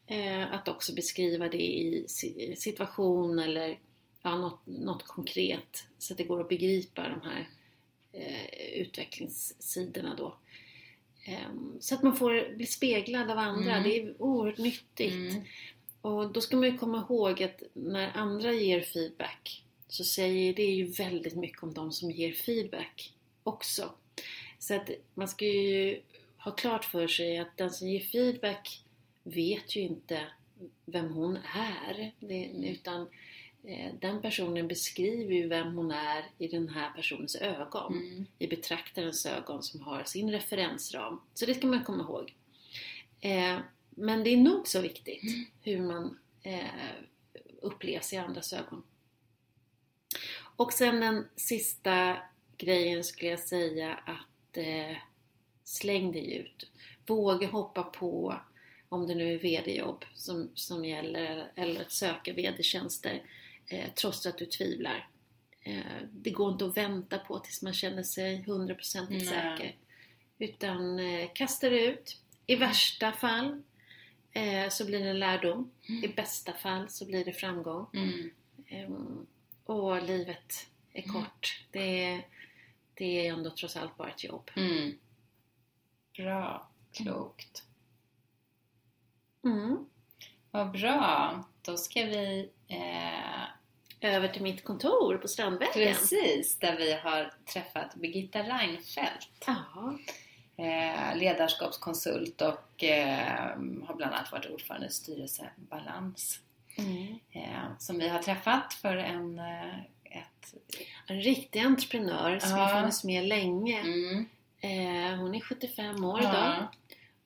Eh, 0.07 0.53
att 0.53 0.69
också 0.69 0.95
beskriva 0.95 1.49
det 1.49 1.63
i 1.63 2.05
si- 2.09 2.57
situation 2.57 3.39
eller 3.39 3.79
ja, 4.23 4.39
något, 4.39 4.67
något 4.67 5.07
konkret 5.07 5.87
så 5.99 6.15
att 6.15 6.19
det 6.19 6.25
går 6.25 6.41
att 6.41 6.49
begripa 6.49 7.09
de 7.09 7.29
här 7.29 7.49
eh, 8.13 8.81
utvecklingssidorna 8.81 10.15
då. 10.15 10.37
Ehm, 11.25 11.77
så 11.81 11.95
att 11.95 12.03
man 12.03 12.17
får 12.17 12.57
bli 12.57 12.67
speglad 12.67 13.31
av 13.31 13.39
andra. 13.39 13.73
Mm. 13.77 13.83
Det 13.83 13.99
är 13.99 14.23
oerhört 14.23 14.59
nyttigt. 14.59 15.13
Mm. 15.13 15.43
Och 16.01 16.33
då 16.33 16.41
ska 16.41 16.57
man 16.57 16.71
ju 16.71 16.79
komma 16.79 17.07
ihåg 17.09 17.43
att 17.43 17.63
när 17.73 18.11
andra 18.17 18.53
ger 18.53 18.81
feedback 18.81 19.65
så 19.89 20.05
säger 20.05 20.55
det 20.55 20.65
ju 20.67 20.85
väldigt 20.85 21.37
mycket 21.37 21.63
om 21.63 21.75
de 21.75 21.93
som 21.93 22.11
ger 22.11 22.33
feedback 22.33 23.13
också. 23.43 23.91
Så 24.59 24.75
att 24.75 24.91
man 25.15 25.29
ska 25.29 25.45
ju 25.45 26.01
ha 26.39 26.53
klart 26.53 26.85
för 26.85 27.09
sig 27.09 27.39
att 27.39 27.57
den 27.57 27.71
som 27.71 27.89
ger 27.89 28.01
feedback 28.01 28.83
vet 29.27 29.77
ju 29.77 29.81
inte 29.81 30.27
vem 30.85 31.13
hon 31.13 31.39
är. 31.55 32.13
Det, 32.21 32.51
utan 32.65 33.09
eh, 33.65 33.95
den 34.01 34.23
personen 34.23 34.69
beskriver 34.69 35.35
ju 35.35 35.49
vem 35.49 35.75
hon 35.75 35.91
är 35.91 36.25
i 36.39 36.49
den 36.49 36.69
här 36.69 36.91
personens 36.91 37.37
ögon. 37.37 37.93
Mm. 37.93 38.27
I 38.39 38.47
betraktarens 38.47 39.27
ögon 39.27 39.63
som 39.63 39.81
har 39.81 40.05
sin 40.05 40.31
referensram. 40.31 41.21
Så 41.35 41.47
det 41.47 41.55
ska 41.55 41.67
man 41.67 41.85
komma 41.85 42.03
ihåg. 42.03 42.35
Eh, 43.21 43.59
men 43.91 44.25
det 44.25 44.31
är 44.31 44.37
nog 44.37 44.69
så 44.69 44.81
viktigt 44.81 45.23
hur 45.63 45.81
man 45.81 46.19
eh, 46.43 46.61
upplevs 47.63 48.13
i 48.13 48.17
andras 48.17 48.53
ögon. 48.53 48.83
Och 50.57 50.73
sen 50.73 51.01
den 51.01 51.29
sista 51.37 52.17
grejen 52.59 53.05
skulle 53.05 53.31
jag 53.31 53.41
säga 53.41 53.95
att 53.95 54.57
eh, 54.57 54.97
släng 55.65 56.13
dig 56.13 56.35
ut. 56.37 56.71
Våga 57.07 57.49
hoppa 57.49 57.83
på 57.83 58.41
om 58.89 59.07
det 59.07 59.15
nu 59.15 59.35
är 59.35 59.39
VD-jobb 59.39 60.05
som, 60.15 60.51
som 60.55 60.85
gäller 60.85 61.53
eller 61.55 61.81
att 61.81 61.93
söka 61.93 62.33
VD-tjänster 62.33 63.23
eh, 63.67 63.91
trots 63.95 64.27
att 64.27 64.39
du 64.39 64.47
tvivlar. 64.47 65.09
Eh, 65.61 65.83
det 66.13 66.31
går 66.31 66.53
inte 66.53 66.67
att 66.67 66.77
vänta 66.77 67.19
på 67.19 67.39
tills 67.39 67.63
man 67.63 67.75
känner 67.75 68.03
sig 68.03 68.45
100% 68.47 69.07
Nej. 69.11 69.21
säker. 69.21 69.77
Utan 70.39 70.99
eh, 70.99 71.29
kasta 71.35 71.71
det 71.71 71.87
ut. 71.87 72.21
I 72.47 72.57
värsta 72.57 73.13
fall 73.13 73.63
eh, 74.33 74.69
så 74.69 74.87
blir 74.87 75.05
det 75.05 75.11
en 75.11 75.19
lärdom. 75.19 75.71
I 76.03 76.09
bästa 76.09 76.53
fall 76.53 76.89
så 76.89 77.07
blir 77.07 77.25
det 77.25 77.33
framgång. 77.33 77.87
Mm. 77.95 78.31
Ehm, 78.69 79.27
och 79.65 80.03
livet 80.03 80.67
är 80.93 81.03
kort. 81.03 81.63
Det, 81.71 82.05
är, 82.05 82.27
det 82.95 83.27
är 83.27 83.33
ändå 83.33 83.51
trots 83.51 83.77
allt 83.77 83.97
bara 83.97 84.11
ett 84.11 84.25
jobb. 84.25 84.51
Mm. 84.57 84.99
Bra, 86.17 86.69
klokt. 86.93 87.63
Mm. 89.47 89.87
Vad 90.51 90.71
bra. 90.71 91.45
Då 91.63 91.77
ska 91.77 92.05
vi 92.05 92.51
eh, 92.69 93.43
Över 94.01 94.29
till 94.29 94.43
mitt 94.43 94.65
kontor 94.65 95.17
på 95.17 95.29
Strandvägen. 95.29 95.73
precis 95.75 96.59
där 96.59 96.77
vi 96.77 96.93
har 96.93 97.33
träffat 97.53 97.95
Birgitta 97.95 98.39
Reinfeldt. 98.43 99.49
Eh, 100.57 101.17
ledarskapskonsult 101.17 102.43
och 102.43 102.85
eh, 102.85 103.49
har 103.87 103.95
bland 103.95 104.15
annat 104.15 104.33
varit 104.33 104.51
ordförande 104.51 104.87
i 104.87 104.91
styrelse 104.91 105.51
Balans. 105.57 106.41
Mm. 106.79 107.19
Eh, 107.33 107.77
som 107.79 107.99
vi 107.99 108.09
har 108.09 108.19
träffat 108.23 108.75
för 108.75 108.97
en, 108.97 109.39
eh, 109.39 109.79
ett... 110.05 110.55
En 111.07 111.21
riktig 111.21 111.61
entreprenör 111.61 112.39
som 112.39 112.51
Ja. 112.51 112.57
har 112.65 112.81
funnits 112.81 113.05
med 113.05 113.25
länge. 113.25 113.81
Mm, 113.81 114.27
Eh, 114.61 115.17
hon 115.19 115.35
är 115.35 115.41
75 115.41 116.05
år 116.05 116.21
idag 116.21 116.35
ja, 116.35 116.73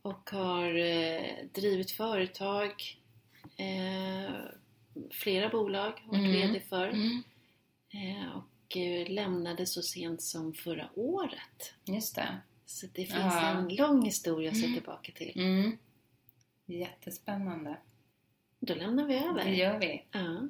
och 0.03 0.31
har 0.31 0.75
eh, 0.75 1.23
drivit 1.55 1.91
företag, 1.91 2.71
eh, 3.57 4.35
flera 5.11 5.49
bolag 5.49 5.93
varit 6.07 6.21
Mm. 6.21 6.33
VD 6.33 6.61
för. 6.61 6.89
mm, 6.89 7.23
Eh, 7.93 8.37
och 8.37 8.77
eh, 8.77 9.09
lämnade 9.11 9.67
så 9.67 9.83
sent 9.83 10.23
som 10.23 10.53
förra 10.55 10.91
året. 10.95 11.75
just 11.85 12.15
det. 12.15 12.37
Så 12.67 12.87
det 12.87 13.05
finns 13.07 13.11
Ja. 13.35 13.49
en 13.51 13.69
lång 13.75 14.03
historia 14.05 14.51
att 14.51 14.57
se 14.57 14.65
Mm. 14.65 14.77
tillbaka 14.79 15.13
till. 15.13 15.33
Mm. 15.41 15.79
Jättespännande. 16.67 17.77
Då 18.61 18.75
lämnar 18.75 19.05
vi 19.07 19.15
över. 19.15 19.45
Det 19.45 19.55
gör 19.55 19.79
vi. 19.79 20.05
Ja. 20.13 20.49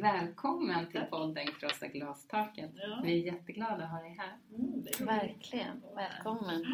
Välkommen 0.00 0.86
till 0.86 1.00
podden 1.10 1.46
Krossa 1.46 1.86
glastaket. 1.86 2.70
Ja. 2.74 3.00
Vi 3.04 3.12
är 3.12 3.32
jätteglada 3.32 3.84
att 3.84 3.90
ha 3.90 4.00
dig 4.00 4.16
här. 4.18 4.36
Mm. 4.54 4.84
Verkligen. 5.06 5.82
Välkommen. 5.94 6.66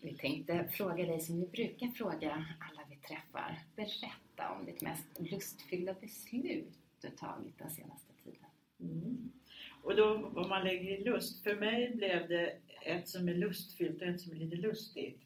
Vi 0.00 0.14
tänkte 0.14 0.68
fråga 0.72 1.06
dig 1.06 1.20
som 1.20 1.40
vi 1.40 1.46
brukar 1.46 1.86
fråga 1.86 2.32
alla 2.70 2.80
vi 2.90 2.96
träffar. 2.96 3.58
Berätta 3.76 4.52
om 4.58 4.66
ditt 4.66 4.82
mest 4.82 5.06
lustfyllda 5.18 5.94
beslut 6.00 6.72
du 7.00 7.10
tagit 7.10 7.58
den 7.58 7.70
senaste 7.70 8.12
tiden. 8.24 8.50
Mm. 8.80 9.32
Och 9.82 9.96
då 9.96 10.30
vad 10.32 10.48
man 10.48 10.64
lägger 10.64 10.90
i 10.90 11.04
lust. 11.04 11.42
För 11.42 11.56
mig 11.56 11.96
blev 11.96 12.28
det 12.28 12.56
ett 12.84 13.08
som 13.08 13.28
är 13.28 13.34
lustfyllt 13.34 14.02
och 14.02 14.08
ett 14.08 14.20
som 14.20 14.32
är 14.32 14.36
lite 14.36 14.56
lustigt. 14.56 15.20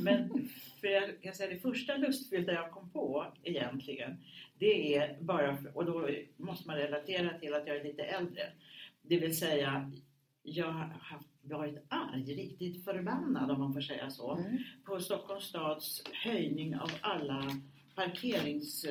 Men 0.00 0.48
för 0.80 0.88
jag 0.88 1.22
kan 1.22 1.34
säga 1.34 1.50
det 1.50 1.58
första 1.60 1.96
lustfyllda 1.96 2.52
jag 2.52 2.70
kom 2.70 2.90
på 2.90 3.26
egentligen. 3.42 4.16
Det 4.58 4.96
är 4.96 5.16
bara, 5.20 5.56
för, 5.56 5.76
och 5.76 5.84
då 5.84 6.08
måste 6.36 6.66
man 6.68 6.76
relatera 6.76 7.38
till 7.38 7.54
att 7.54 7.66
jag 7.66 7.76
är 7.76 7.84
lite 7.84 8.02
äldre. 8.02 8.42
Det 9.02 9.18
vill 9.18 9.36
säga, 9.36 9.92
jag 10.42 10.66
har 10.72 10.88
haft, 11.00 11.28
varit 11.42 11.84
arg, 11.88 12.34
riktigt 12.34 12.84
förbannad 12.84 13.50
om 13.50 13.58
man 13.60 13.72
får 13.74 13.80
säga 13.80 14.10
så. 14.10 14.36
Mm. 14.36 14.58
på 14.84 15.00
Stockholms 15.00 15.44
stads 15.44 16.02
höjning 16.24 16.76
av 16.76 16.90
alla 17.00 17.42
parkerings... 17.94 18.86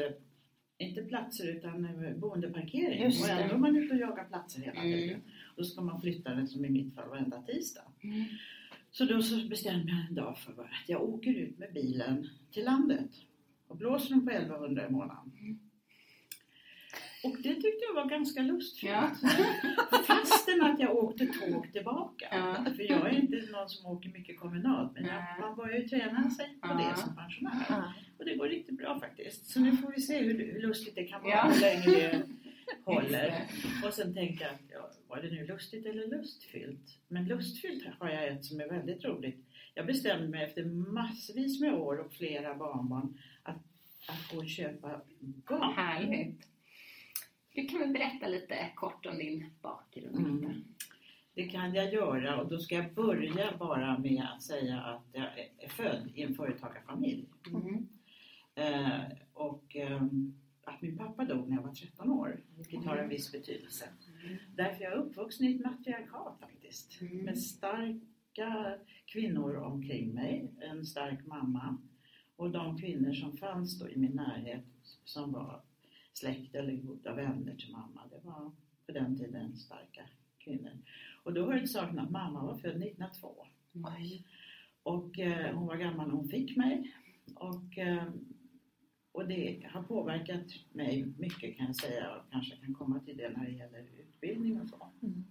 Inte 0.78 1.02
platser 1.04 1.48
utan 1.48 1.86
eh, 2.06 2.14
boendeparkering. 2.16 3.04
Just 3.04 3.24
och 3.24 3.30
ändå 3.30 3.56
är 3.56 3.58
man 3.58 3.76
ute 3.76 3.94
och 3.94 4.00
jagar 4.00 4.24
platser 4.26 4.62
hela 4.62 4.82
Mm. 4.82 4.92
tiden. 4.92 5.22
Och 5.22 5.28
då 5.56 5.64
ska 5.64 5.82
man 5.82 6.02
flytta 6.02 6.30
den 6.36 6.48
som 6.48 6.66
i 6.66 6.70
mitt 6.70 6.96
fall 6.96 7.10
varenda 7.10 7.42
tisdag. 7.42 7.84
Mm. 8.04 8.24
Så 8.92 9.06
då 9.06 9.22
så 9.22 9.48
bestämde 9.48 9.92
jag 9.92 10.06
en 10.10 10.16
dag 10.16 10.38
för 10.38 10.52
att 10.52 10.90
jag 10.90 11.04
åker 11.04 11.34
ut 11.34 11.58
med 11.58 11.74
bilen 11.74 12.30
till 12.52 12.66
landet. 12.66 13.10
och 13.68 13.78
blåser 13.78 14.10
de 14.10 14.26
på 14.26 14.32
1100 14.32 14.88
i 14.88 14.92
månaden. 14.92 15.60
Och 17.24 17.36
det 17.44 17.54
tyckte 17.54 17.80
jag 17.88 17.94
var 18.04 18.10
ganska 18.10 18.42
lustfyllt. 18.42 18.92
Ja. 18.92 19.12
Fastän 20.08 20.62
att 20.62 20.80
jag 20.80 20.96
åkte 20.96 21.26
tåg 21.26 21.72
tillbaka. 21.74 22.28
Ja. 22.32 22.66
För 22.76 22.84
jag 22.92 23.08
är 23.14 23.20
inte 23.20 23.52
någon 23.52 23.70
som 23.70 23.86
åker 23.92 24.10
mycket 24.10 24.40
kommunalt. 24.40 24.94
Men 24.94 25.06
jag, 25.06 25.24
man 25.40 25.56
börjar 25.56 25.78
ju 25.80 25.88
träna 25.88 26.30
sig 26.30 26.58
på 26.62 26.68
det 26.68 26.96
som 27.02 27.16
pensionär. 27.16 27.66
Ja. 27.70 27.94
Och 28.18 28.26
det 28.26 28.36
går 28.36 28.48
riktigt 28.48 28.78
bra 28.78 29.00
faktiskt. 29.00 29.46
Så 29.50 29.60
nu 29.60 29.78
får 29.78 29.92
vi 29.96 30.02
se 30.02 30.18
hur, 30.24 30.62
lustigt 30.62 30.96
det 30.96 31.04
kan 31.04 31.22
vara, 31.22 31.32
Ja. 31.34 31.44
hur 31.54 31.62
länge 31.62 31.86
det 31.86 32.22
håller. 32.86 33.34
Och 33.88 33.94
sen 33.94 34.14
tänkte 34.14 34.44
jag, 34.44 34.54
ja, 34.80 34.90
var 35.16 35.22
det 35.22 35.32
nu 35.32 35.48
lustigt 35.48 35.86
eller 35.86 36.08
lustfyllt? 36.08 36.98
Men 37.08 37.26
lustfyllt 37.28 37.86
har 38.00 38.10
jag 38.10 38.28
ett 38.28 38.46
som 38.46 38.60
är 38.60 38.68
väldigt 38.70 39.06
roligt. 39.06 39.46
Jag 39.74 39.86
bestämde 39.86 40.28
mig 40.28 40.44
efter 40.44 40.66
massvis 40.66 41.62
med 41.62 41.74
år 41.74 41.98
och 41.98 42.14
flera 42.14 42.56
barnbarn 42.56 43.20
att, 43.44 43.56
att 44.08 44.32
gå 44.32 44.38
och 44.38 44.50
köpa 44.50 45.02
garn. 45.20 45.74
härligt. 45.76 46.48
Du 47.54 47.68
kan 47.68 47.80
väl 47.80 47.94
berätta 47.94 48.28
lite 48.28 48.72
kort 48.76 49.06
om 49.06 49.18
din 49.18 49.50
bakgrund? 49.62 50.18
Mm. 50.20 50.64
Det 51.34 51.44
kan 51.48 51.74
jag 51.74 51.94
göra 51.94 52.42
och 52.42 52.50
då 52.50 52.60
ska 52.60 52.76
jag 52.76 52.94
börja 52.94 53.58
bara 53.60 53.98
med 53.98 54.24
att 54.36 54.44
säga 54.44 54.80
att 54.80 55.04
jag 55.12 55.24
är- 55.60 55.70
född 55.70 56.12
i 56.16 56.22
en 56.22 56.36
företagarfamilj. 56.36 57.26
Mm. 57.48 57.88
Eh, 58.56 59.02
och 59.34 59.76
ehm, 59.76 60.34
att 60.64 60.82
min 60.82 60.98
pappa 60.98 61.26
dog 61.26 61.50
när 61.50 61.56
jag 61.56 61.64
var 61.64 61.74
13 61.74 62.10
år, 62.10 62.40
vilket 62.58 62.86
har 62.86 62.98
en 62.98 63.10
viss 63.10 63.32
betydelse. 63.32 63.90
Därför 64.56 64.86
är 64.86 64.90
jag 64.90 65.00
uppvuxen 65.00 65.46
i 65.48 65.56
ett 65.56 65.62
matriarkat 65.62 66.40
faktiskt. 66.40 67.02
Mm. 67.02 67.26
Med 67.26 67.38
starka 67.38 68.78
kvinnor 69.06 69.56
omkring 69.56 70.14
mig, 70.14 70.52
en 70.62 70.86
stark 70.86 71.26
mamma. 71.26 71.78
Och 72.36 72.52
de 72.52 72.78
kvinnor 72.78 73.14
som 73.14 73.38
fanns 73.38 73.80
då 73.80 73.90
i 73.90 73.98
min 73.98 74.12
närhet 74.12 74.66
som 75.04 75.32
var 75.32 75.62
släkt 76.14 76.56
eller 76.56 76.74
goda 76.76 77.14
vänner 77.14 77.56
till 77.56 77.72
mamma, 77.72 78.02
det 78.10 78.28
var 78.28 78.52
på 78.86 78.92
den 78.92 79.18
tiden 79.18 79.56
starka 79.56 80.02
kvinnor. 80.38 80.72
Och 81.24 81.34
då 81.34 81.52
hör 81.52 81.60
till 81.60 81.72
saken 81.72 82.00
att 82.00 82.12
mamma 82.12 82.46
var 82.46 82.56
född 82.56 82.72
1902. 82.72 83.48
Oj. 83.74 84.26
Och 84.84 85.20
eh, 85.20 85.56
hon 85.56 85.68
var 85.68 85.76
gammal 85.76 86.08
när 86.08 86.16
hon 86.16 86.28
fick 86.28 86.58
mig. 86.58 86.94
Och, 87.36 87.78
eh, 87.78 88.04
och 89.16 89.28
det 89.28 89.68
har 89.74 89.84
påverkat 89.84 90.46
mig 90.74 91.06
mycket 91.18 91.58
kan 91.58 91.66
jag 91.66 91.76
säga 91.76 92.16
och 92.16 92.32
kanske 92.32 92.56
kan 92.56 92.74
komma 92.74 93.00
till 93.00 93.18
det 93.18 93.30
när 93.30 93.46
det 93.46 93.52
gäller 93.52 93.86
utbildning 94.00 94.62
och 94.62 94.68
så. 94.70 94.92
Mm. 95.02 95.26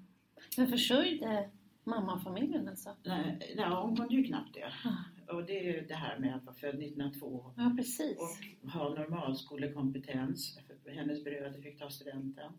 Men 0.57 0.69
försörjde 0.69 1.51
mamman 1.85 2.21
familjen 2.21 2.69
alltså? 2.69 2.97
Nej, 3.05 3.55
nej, 3.57 3.69
hon 3.71 3.97
kunde 3.97 4.15
ju 4.15 4.25
knappt 4.25 4.55
det. 4.55 4.73
Ah. 4.85 5.35
Och 5.35 5.45
det 5.45 5.59
är 5.59 5.73
ju 5.73 5.87
det 5.87 5.95
här 5.95 6.19
med 6.19 6.37
att 6.37 6.45
vara 6.45 6.55
född 6.55 6.75
1902 6.75 7.53
Ja, 7.57 7.75
precis. 7.77 8.19
och 8.19 8.71
ha 8.71 8.89
normalskolekompetens. 8.95 10.59
För 10.85 10.91
Hennes 10.91 11.25
bröder 11.25 11.61
fick 11.63 11.79
ta 11.79 11.91
studenten. 11.91 12.53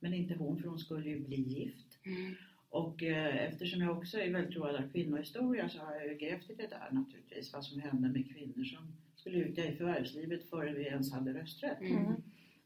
Men 0.00 0.14
inte 0.14 0.34
hon 0.34 0.58
för 0.62 0.68
hon 0.68 0.78
skulle 0.78 1.08
ju 1.08 1.20
bli 1.20 1.36
gift. 1.40 1.98
Mm. 2.02 2.34
Och 2.70 3.02
eh, 3.02 3.36
eftersom 3.36 3.80
jag 3.80 3.98
också 3.98 4.18
är 4.18 4.30
väldigt 4.32 4.56
road 4.56 4.76
av 4.76 4.88
kvinnohistoria 4.92 5.68
så 5.68 5.78
har 5.78 5.94
jag 5.94 6.06
ju 6.08 6.14
grävt 6.14 6.50
i 6.50 6.54
det 6.54 6.66
där 6.66 6.88
naturligtvis. 6.92 7.52
Vad 7.52 7.64
som 7.64 7.80
hände 7.80 8.08
med 8.08 8.34
kvinnor 8.34 8.64
som 8.64 8.92
skulle 9.20 9.38
ut 9.38 9.58
i 9.58 9.72
förvärvslivet 9.76 10.50
före 10.50 10.72
vi 10.72 10.84
ens 10.84 11.12
hade 11.12 11.34
rösträtt. 11.34 11.80
Mm. 11.80 12.12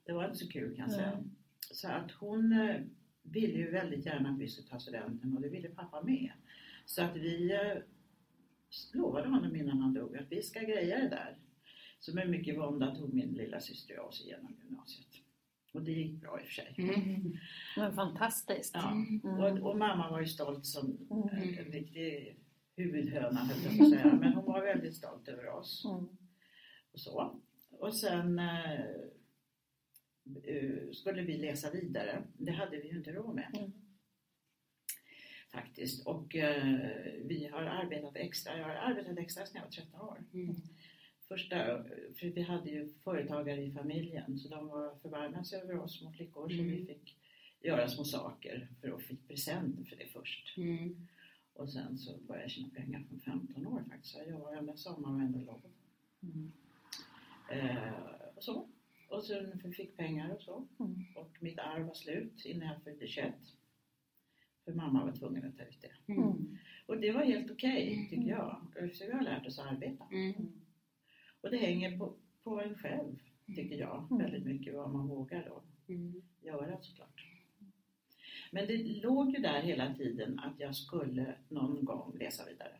Det 0.07 0.12
var 0.12 0.25
inte 0.25 0.38
så 0.38 0.49
kul 0.49 0.77
kan 0.77 0.85
jag 0.85 0.95
säga. 0.95 1.12
Mm. 1.12 1.31
Så 1.71 1.88
att 1.88 2.11
hon 2.11 2.53
eh, 2.53 2.77
ville 3.23 3.59
ju 3.59 3.71
väldigt 3.71 4.07
gärna 4.07 4.31
att 4.31 4.38
vi 4.38 4.49
skulle 4.49 4.69
ta 4.69 4.79
studenten 4.79 5.37
och 5.37 5.43
det 5.43 5.49
ville 5.49 5.69
pappa 5.69 6.03
med. 6.03 6.33
Så 6.87 7.03
att 7.03 7.17
vi 7.17 7.53
eh, 7.53 7.83
lovade 8.93 9.29
honom 9.29 9.57
innan 9.57 9.79
han 9.79 9.95
dog 9.95 10.17
att 10.17 10.33
vi 10.33 10.43
ska 10.43 10.61
greja 10.61 10.99
det 10.99 11.09
där. 11.09 11.37
Så 12.01 12.14
med 12.14 12.31
mycket 12.31 12.59
vånda 12.59 12.95
tog 12.95 13.14
min 13.14 13.33
lilla 13.33 13.61
syster 13.61 13.99
och 13.99 14.09
oss 14.09 14.25
igenom 14.27 14.57
gymnasiet. 14.62 15.07
Och 15.73 15.83
det 15.83 15.93
gick 15.93 16.21
bra 16.21 16.40
i 16.40 16.43
och 16.43 16.47
för 16.47 16.53
sig. 16.53 16.75
Mm. 16.79 17.37
Men 17.77 17.95
fantastiskt. 17.95 18.75
Ja. 18.75 18.90
Mm. 18.90 19.21
Och, 19.25 19.71
och 19.71 19.79
mamma 19.79 20.11
var 20.11 20.21
ju 20.21 20.27
stolt 20.27 20.67
som 20.67 20.99
Mm. 21.11 21.59
en 21.59 21.73
riktig 21.73 22.37
huvudhöna 22.77 23.40
höll 23.40 23.62
jag 23.64 23.79
på 23.79 23.85
att 23.85 23.90
säga. 23.90 24.19
Men 24.21 24.33
hon 24.33 24.45
var 24.45 24.62
väldigt 24.62 24.95
stolt 24.97 25.29
över 25.29 25.49
oss. 25.49 25.85
Mm. 25.85 26.05
Och 26.94 27.00
så. 27.00 27.40
Och 27.70 27.96
sen 27.96 28.38
eh, 28.38 28.80
eh, 30.44 30.90
skulle 30.92 31.22
vi 31.22 31.37
läsa 31.38 31.70
vidare. 31.70 32.22
Det 32.38 32.52
hade 32.52 32.76
vi 32.76 32.88
ju 32.88 32.98
inte 32.98 33.12
råd 33.12 33.35
med. 33.35 33.50
Mm. 33.59 33.72
Faktiskt. 35.52 36.07
Och 36.07 36.37
eh, 36.37 36.78
vi 37.24 37.48
har 37.52 37.62
arbetat 37.62 38.16
extra. 38.16 38.59
Jag 38.59 38.64
har 38.64 38.74
arbetat 38.74 39.18
extra 39.18 39.46
sedan 39.46 39.57
jag 39.57 39.62
var 39.62 39.70
13 39.70 40.00
år. 40.00 40.24
Mm. 40.35 40.54
Första, 41.28 41.57
för 42.18 42.26
vi 42.26 42.42
hade 42.42 42.70
ju 42.70 42.88
företagare 43.04 43.62
i 43.62 43.72
familjen 43.72 44.38
så 44.38 44.48
de 44.48 44.68
var 44.68 44.94
förbarmade 44.94 45.57
över 45.57 45.78
oss 45.78 45.98
små 45.98 46.12
flickor 46.12 46.48
så 46.48 46.54
Mm. 46.54 46.70
vi 46.70 46.87
fick 46.87 47.16
göra 47.61 47.88
små 47.88 48.04
saker 48.04 48.68
för 48.80 48.88
att 48.88 49.02
fick 49.02 49.28
presenter 49.28 49.85
för 49.85 49.96
det 49.96 50.07
först. 50.07 50.57
Mm. 50.57 51.07
Och 51.52 51.72
sen 51.72 51.98
så 51.98 52.18
började 52.18 52.44
jag 52.44 52.50
tjäna 52.50 52.68
pengar 52.68 53.04
från 53.09 53.20
15 53.20 53.66
år 53.66 53.85
faktiskt. 53.90 54.12
Så 54.12 54.18
jag 54.18 54.28
jobbade 54.30 54.54
varenda 54.54 54.76
sommar 54.76 55.09
och 55.09 55.14
varenda 55.14 55.38
lov. 55.38 55.62
Mm. 56.22 56.52
Eh, 57.50 57.92
och 58.37 58.44
så. 58.44 58.68
Och 59.09 59.24
sen 59.24 59.72
fick 59.76 59.96
pengar 59.96 60.30
och 60.35 60.42
så. 60.42 60.66
Mm. 60.80 61.04
Och 61.16 61.37
mitt 61.40 61.59
arv 61.59 61.87
var 61.87 61.94
slut 61.94 62.44
innan 62.44 62.68
jag 62.68 62.83
fyllde 62.83 63.07
21. 63.07 63.35
För 64.64 64.72
mamma 64.72 65.04
var 65.04 65.12
tvungen 65.12 65.44
att 65.44 65.57
ta 65.59 65.64
ut 65.64 65.80
det. 65.80 66.12
Mm. 66.12 66.22
Mm. 66.24 66.59
Och 66.87 67.00
det 67.00 67.12
var 67.12 67.24
helt 67.24 67.50
okej 67.50 68.07
tycker 68.11 68.28
jag. 68.28 68.57
Så 68.94 69.07
vi 69.07 69.12
har 69.12 69.22
lärt 69.22 69.46
oss 69.46 69.59
att 69.59 69.66
arbeta. 69.72 70.04
Mm. 70.12 70.52
Och 71.40 71.50
det 71.50 71.57
hänger 71.57 71.98
på, 71.98 72.14
på 72.42 72.61
en 72.61 72.74
själv 72.74 73.18
tycker 73.46 73.76
jag. 73.76 74.07
Mm. 74.11 74.22
Väldigt 74.22 74.44
mycket 74.44 74.74
vad 74.74 74.90
man 74.92 75.09
vågar 75.09 75.44
då 75.48 75.62
Mm. 75.88 76.22
göra 76.42 76.78
såklart. 76.83 77.26
Men 78.52 78.66
det 78.66 78.76
låg 79.02 79.30
ju 79.30 79.42
där 79.42 79.62
hela 79.62 79.94
tiden 79.94 80.38
att 80.38 80.61
jag 80.61 80.76
skulle 80.76 81.35
någon 81.48 81.85
gång 81.85 82.16
läsa 82.18 82.44
vidare. 82.44 82.76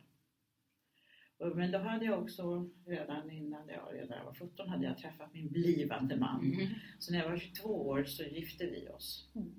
Men 1.39 1.71
då 1.71 1.77
hade 1.77 2.05
jag 2.05 2.21
också 2.23 2.69
redan 2.85 3.31
innan 3.31 3.67
jag, 3.67 3.93
redan 3.93 4.09
när 4.09 4.17
jag 4.17 4.25
var 4.25 4.33
17 4.33 4.69
hade 4.69 4.85
jag 4.85 4.97
träffat 4.97 5.33
min 5.33 5.47
blivande 5.51 6.17
man. 6.17 6.45
Mm. 6.53 6.67
Så 6.99 7.11
när 7.11 7.19
jag 7.19 7.29
var 7.29 7.37
22 7.37 7.87
år 7.87 8.03
så 8.03 8.23
gifte 8.23 8.65
vi 8.65 8.87
oss. 8.89 9.29
Mm. 9.35 9.51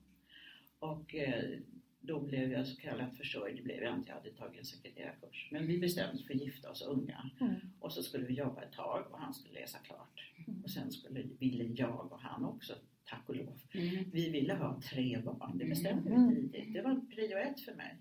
Och 0.79 1.15
eh, 1.15 1.59
då 2.01 2.21
blev 2.21 2.53
jag 2.53 2.67
så 2.67 2.77
kallat 2.81 3.17
försörjd, 3.17 3.63
blev 3.65 3.83
jag 3.83 3.95
inte. 3.95 4.09
Jag 4.11 4.17
hade 4.17 4.31
tagit 4.31 4.59
en 4.59 4.65
sekreterarkurs. 4.65 5.49
Men 5.53 5.67
vi 5.67 5.79
bestämde 5.79 6.15
oss 6.15 6.27
för 6.27 6.35
att 6.35 6.41
gifta 6.41 6.71
oss 6.71 6.83
unga. 6.83 7.31
Mm. 7.41 7.55
Och 7.81 7.93
så 7.93 8.03
skulle 8.03 8.27
vi 8.27 8.35
jobba 8.35 8.63
ett 8.63 8.73
tag 8.73 9.07
och 9.11 9.19
han 9.19 9.35
skulle 9.35 9.61
läsa 9.61 9.79
klart. 9.79 10.33
Mm. 10.47 10.63
Och 10.63 10.71
sen 10.71 10.93
skulle, 10.93 11.23
ville 11.39 11.65
jag 11.65 12.13
och 12.13 12.21
han 12.21 12.45
också, 12.45 12.75
tack 13.05 13.29
och 13.29 13.37
lov, 13.37 13.61
Mm. 13.75 14.11
vi 14.13 14.31
ville 14.31 14.55
ha 14.55 14.81
tre 14.81 15.19
barn. 15.21 15.59
Det 15.59 15.65
bestämde 15.65 16.11
Mm. 16.11 16.29
vi 16.29 16.35
tidigt. 16.37 16.73
Det 16.75 16.83
var 16.83 17.01
prio 17.15 17.37
ett 17.39 17.61
för 17.61 17.75
mig, 17.75 17.97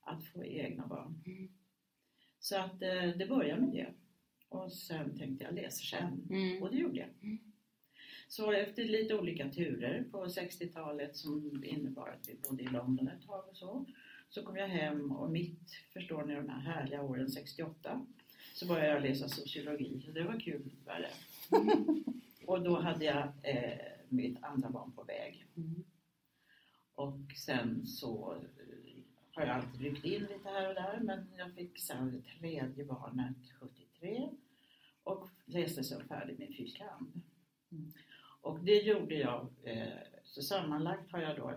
att 0.00 0.24
få 0.24 0.44
egna 0.44 0.86
barn. 0.86 1.22
Mm. 2.42 2.48
Så 2.48 2.56
att 2.56 2.82
eh, 2.82 3.18
det 3.18 3.26
började 3.28 3.60
med 3.60 3.72
det. 3.72 3.92
Och 4.48 4.72
sen 4.72 5.18
tänkte 5.18 5.44
jag 5.44 5.54
läser 5.54 5.84
sen. 5.84 6.26
Mm. 6.30 6.62
Och 6.62 6.70
det 6.70 6.76
gjorde 6.76 6.98
jag. 6.98 7.08
Mm. 7.22 7.38
Så 8.28 8.52
efter 8.52 8.84
lite 8.84 9.14
olika 9.14 9.48
turer 9.48 10.04
på 10.10 10.26
60-talet 10.26 11.16
som 11.16 11.64
innebar 11.64 12.08
att 12.08 12.28
vi 12.28 12.34
bodde 12.48 12.62
i 12.62 12.66
London 12.66 13.08
ett 13.08 13.26
tag 13.26 13.48
och 13.48 13.56
så. 13.56 13.86
Så 14.30 14.42
kom 14.42 14.56
jag 14.56 14.68
hem 14.68 15.12
och 15.12 15.30
mitt, 15.30 15.70
förstår 15.92 16.24
ni, 16.24 16.34
de 16.34 16.48
här 16.48 16.60
härliga 16.60 17.02
åren 17.02 17.30
68 17.30 18.06
så 18.54 18.66
började 18.66 18.88
jag 18.88 19.02
läsa 19.02 19.28
sociologi. 19.28 20.02
Så 20.06 20.10
det 20.10 20.24
var 20.24 20.40
kul 20.40 20.70
värre. 20.84 21.10
Och 22.46 22.62
då 22.62 22.80
hade 22.80 23.04
jag 23.04 23.32
eh, 23.42 23.78
mitt 24.08 24.42
andra 24.42 24.70
barn 24.70 24.92
på 24.92 25.02
väg. 25.02 25.46
Mm. 25.56 25.84
Och 26.94 27.18
sen 27.36 27.86
så 27.86 28.36
har 29.34 29.42
jag 29.46 29.56
alltid 29.56 29.80
ryckt 29.80 30.04
in 30.04 30.20
lite 30.22 30.48
här 30.48 30.68
och 30.68 30.74
där 30.74 31.00
men 31.02 31.26
jag 31.36 31.54
fick 31.54 31.78
sen 31.78 32.10
det 32.12 32.22
tredje 32.38 32.84
barnet 32.84 33.36
73 33.60 34.28
och 35.04 35.28
läste 35.46 35.84
sen 35.84 36.08
färdigt 36.08 36.38
min 36.38 36.48
fysik-kand. 36.54 37.22
Mm. 37.72 37.92
Och 38.40 38.60
det 38.64 38.76
gjorde 38.82 39.14
jag, 39.14 39.46
eh, 39.62 39.88
så 40.24 40.42
sammanlagt 40.42 41.12
har 41.12 41.18
jag 41.18 41.36
då 41.36 41.52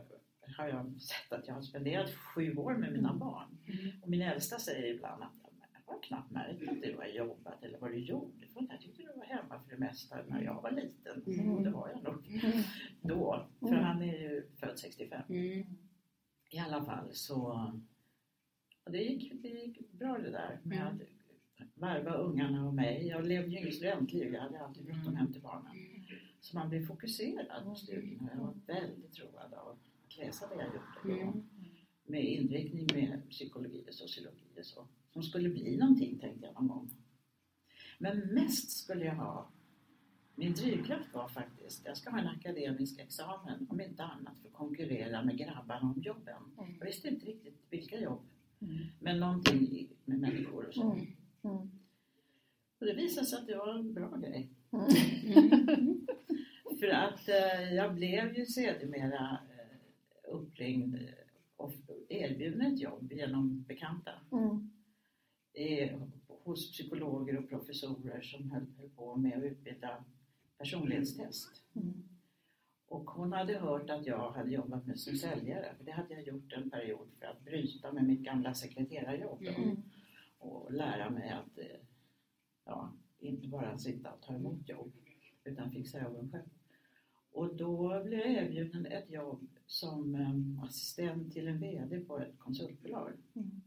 har 0.57 0.67
jag 0.67 1.01
sett 1.01 1.31
att 1.39 1.47
jag 1.47 1.55
har 1.55 1.61
spenderat 1.61 2.13
sju 2.13 2.55
år 2.55 2.73
med 2.73 2.91
mina 2.93 3.09
Mm. 3.09 3.19
barn. 3.19 3.57
Mm. 3.67 4.01
Och 4.03 4.09
min 4.09 4.21
äldsta 4.21 4.59
säger 4.59 4.93
ibland 4.95 5.23
att 5.23 5.33
"Ja, 5.43 5.49
men 5.59 5.67
jag 5.85 5.93
har 5.93 6.01
knappt 6.03 6.31
märkt 6.31 6.67
att 6.69 6.81
du 6.81 6.95
har 6.97 7.05
jobbat 7.05 7.63
eller 7.63 7.79
vad 7.79 7.91
du 7.91 7.97
gjorde. 7.99 8.47
För 8.47 8.67
jag 8.69 8.81
tyckte 8.81 9.01
du 9.01 9.07
var 9.19 9.25
hemma 9.25 9.59
för 9.59 9.69
det 9.71 9.77
mesta 9.77 10.15
när 10.27 10.41
jag 10.41 10.61
var 10.61 10.71
liten. 10.71 11.23
Mm. 11.27 11.49
Och 11.55 11.63
det 11.63 11.69
var 11.69 11.89
jag 11.89 12.03
nog 12.03 12.41
då. 13.01 13.47
För 13.59 13.75
han 13.75 14.01
är 14.01 14.19
ju 14.19 14.47
född 14.59 14.79
65. 14.79 15.21
Mm. 15.29 15.65
I 16.55 16.59
alla 16.59 16.85
fall 16.85 17.09
så 17.13 17.71
och 18.85 18.91
det, 18.91 18.97
gick, 19.03 19.41
det 19.41 19.47
gick 19.49 19.91
bra 19.91 20.17
det 20.17 20.31
där 20.31 20.59
med 20.63 20.77
Mm. 20.81 20.97
att 20.97 21.01
varva 21.73 22.13
ungarna 22.13 22.67
och 22.67 22.73
mig. 22.73 23.07
Jag 23.07 23.27
levde 23.27 23.51
ju 23.51 23.57
inget 23.59 23.75
studentliv, 23.75 24.33
jag 24.33 24.41
hade 24.41 24.59
alltid 24.59 24.85
bråttom 24.85 25.01
Mm. 25.07 25.15
hem 25.15 25.33
till 25.33 25.41
barnen. 25.41 25.75
Så 26.39 26.55
man 26.57 26.69
blev 26.69 26.85
fokuserad 26.87 27.63
på 27.63 27.75
studierna. 27.75 28.29
Jag 28.33 28.39
var 28.41 28.53
väldigt 28.67 29.19
road 29.19 29.53
av 29.53 29.67
att 29.67 30.17
läsa 30.17 30.47
det 30.47 30.55
jag 30.55 30.65
gjorde 30.65 31.15
då. 31.21 31.21
Mm. 31.27 31.43
Med 32.05 32.23
inriktning 32.25 32.87
med 32.93 33.29
psykologi 33.29 33.85
och 33.89 33.93
sociologi 33.93 34.45
och 34.59 34.65
så. 34.65 34.87
Som 35.13 35.23
skulle 35.23 35.49
bli 35.49 35.77
någonting 35.77 36.19
tänkte 36.19 36.45
jag 36.45 36.53
någon 36.53 36.67
gång. 36.67 36.89
Men 37.99 38.17
mest 38.19 38.71
skulle 38.71 39.05
jag 39.05 39.15
ha, 39.15 39.51
min 40.35 40.53
drivkraft 40.53 41.13
var 41.13 41.27
faktiskt, 41.27 41.85
jag 41.85 41.97
ska 41.97 42.09
ha 42.09 42.19
en 42.19 42.27
akademisk 42.27 42.99
examen 42.99 43.67
om 43.69 43.81
inte 43.81 44.03
annat 44.03 44.37
för 44.41 44.47
att 44.47 44.53
konkurrera 44.53 45.23
med 45.23 45.37
grabbarna 45.37 45.93
om 45.95 46.01
jobben. 46.01 46.41
Mm. 46.57 46.75
Jag 46.79 46.85
visste 46.85 47.07
inte 47.07 47.25
riktigt 47.25 47.61
vilka 47.69 47.99
jobb, 47.99 48.21
Mm. 48.61 48.77
men 48.99 49.19
någonting 49.19 49.89
med 50.05 50.19
människor 50.19 50.65
och 50.67 50.73
så. 50.73 50.91
Mm. 50.91 51.05
Mm. 51.43 51.71
Och 52.79 52.85
det 52.85 52.93
visade 52.93 53.25
sig 53.25 53.39
att 53.39 53.47
det 53.47 53.55
var 53.57 53.73
en 53.79 53.93
bra 53.93 54.15
grej. 54.17 54.49
Mm. 54.71 54.85
För 56.79 56.87
att 56.87 57.29
eh, 57.29 57.73
jag 57.73 57.95
blev 57.95 58.37
ju 58.37 58.45
sedermera 58.45 59.37
eh, 59.57 60.33
uppringd 60.33 60.97
och 61.55 61.73
erbjuden 62.09 62.61
ett 62.61 62.79
jobb 62.79 63.11
genom 63.13 63.63
bekanta. 63.63 64.11
Mm. 64.31 64.71
eh, 65.53 65.99
hos 66.27 66.71
psykologer 66.71 67.37
och 67.37 67.49
professorer 67.49 68.21
som 68.21 68.51
höll, 68.51 68.65
höll 68.77 68.89
på 68.89 69.15
med 69.15 69.37
att 69.37 69.43
utbilda 69.43 70.03
personlighetstest. 70.57 71.63
Mm. 71.75 71.93
Och 72.87 73.09
hon 73.09 73.33
hade 73.33 73.57
hört 73.57 73.89
att 73.89 74.05
jag 74.05 74.31
hade 74.31 74.51
jobbat 74.51 74.85
med 74.87 74.99
som 74.99 75.17
säljare, 75.17 75.75
för 75.77 75.83
det 75.83 75.91
hade 75.91 76.13
jag 76.13 76.27
gjort 76.27 76.53
en 76.53 76.69
period 76.69 77.07
för 77.19 77.25
att 77.25 77.41
bryta 77.43 77.91
med 77.93 78.03
mitt 78.03 78.19
gamla 78.21 78.53
sekreterarjobb 78.53 79.41
Mm. 79.41 79.77
och 80.37 80.73
lära 80.73 81.09
mig 81.09 81.29
att 81.29 81.57
eh, 81.57 81.79
ja, 82.65 82.93
inte 83.19 83.47
bara 83.47 83.77
sitta 83.77 84.11
och 84.13 84.21
ta 84.21 84.33
emot 84.33 84.69
jobb 84.69 84.91
utan 85.43 85.71
fixa 85.71 86.03
jobben 86.03 86.31
själv. 86.31 86.49
Och 87.31 87.55
då 87.55 88.03
blev 88.03 88.19
jag 88.19 88.31
erbjuden 88.31 88.85
ett 88.85 89.09
jobb 89.09 89.47
som 89.65 90.15
eh, 90.15 90.63
assistent 90.63 91.33
till 91.33 91.47
en 91.47 91.59
VD 91.59 91.99
på 91.99 92.19
ett 92.19 92.39
konsultbolag. 92.39 93.13
Mm. 93.35 93.61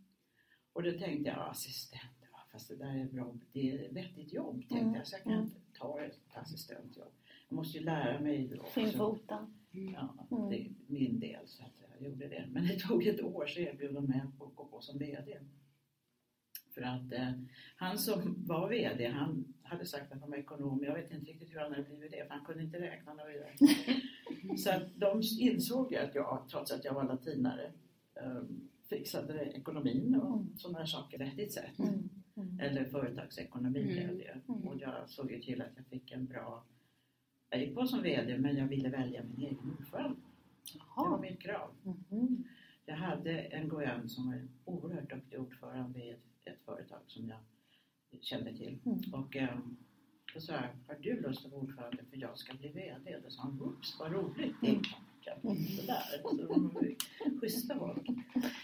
Och 0.72 0.82
då 0.82 0.90
tänkte 0.90 1.30
jag, 1.30 1.50
assistent, 1.50 2.17
fast 2.52 2.68
det 2.68 2.76
där 2.76 2.96
är 3.00 3.04
bra, 3.04 3.34
det 3.52 3.70
är 3.70 3.84
ett 3.86 3.92
vettigt 3.92 4.32
jobb 4.32 4.56
tänkte 4.56 4.76
Mm, 4.78 4.94
jag, 4.94 5.06
så 5.06 5.14
jag 5.16 5.22
kan 5.22 5.32
mm. 5.32 5.50
ta 5.78 6.00
ett 6.00 6.18
assistentjobb. 6.34 7.12
Jag 7.48 7.56
måste 7.56 7.78
ju 7.78 7.84
lära 7.84 8.20
mig 8.20 8.60
också. 8.60 8.72
Fin 8.80 8.92
foten. 8.92 9.54
Ja, 9.70 10.14
Mm. 10.30 10.50
det 10.50 10.56
är 10.60 10.70
min 10.86 11.20
del 11.20 11.46
så 11.48 11.62
att 11.62 11.72
jag 11.98 12.08
gjorde 12.08 12.28
det. 12.28 12.46
Men 12.50 12.66
det 12.66 12.78
tog 12.78 13.06
ett 13.06 13.22
år 13.22 13.46
så 13.46 13.60
erbjöd 13.60 13.94
de 13.94 14.04
mig 14.04 14.20
att 14.20 14.38
gå 14.38 14.64
på 14.66 14.80
som 14.80 14.98
VD. 14.98 15.38
För 16.74 16.82
att 16.82 17.12
eh, 17.12 17.30
han 17.76 17.98
som 17.98 18.44
var 18.46 18.68
VD, 18.68 19.06
han 19.08 19.54
hade 19.62 19.86
sagt 19.86 20.12
att 20.12 20.20
han 20.20 20.30
var 20.30 20.36
ekonom. 20.38 20.84
Jag 20.84 20.94
vet 20.94 21.10
inte 21.10 21.30
riktigt 21.30 21.50
hur 21.54 21.58
han 21.60 21.72
hade 21.72 21.82
blivit 21.84 22.10
det, 22.10 22.26
för 22.26 22.34
han 22.34 22.44
kunde 22.44 22.62
inte 22.64 22.80
räkna 22.80 23.14
något 23.14 23.26
vidare. 23.28 23.54
Så 24.58 24.70
att 24.70 24.82
de 24.96 25.22
insåg 25.40 25.92
ju 25.92 25.98
att 25.98 26.14
jag, 26.14 26.46
trots 26.50 26.72
att 26.72 26.84
jag 26.84 26.94
var 26.94 27.04
latinare, 27.04 27.72
eh, 28.14 28.42
fixade 28.88 29.44
ekonomin 29.44 30.14
och 30.14 30.36
Mm. 30.36 30.58
sådana 30.58 30.86
saker 30.86 31.18
rättigt 31.18 31.52
sätt. 31.52 31.78
Mm. 31.78 32.08
Mm. 32.38 32.60
Eller 32.60 32.84
företagsekonomi 32.84 33.80
Mm. 33.82 33.94
blev 33.94 34.18
det. 34.18 34.40
Mm. 34.52 34.68
Och 34.68 34.76
jag 34.80 35.08
såg 35.10 35.30
ju 35.32 35.40
till 35.40 35.62
att 35.62 35.70
jag 35.76 35.86
fick 35.86 36.10
en 36.12 36.26
bra... 36.26 36.64
Jag 37.50 37.60
gick 37.60 37.74
på 37.74 37.86
som 37.86 38.02
VD 38.02 38.38
men 38.38 38.56
jag 38.56 38.66
ville 38.66 38.88
välja 38.88 39.22
min 39.22 39.46
egen 39.46 39.76
ordförande. 39.78 40.16
Det 40.72 40.80
var 40.96 41.18
mitt 41.18 41.40
krav. 41.40 41.70
Mm. 42.10 42.44
Jag 42.86 42.96
hade 42.96 43.38
en 43.40 43.68
gojan 43.68 44.08
som 44.08 44.26
var 44.26 44.34
en 44.34 44.48
oerhört 44.64 45.10
duktig 45.10 45.40
ordförande 45.40 45.98
i 46.04 46.10
ett, 46.10 46.20
ett 46.44 46.58
företag 46.64 47.00
som 47.06 47.28
jag 47.28 47.38
kände 48.20 48.56
till. 48.56 48.78
Och 49.12 49.36
då 50.34 50.40
sa 50.40 50.52
jag, 50.52 50.60
har 50.86 51.02
du 51.02 51.20
lust 51.20 51.46
att 51.46 51.52
vara 51.52 51.60
ordförande 51.62 52.02
för 52.10 52.16
jag 52.16 52.38
ska 52.38 52.54
bli 52.56 52.68
VD? 52.68 53.16
Då 53.24 53.30
sa 53.30 53.42
han, 53.42 53.60
oops 53.62 53.96
vad 54.00 54.12
roligt, 54.12 54.54
det 54.60 54.80
Mm. 55.42 55.56
sådär. 55.56 56.02
Så 56.22 56.36
de 56.36 56.68
var 56.68 56.94
schyssta 57.40 57.78
folk. 57.78 58.06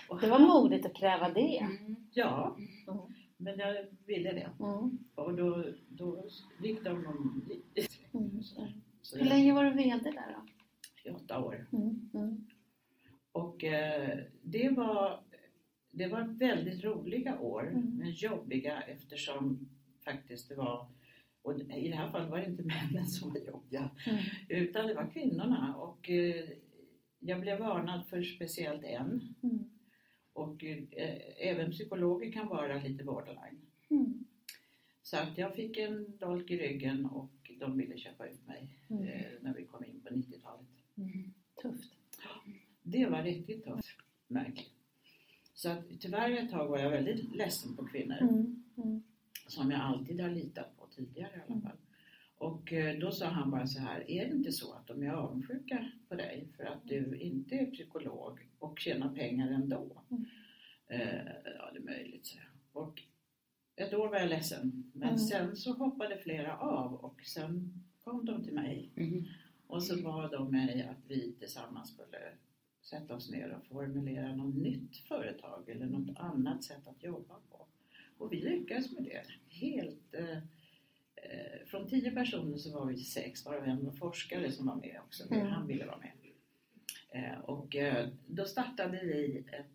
Och 0.09 0.21
Det 0.21 0.31
var 0.31 0.39
modigt 0.39 0.87
att 0.87 0.95
kräva 0.95 1.29
det. 1.31 1.69
Ja, 2.13 2.57
Mm. 2.89 3.01
Men 3.45 3.59
jag 3.59 3.87
ville 4.07 4.33
det. 4.33 4.51
Mm. 4.65 4.99
Och 5.15 5.35
då, 5.35 5.65
då 5.89 6.29
gick 6.63 6.85
de 6.85 7.07
om 7.07 7.45
Mm. 8.13 8.43
så 8.43 9.19
Hur 9.19 9.25
länge 9.25 9.53
var 9.55 9.65
du 9.65 9.71
VD 9.71 10.11
där 10.11 10.37
då? 10.37 10.47
i 11.11 11.13
åtta 11.13 11.41
år. 11.45 11.67
Mm. 11.73 12.11
Mm. 12.15 12.47
Och 13.33 13.65
eh, 13.65 14.19
det 14.43 14.69
var 14.69 15.21
det 15.91 16.07
var 16.09 16.23
väldigt 16.23 16.85
roliga 16.85 17.39
år, 17.41 17.69
Mm. 17.69 17.83
men 17.99 18.11
jobbiga 18.11 18.81
eftersom 18.83 19.69
faktiskt 20.05 20.49
det 20.49 20.55
var 20.55 20.87
och 21.43 21.61
i 21.61 21.89
det 21.89 21.97
här 21.97 22.09
fallet 22.09 22.31
var 22.31 22.39
det 22.39 22.47
inte 22.47 22.63
männen 22.93 23.07
som 23.07 23.31
var 23.31 23.39
jobbiga 23.39 23.91
Mm. 24.07 24.23
utan 24.49 24.87
det 24.87 24.95
var 24.95 25.11
kvinnorna 25.11 25.77
och 25.77 26.11
eh, 26.11 26.49
jag 27.19 27.41
blev 27.41 27.59
varnad 27.59 28.07
för 28.07 28.23
speciellt 28.23 28.85
en 28.85 29.35
Mm. 29.43 29.65
Och 30.35 30.65
eh, 30.65 30.85
även 31.37 31.71
psykologer 31.71 32.33
kan 32.33 32.49
vara 32.49 32.83
lite 32.83 33.05
borderline. 33.05 33.61
Mm. 33.91 34.25
Så 35.03 35.17
att 35.17 35.39
jag 35.39 35.55
fick 35.55 35.77
en 35.77 36.17
dolk 36.19 36.51
i 36.51 36.59
ryggen 36.59 37.07
och 37.07 37.51
de 37.61 37.77
ville 37.79 37.99
köpa 37.99 38.27
ut 38.29 38.47
mig 38.47 38.69
Mm. 38.91 39.03
eh, 39.05 39.27
när 39.41 39.55
vi 39.55 39.65
kom 39.65 39.85
in 39.85 40.01
på 40.01 40.15
90-talet. 40.15 40.67
Mm. 40.97 41.35
Tufft. 41.63 41.93
Det 42.83 43.07
var 43.07 43.23
riktigt 43.23 43.65
tufft, 43.65 43.87
märkligt. 44.29 44.71
Så 45.55 45.69
att 45.69 45.85
tyvärr 46.01 46.31
ett 46.31 46.51
tag 46.51 46.69
var 46.69 46.79
jag 46.79 46.91
väldigt 46.91 47.37
ledsen 47.37 47.77
på 47.77 47.85
kvinnor, 47.87 48.17
Mm. 48.21 48.65
Mm. 48.77 49.03
som 49.49 49.71
jag 49.71 49.81
alltid 49.81 50.21
har 50.21 50.31
litat 50.31 50.77
på 50.77 50.87
tidigare 50.87 51.37
i 51.49 51.53
alla 51.53 51.61
fall. 51.61 51.77
Och 52.45 52.73
eh, 52.73 52.99
då 52.99 53.11
sa 53.13 53.27
han 53.27 53.51
bara 53.51 53.67
så 53.67 53.81
här, 53.81 54.11
är 54.11 54.27
det 54.29 54.35
inte 54.35 54.53
så 54.53 54.73
att 54.73 54.87
de 54.87 55.03
är 55.03 55.11
avundsjuka 55.11 55.91
på 56.09 56.15
dig 56.15 56.49
för 56.57 56.65
att 56.65 56.89
du 56.89 57.19
inte 57.21 57.55
är 57.55 57.67
psykolog 57.71 58.49
och 58.59 58.79
tjänar 58.81 59.15
pengar 59.15 59.51
ändå? 59.51 60.03
Mm. 60.11 60.25
Eh, 60.87 61.27
ja, 61.59 61.71
det 61.73 61.79
är 61.79 61.83
möjligt, 61.85 62.27
så. 62.27 62.39
Och 62.73 63.03
ett 63.77 63.95
år 63.95 64.09
var 64.09 64.19
jag 64.19 64.29
ledsen, 64.29 64.91
men 64.95 65.09
Mm. 65.09 65.19
sen 65.19 65.57
så 65.57 65.73
hoppade 65.73 66.19
flera 66.19 66.59
av 66.59 66.95
och 66.95 67.21
sen 67.25 67.83
kom 68.05 68.25
de 68.25 68.45
till 68.45 68.55
mig 68.55 68.91
Mm. 68.97 69.25
och 69.67 69.83
så 69.83 70.03
bad 70.03 70.31
de 70.31 70.51
mig 70.51 70.83
att 70.83 71.05
vi 71.11 71.33
tillsammans 71.39 71.91
skulle 71.91 72.19
sätta 72.83 73.15
oss 73.15 73.31
ner 73.31 73.51
och 73.53 73.67
formulera 73.67 74.35
något 74.37 74.55
nytt 74.55 74.97
företag 74.97 75.69
eller 75.69 75.87
något 75.87 76.17
annat 76.19 76.65
sätt 76.65 76.87
att 76.89 77.03
jobba 77.03 77.35
på. 77.51 77.67
Och 78.19 78.33
vi 78.33 78.41
lyckades 78.41 78.93
med 78.93 79.03
det. 79.05 79.23
Helt, 79.49 80.15
eh, 80.15 80.31
eh, 80.31 80.39
från 81.67 81.89
tio 81.89 82.11
personer 82.11 82.57
så 82.57 82.79
var 82.79 82.87
vi 82.87 82.97
sex, 82.97 83.47
varav 83.47 83.65
en 83.65 83.85
var 83.85 83.93
forskare 83.93 84.53
som 84.53 84.67
var 84.67 84.77
med 84.77 85.01
också. 85.07 85.33
Mm. 85.33 85.47
Han 85.47 85.67
ville 85.67 85.87
vara 85.87 85.99
med. 85.99 86.13
Eh, 87.15 87.39
och 87.39 87.77
eh, 87.77 88.09
då 88.27 88.45
startade 88.45 89.01
vi 89.03 89.45
ett, 89.53 89.67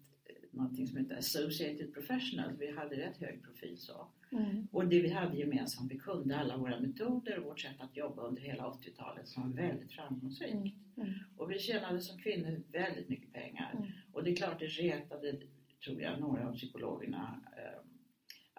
någonting 0.51 0.87
som 0.87 0.97
heter 0.97 1.17
Associated 1.17 1.93
Professionals. 1.93 2.59
Vi 2.59 2.71
hade 2.71 2.95
rätt 2.95 3.17
hög 3.17 3.43
profil 3.43 3.77
så. 3.77 4.07
Mm. 4.31 4.67
Och 4.71 4.87
det 4.87 5.01
vi 5.01 5.09
hade 5.09 5.37
gemensamt, 5.37 5.91
vi 5.91 5.97
kunde 5.97 6.37
alla 6.37 6.57
våra 6.57 6.79
metoder 6.79 7.39
och 7.39 7.45
vårt 7.45 7.59
sätt 7.59 7.75
att 7.79 7.97
jobba 7.97 8.21
under 8.21 8.41
hela 8.41 8.63
80-talet 8.63 9.27
som 9.27 9.43
var 9.43 9.61
väldigt 9.61 9.91
framgångsrikt. 9.91 10.53
Mm. 10.53 10.71
Mm. 10.97 11.13
Och 11.37 11.51
vi 11.51 11.59
tjänade 11.59 12.01
som 12.01 12.19
kvinnor 12.19 12.61
väldigt 12.71 13.09
mycket 13.09 13.33
pengar. 13.33 13.71
Mm. 13.73 13.87
Och 14.11 14.23
det 14.23 14.31
är 14.31 14.35
klart 14.35 14.59
det 14.59 14.65
retade, 14.65 15.39
tror 15.83 16.01
jag, 16.01 16.19
några 16.19 16.47
av 16.47 16.53
psykologerna 16.53 17.41
eh, 17.57 17.78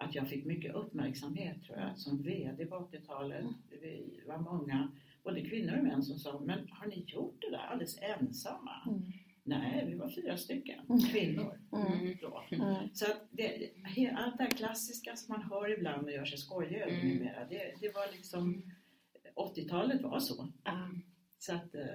att 0.01 0.15
jag 0.15 0.27
fick 0.27 0.45
mycket 0.45 0.75
uppmärksamhet 0.75 1.63
tror 1.63 1.77
jag. 1.77 1.97
Som 1.97 2.23
VD 2.23 2.65
på 2.65 2.75
80-talet, 2.75 3.45
vi 3.81 4.23
var 4.27 4.37
många, 4.37 4.91
både 5.23 5.41
kvinnor 5.41 5.77
och 5.77 5.83
män 5.83 6.03
som 6.03 6.19
sa 6.19 6.39
Men 6.39 6.67
har 6.69 6.87
ni 6.87 7.03
gjort 7.07 7.41
det 7.41 7.49
där 7.51 7.57
alldeles 7.57 7.97
ensamma? 8.01 8.71
Mm. 8.87 9.01
Nej, 9.43 9.85
vi 9.87 9.95
var 9.95 10.09
fyra 10.09 10.37
stycken 10.37 10.79
Mm. 10.89 10.99
kvinnor 10.99 11.59
Mm. 11.73 12.17
då. 12.21 12.43
Mm. 12.51 12.75
Så 12.93 13.05
att 13.05 13.27
det, 13.31 13.69
allt 14.15 14.37
det 14.37 14.43
här 14.43 14.51
klassiska 14.51 15.15
som 15.15 15.33
man 15.37 15.43
hör 15.49 15.77
ibland 15.77 16.05
och 16.05 16.11
gör 16.11 16.25
sig 16.25 16.37
skojig 16.37 16.75
över 16.77 16.91
Mm. 16.93 17.07
numera, 17.07 17.45
det, 17.49 17.73
det 17.81 17.95
var 17.95 18.11
liksom 18.11 18.61
80-talet 19.35 20.01
var 20.01 20.19
så. 20.19 20.47
Så 21.39 21.53
att, 21.55 21.75
eh, 21.75 21.85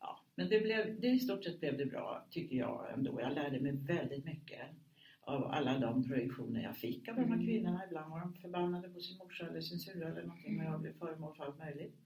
ja. 0.00 0.20
Men 0.34 0.48
det, 0.48 0.60
blev, 0.60 1.00
det 1.00 1.08
i 1.08 1.18
stort 1.18 1.44
sett 1.44 1.60
blev 1.60 1.78
det 1.78 1.86
bra, 1.86 2.26
tycker 2.30 2.56
jag 2.56 2.92
ändå. 2.94 3.20
Jag 3.20 3.32
lärde 3.32 3.60
mig 3.60 3.72
väldigt 3.72 4.24
mycket 4.24 4.60
av 5.26 5.44
alla 5.44 5.78
de 5.78 6.08
projektioner 6.08 6.62
jag 6.62 6.76
fick 6.76 7.08
av 7.08 7.14
de 7.14 7.20
här 7.20 7.26
Mm. 7.34 7.46
kvinnorna. 7.46 7.82
Ibland 7.86 8.10
var 8.10 8.20
de 8.20 8.34
förbannade 8.34 8.88
på 8.88 9.00
sin 9.00 9.18
morsa 9.18 9.46
eller 9.48 9.60
sin 9.60 9.78
syrra 9.78 10.08
eller 10.08 10.22
någonting 10.22 10.58
och 10.60 10.64
jag 10.64 10.80
blev 10.80 10.98
föremål 10.98 11.36
för 11.36 11.44
allt 11.44 11.58
möjligt. 11.58 11.96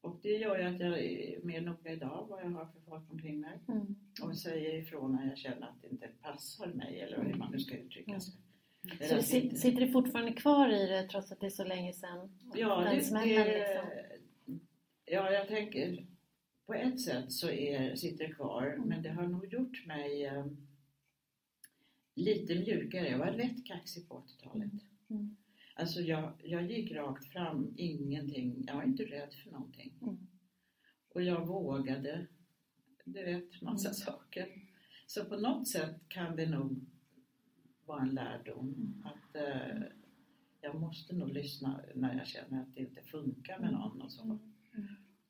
Och 0.00 0.18
det 0.22 0.28
gör 0.36 0.58
ju 0.58 0.64
att 0.64 0.80
jag 0.80 0.98
är 1.04 1.40
mer 1.42 1.60
noga 1.60 1.92
idag 1.92 2.26
vad 2.30 2.42
jag 2.44 2.50
har 2.50 2.66
för 2.66 2.80
folk 2.80 3.10
omkring 3.12 3.40
mig 3.40 3.58
Mm. 3.68 3.94
och 4.22 4.36
säger 4.38 4.74
ifrån 4.78 5.12
när 5.12 5.28
jag 5.28 5.38
känner 5.38 5.66
att 5.66 5.82
det 5.82 5.88
inte 5.88 6.08
passar 6.22 6.66
mig 6.66 7.00
eller 7.00 7.22
hur 7.22 7.34
man 7.34 7.52
nu 7.52 7.58
ska 7.58 7.76
uttrycka 7.76 8.20
sig. 8.20 8.34
Så 8.82 8.88
Eller 9.04 9.14
det 9.14 9.18
att 9.18 9.24
sit- 9.26 9.42
inte- 9.44 9.56
sitter 9.56 9.80
du 9.80 9.92
fortfarande 9.92 10.32
kvar 10.32 10.68
i 10.68 10.86
det 10.86 11.08
trots 11.08 11.32
att 11.32 11.40
det 11.40 11.46
är 11.46 11.50
så 11.50 11.64
länge 11.64 11.92
sedan? 11.92 12.38
Ja, 12.54 12.80
det, 12.84 12.94
liksom. 12.94 13.18
ja, 15.04 15.30
jag 15.32 15.48
tänker 15.48 16.06
på 16.66 16.74
ett 16.74 17.00
sätt 17.00 17.32
så 17.32 17.50
är, 17.50 17.94
sitter 17.94 18.28
det 18.28 18.34
kvar 18.34 18.66
Mm. 18.66 18.88
men 18.88 19.02
det 19.02 19.08
har 19.10 19.26
nog 19.26 19.52
gjort 19.52 19.86
mig 19.86 20.24
eh, 20.26 20.46
lite 22.14 22.54
mjukare. 22.54 23.08
Jag 23.08 23.18
var 23.18 23.32
rätt 23.32 23.66
kaxig 23.66 24.08
på 24.08 24.14
80-talet. 24.14 24.72
Mm. 25.10 25.36
Alltså 25.74 26.00
jag, 26.00 26.32
jag 26.44 26.70
gick 26.70 26.92
rakt 26.92 27.26
fram, 27.32 27.74
ingenting. 27.76 28.64
Jag 28.66 28.74
var 28.74 28.82
inte 28.82 29.02
rädd 29.02 29.34
för 29.44 29.50
någonting. 29.50 29.92
Mm. 30.02 30.16
Och 31.08 31.22
jag 31.22 31.46
vågade, 31.46 32.26
du 33.04 33.24
vet, 33.24 33.62
massa 33.62 33.88
Mm. 33.88 33.94
saker. 33.94 34.48
Så 35.06 35.24
på 35.24 35.36
något 35.36 35.68
sätt 35.68 35.96
kan 36.08 36.36
det 36.36 36.46
nog 36.46 36.84
vara 37.86 38.02
en 38.02 38.08
lärdom 38.14 38.74
Mm. 38.74 39.06
att 39.06 39.36
eh, 39.36 39.82
jag 40.60 40.80
måste 40.80 41.14
nog 41.14 41.28
lyssna 41.32 41.80
när 41.94 42.14
jag 42.18 42.26
känner 42.26 42.62
att 42.62 42.74
det 42.74 42.80
inte 42.80 43.02
funkar 43.02 43.58
med 43.58 43.72
någon 43.72 44.02
och 44.02 44.12
så. 44.12 44.22
Mm. 44.22 44.40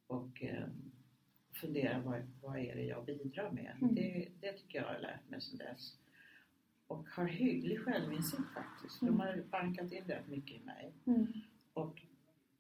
Och 0.07 0.43
eh, 0.43 0.69
fundera 1.53 2.01
vad, 2.01 2.23
vad 2.43 2.59
är 2.59 2.75
det 2.75 2.85
jag 2.85 3.05
bidrar 3.05 3.51
med. 3.53 3.77
Mm. 3.83 3.95
Det, 3.95 4.29
det 4.41 4.53
tycker 4.53 4.79
jag 4.79 4.87
har 4.89 5.01
lärt 5.01 5.31
mig 5.31 5.41
sedan 5.41 5.59
dess. 5.59 5.99
Och 6.87 7.09
har 7.09 7.25
hygglig 7.27 7.81
självinsikt 7.81 8.55
faktiskt. 8.55 9.03
Mm. 9.03 9.15
De 9.15 9.21
har 9.21 9.43
bankat 9.51 9.93
in 9.93 10.05
rätt 10.05 10.29
mycket 10.29 10.61
i 10.61 10.65
mig. 10.65 10.93
Mm. 11.07 11.27
Och 11.73 12.03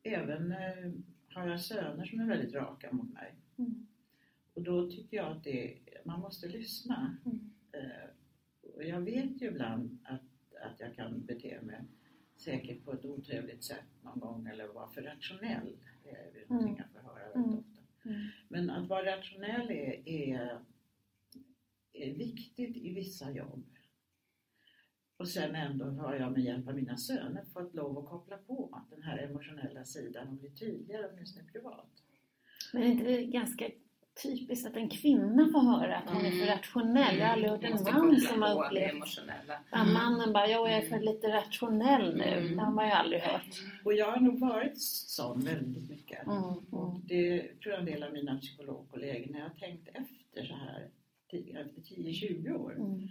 även 0.02 0.52
eh, 0.52 0.92
har 1.28 1.48
jag 1.48 1.60
söner 1.60 2.04
som 2.04 2.20
är 2.20 2.26
väldigt 2.26 2.54
raka 2.54 2.92
mot 2.92 3.12
mig. 3.12 3.34
Mm. 3.58 3.86
Och 4.54 4.62
då 4.62 4.90
tycker 4.90 5.16
jag 5.16 5.32
att 5.36 5.44
det, 5.44 5.78
man 6.04 6.20
måste 6.20 6.48
lyssna. 6.48 7.16
Mm. 7.24 7.50
Eh, 7.72 8.08
och 8.74 8.84
jag 8.84 9.00
vet 9.00 9.42
ju 9.42 9.46
ibland 9.46 9.98
att, 10.04 10.20
att 10.62 10.80
jag 10.80 10.94
kan 10.94 11.26
bete 11.26 11.60
mig 11.62 11.80
säkert 12.36 12.84
på 12.84 12.92
ett 12.92 13.04
otrevligt 13.04 13.64
sätt 13.64 13.84
någon 14.02 14.20
gång 14.20 14.46
eller 14.46 14.66
vara 14.68 14.88
för 14.88 15.02
rationell. 15.02 15.76
Det 16.04 16.10
är 16.10 16.44
någonting 16.48 16.76
jag 16.78 17.02
får 17.02 17.08
höra 17.08 17.28
väldigt 17.28 17.36
Mm. 17.46 17.58
ofta. 17.58 17.80
Mm. 18.04 18.28
Men 18.48 18.70
att 18.70 18.88
vara 18.88 19.16
rationell 19.16 19.70
är, 19.70 20.08
är, 20.08 20.58
är 21.92 22.14
viktigt 22.14 22.76
i 22.76 22.92
vissa 22.94 23.30
jobb. 23.32 23.64
Och 25.16 25.28
sen 25.28 25.54
ändå 25.54 25.84
har 25.84 26.14
jag 26.14 26.32
med 26.32 26.42
hjälp 26.44 26.68
av 26.68 26.74
mina 26.74 26.96
söner 26.96 27.44
fått 27.52 27.74
lov 27.74 27.98
att 27.98 28.06
koppla 28.08 28.36
på 28.36 28.82
den 28.90 29.02
här 29.02 29.18
emotionella 29.18 29.84
sidan 29.84 30.28
och 30.28 30.34
bli 30.34 30.50
tydligare 30.50 31.08
åtminstone 31.12 31.46
privat. 31.52 31.90
Men 32.72 32.82
är 32.82 32.86
inte 32.86 33.04
det 33.04 33.24
ganska 33.24 33.70
typiskt 34.22 34.66
att 34.66 34.76
en 34.76 34.88
kvinna 34.88 35.48
får 35.52 35.60
höra 35.60 35.96
att 35.96 36.10
hon 36.10 36.24
är 36.26 36.30
för 36.30 36.46
rationell? 36.46 37.18
Jag 37.18 37.26
har 37.26 37.32
aldrig 37.32 37.50
hört 37.50 37.64
en 37.64 37.70
Måste 37.72 37.92
man 37.92 38.20
som 38.20 38.42
har 38.42 38.66
upplevt 38.66 38.90
emotionella. 38.92 39.54
att 39.70 39.92
mannen 39.92 40.32
bara, 40.32 40.46
jag 40.48 40.72
är 40.72 40.80
för 40.88 41.00
lite 41.00 41.28
rationell 41.28 42.16
nu. 42.16 42.24
Mm. 42.24 42.56
Det 42.56 42.62
har 42.62 42.72
man 42.72 42.86
ju 42.86 42.92
aldrig 42.92 43.20
hört. 43.20 43.60
Och 43.84 43.94
jag 43.94 44.12
har 44.12 44.20
nog 44.20 44.40
varit 44.40 44.80
sån 44.82 45.40
väldigt 45.44 45.90
mycket. 45.90 46.26
Mm, 46.26 46.42
Och 46.70 46.88
mm, 46.90 47.02
det 47.06 47.60
tror 47.60 47.72
jag 47.72 47.78
en 47.80 47.86
del 47.86 48.02
av 48.02 48.12
mina 48.12 48.38
psykologkollegor, 48.38 49.32
när 49.32 49.38
jag 49.38 49.48
har 49.48 49.54
tänkt 49.54 49.88
efter 49.88 50.44
så 50.44 50.54
här 50.54 50.88
10-20 51.30 52.54
år, 52.56 52.72
mm, 52.76 53.08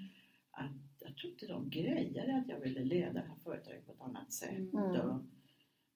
att 0.52 0.93
jag 1.04 1.16
tror 1.18 1.32
inte 1.34 1.48
de 1.48 1.70
grejade 1.70 2.36
att 2.38 2.50
jag 2.50 2.60
ville 2.60 2.84
leda 2.84 3.14
det 3.14 3.20
här 3.20 3.36
företaget 3.44 3.86
på 3.86 3.92
ett 3.92 4.02
annat 4.02 4.32
sätt. 4.34 4.74
Mm. 4.74 5.00
Och 5.00 5.22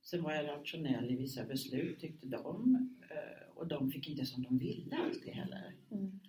sen 0.02 0.24
var 0.24 0.34
jag 0.34 0.48
rationell 0.48 1.12
i 1.12 1.16
vissa 1.16 1.44
beslut 1.44 2.00
tyckte 2.00 2.28
de. 2.28 2.76
eh, 3.10 3.56
Och 3.58 3.68
de 3.68 3.92
fick 3.92 4.10
inte 4.10 4.26
som 4.26 4.44
de 4.44 4.58
ville 4.58 4.96
alltid 5.06 5.34
heller. 5.34 5.74
mm. 5.92 6.20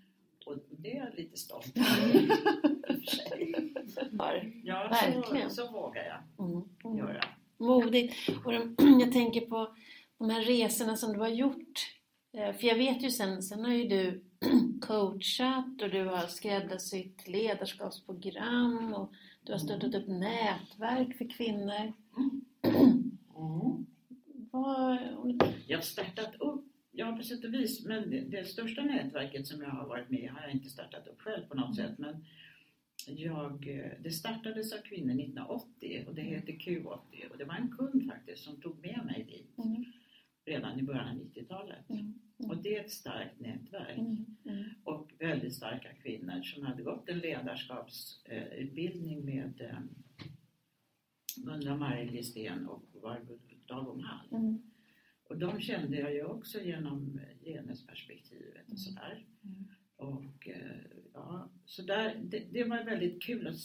Och 0.47 0.57
det 0.71 0.97
är 0.97 1.05
jag 1.05 1.15
lite 1.15 1.37
stolt 1.37 1.73
över. 4.13 4.53
Ja, 4.65 4.89
så, 5.03 5.11
Verkligen. 5.21 5.51
så 5.51 5.73
vågar 5.73 6.05
jag 6.05 6.47
Mm, 6.47 6.63
mm. 6.85 6.99
göra. 6.99 7.25
Modigt. 7.59 8.15
Och 8.45 8.53
de, 8.53 8.77
jag 9.01 9.13
tänker 9.13 9.41
på 9.41 9.77
de 10.19 10.31
här 10.31 10.43
resorna 10.45 10.97
som 10.97 11.13
du 11.13 11.19
har 11.19 11.29
gjort. 11.29 11.81
Eh, 12.39 12.53
För 12.55 12.67
jag 12.67 12.77
vet 12.77 13.03
ju 13.03 13.11
sen, 13.11 13.43
sen 13.43 13.65
har 13.65 13.73
ju 13.73 13.89
du 13.89 14.21
coachat 14.81 15.83
och 15.83 15.91
du 15.91 16.05
har 16.05 16.27
skräddarsytt 16.27 17.29
ledarskapsprogram 17.29 18.95
och 18.95 19.13
du 19.45 19.53
har 19.53 19.59
stöttat 19.59 19.95
upp 19.95 20.09
nätverk 20.09 21.19
för 21.19 21.31
kvinnor. 21.31 21.93
Mm. 22.17 23.87
Vad, 24.51 24.99
Jag 25.67 25.79
har 25.79 25.83
startat 25.83 26.35
upp, 26.41 26.65
ja 26.91 27.17
på 27.17 27.23
sätt 27.23 27.45
och 27.45 27.55
vis, 27.55 27.85
men 27.85 28.11
det, 28.11 28.21
det 28.21 28.45
största 28.45 28.83
nätverket 28.83 29.47
som 29.47 29.63
jag 29.63 29.71
har 29.71 29.89
varit 29.89 30.11
med 30.11 30.21
i 30.21 30.27
har 30.27 30.41
jag 30.43 30.51
inte 30.53 30.71
startat 30.71 31.07
upp 31.09 31.21
själv 31.21 31.47
på 31.49 31.55
något 31.55 31.77
sätt. 31.77 31.99
Men 31.99 32.25
jag, 33.07 33.69
eh, 33.69 33.93
det 34.03 34.11
startades 34.11 34.73
av 34.73 34.79
kvinnor 34.79 35.15
1980 35.15 36.05
och 36.09 36.15
det 36.15 36.23
heter 36.23 36.53
Q80 36.53 37.29
och 37.31 37.39
det 37.39 37.45
var 37.45 37.55
en 37.55 37.75
kund 37.79 38.07
faktiskt 38.07 38.45
som 38.45 38.61
tog 38.61 38.81
med 38.81 39.01
mig 39.05 39.25
dit 39.25 39.59
mm, 39.59 39.85
redan 40.45 40.81
i 40.81 40.83
början 40.83 41.09
av 41.09 41.15
90-talet. 41.15 41.91
mm, 41.91 42.15
Och 42.39 42.57
det 42.57 42.77
är 42.77 42.81
ett 42.85 42.91
starkt 42.91 43.41
nätverk 43.41 43.99
mm, 43.99 44.27
mm, 44.45 44.65
och 44.85 45.13
väldigt 45.19 45.55
starka 45.55 45.89
kvinnor 46.03 46.43
som 46.43 46.67
hade 46.67 46.83
gått 46.83 47.09
en 47.09 47.19
ledarskapsutbildning 47.19 49.25
med 49.25 49.61
eh, 49.61 49.79
Gunilla 51.37 51.77
Margilsten 51.77 52.67
och 52.67 52.83
Dahlbom 53.67 54.01
Hall. 54.01 54.27
mm, 54.31 54.63
Och 55.25 55.39
de 55.39 55.61
kände 55.61 55.97
jag 55.99 56.15
ju 56.15 56.25
också 56.25 56.61
genom 56.61 57.21
genusperspektivet 57.45 58.73
och 58.73 58.79
sådär. 58.79 59.25
Mm. 59.45 59.65
Och 59.97 60.49
eh, 60.49 60.77
ja, 61.15 61.49
så 61.65 61.83
där, 61.83 62.15
det, 62.25 62.39
det 62.51 62.65
var 62.65 62.85
väldigt 62.85 63.23
kul 63.23 63.47
att 63.47 63.57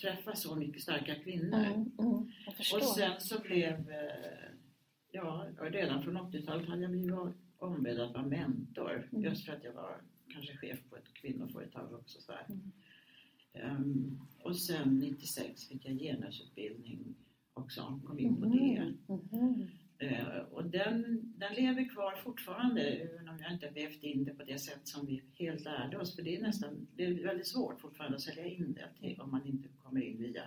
träffa 0.00 0.34
så 0.34 0.56
mycket 0.56 0.82
starka 0.82 1.14
kvinnor. 1.14 1.64
mm, 1.64 1.90
mm. 1.98 2.30
Och 2.74 2.82
sen 2.82 3.20
så 3.20 3.40
blev, 3.40 3.90
eh, 3.90 4.50
ja, 5.10 5.46
redan 5.60 6.02
från 6.02 6.16
80-talet 6.18 6.68
hade 6.68 6.82
jag 6.82 6.90
blivit 6.90 7.10
ombedd 7.62 8.00
att 8.00 8.14
vara 8.14 8.26
mentor. 8.26 9.08
Mm. 9.12 9.24
Just 9.24 9.46
för 9.46 9.52
att 9.52 9.64
jag 9.64 9.72
var 9.72 10.00
kanske 10.32 10.56
chef 10.56 10.78
på 10.90 10.96
ett 10.96 11.14
kvinnoföretag 11.14 11.92
också. 11.92 12.20
Så 12.20 12.32
här. 12.32 12.46
Mm. 12.48 12.72
Ehm, 13.52 14.20
och 14.42 14.56
sen 14.56 14.98
96 14.98 15.68
fick 15.68 15.84
jag 15.86 15.98
genusutbildning 15.98 17.14
också, 17.54 18.00
kom 18.04 18.18
in 18.18 18.36
på 18.36 18.46
det. 18.46 18.94
Eh, 19.98 20.38
och 20.50 20.64
den, 20.64 21.22
den 21.36 21.54
lever 21.54 21.88
kvar 21.88 22.16
fortfarande, 22.24 22.82
även 22.82 23.28
om 23.28 23.38
jag 23.40 23.52
inte 23.52 23.70
vävt 23.70 24.02
in 24.02 24.24
det 24.24 24.34
på 24.34 24.44
det 24.44 24.58
sätt 24.58 24.80
som 24.88 25.06
vi 25.06 25.22
helt 25.38 25.64
lärde 25.64 25.98
oss. 25.98 26.16
För 26.16 26.22
det 26.22 26.36
är 26.36 26.42
nästan, 26.42 26.86
det 26.96 27.04
är 27.04 27.24
väldigt 27.24 27.46
svårt 27.46 27.80
fortfarande 27.80 28.16
att 28.16 28.22
sälja 28.22 28.46
in 28.46 28.72
det 28.72 28.88
till, 29.00 29.20
om 29.20 29.30
man 29.30 29.46
inte 29.46 29.68
kommer 29.68 30.02
in 30.02 30.18
via. 30.18 30.42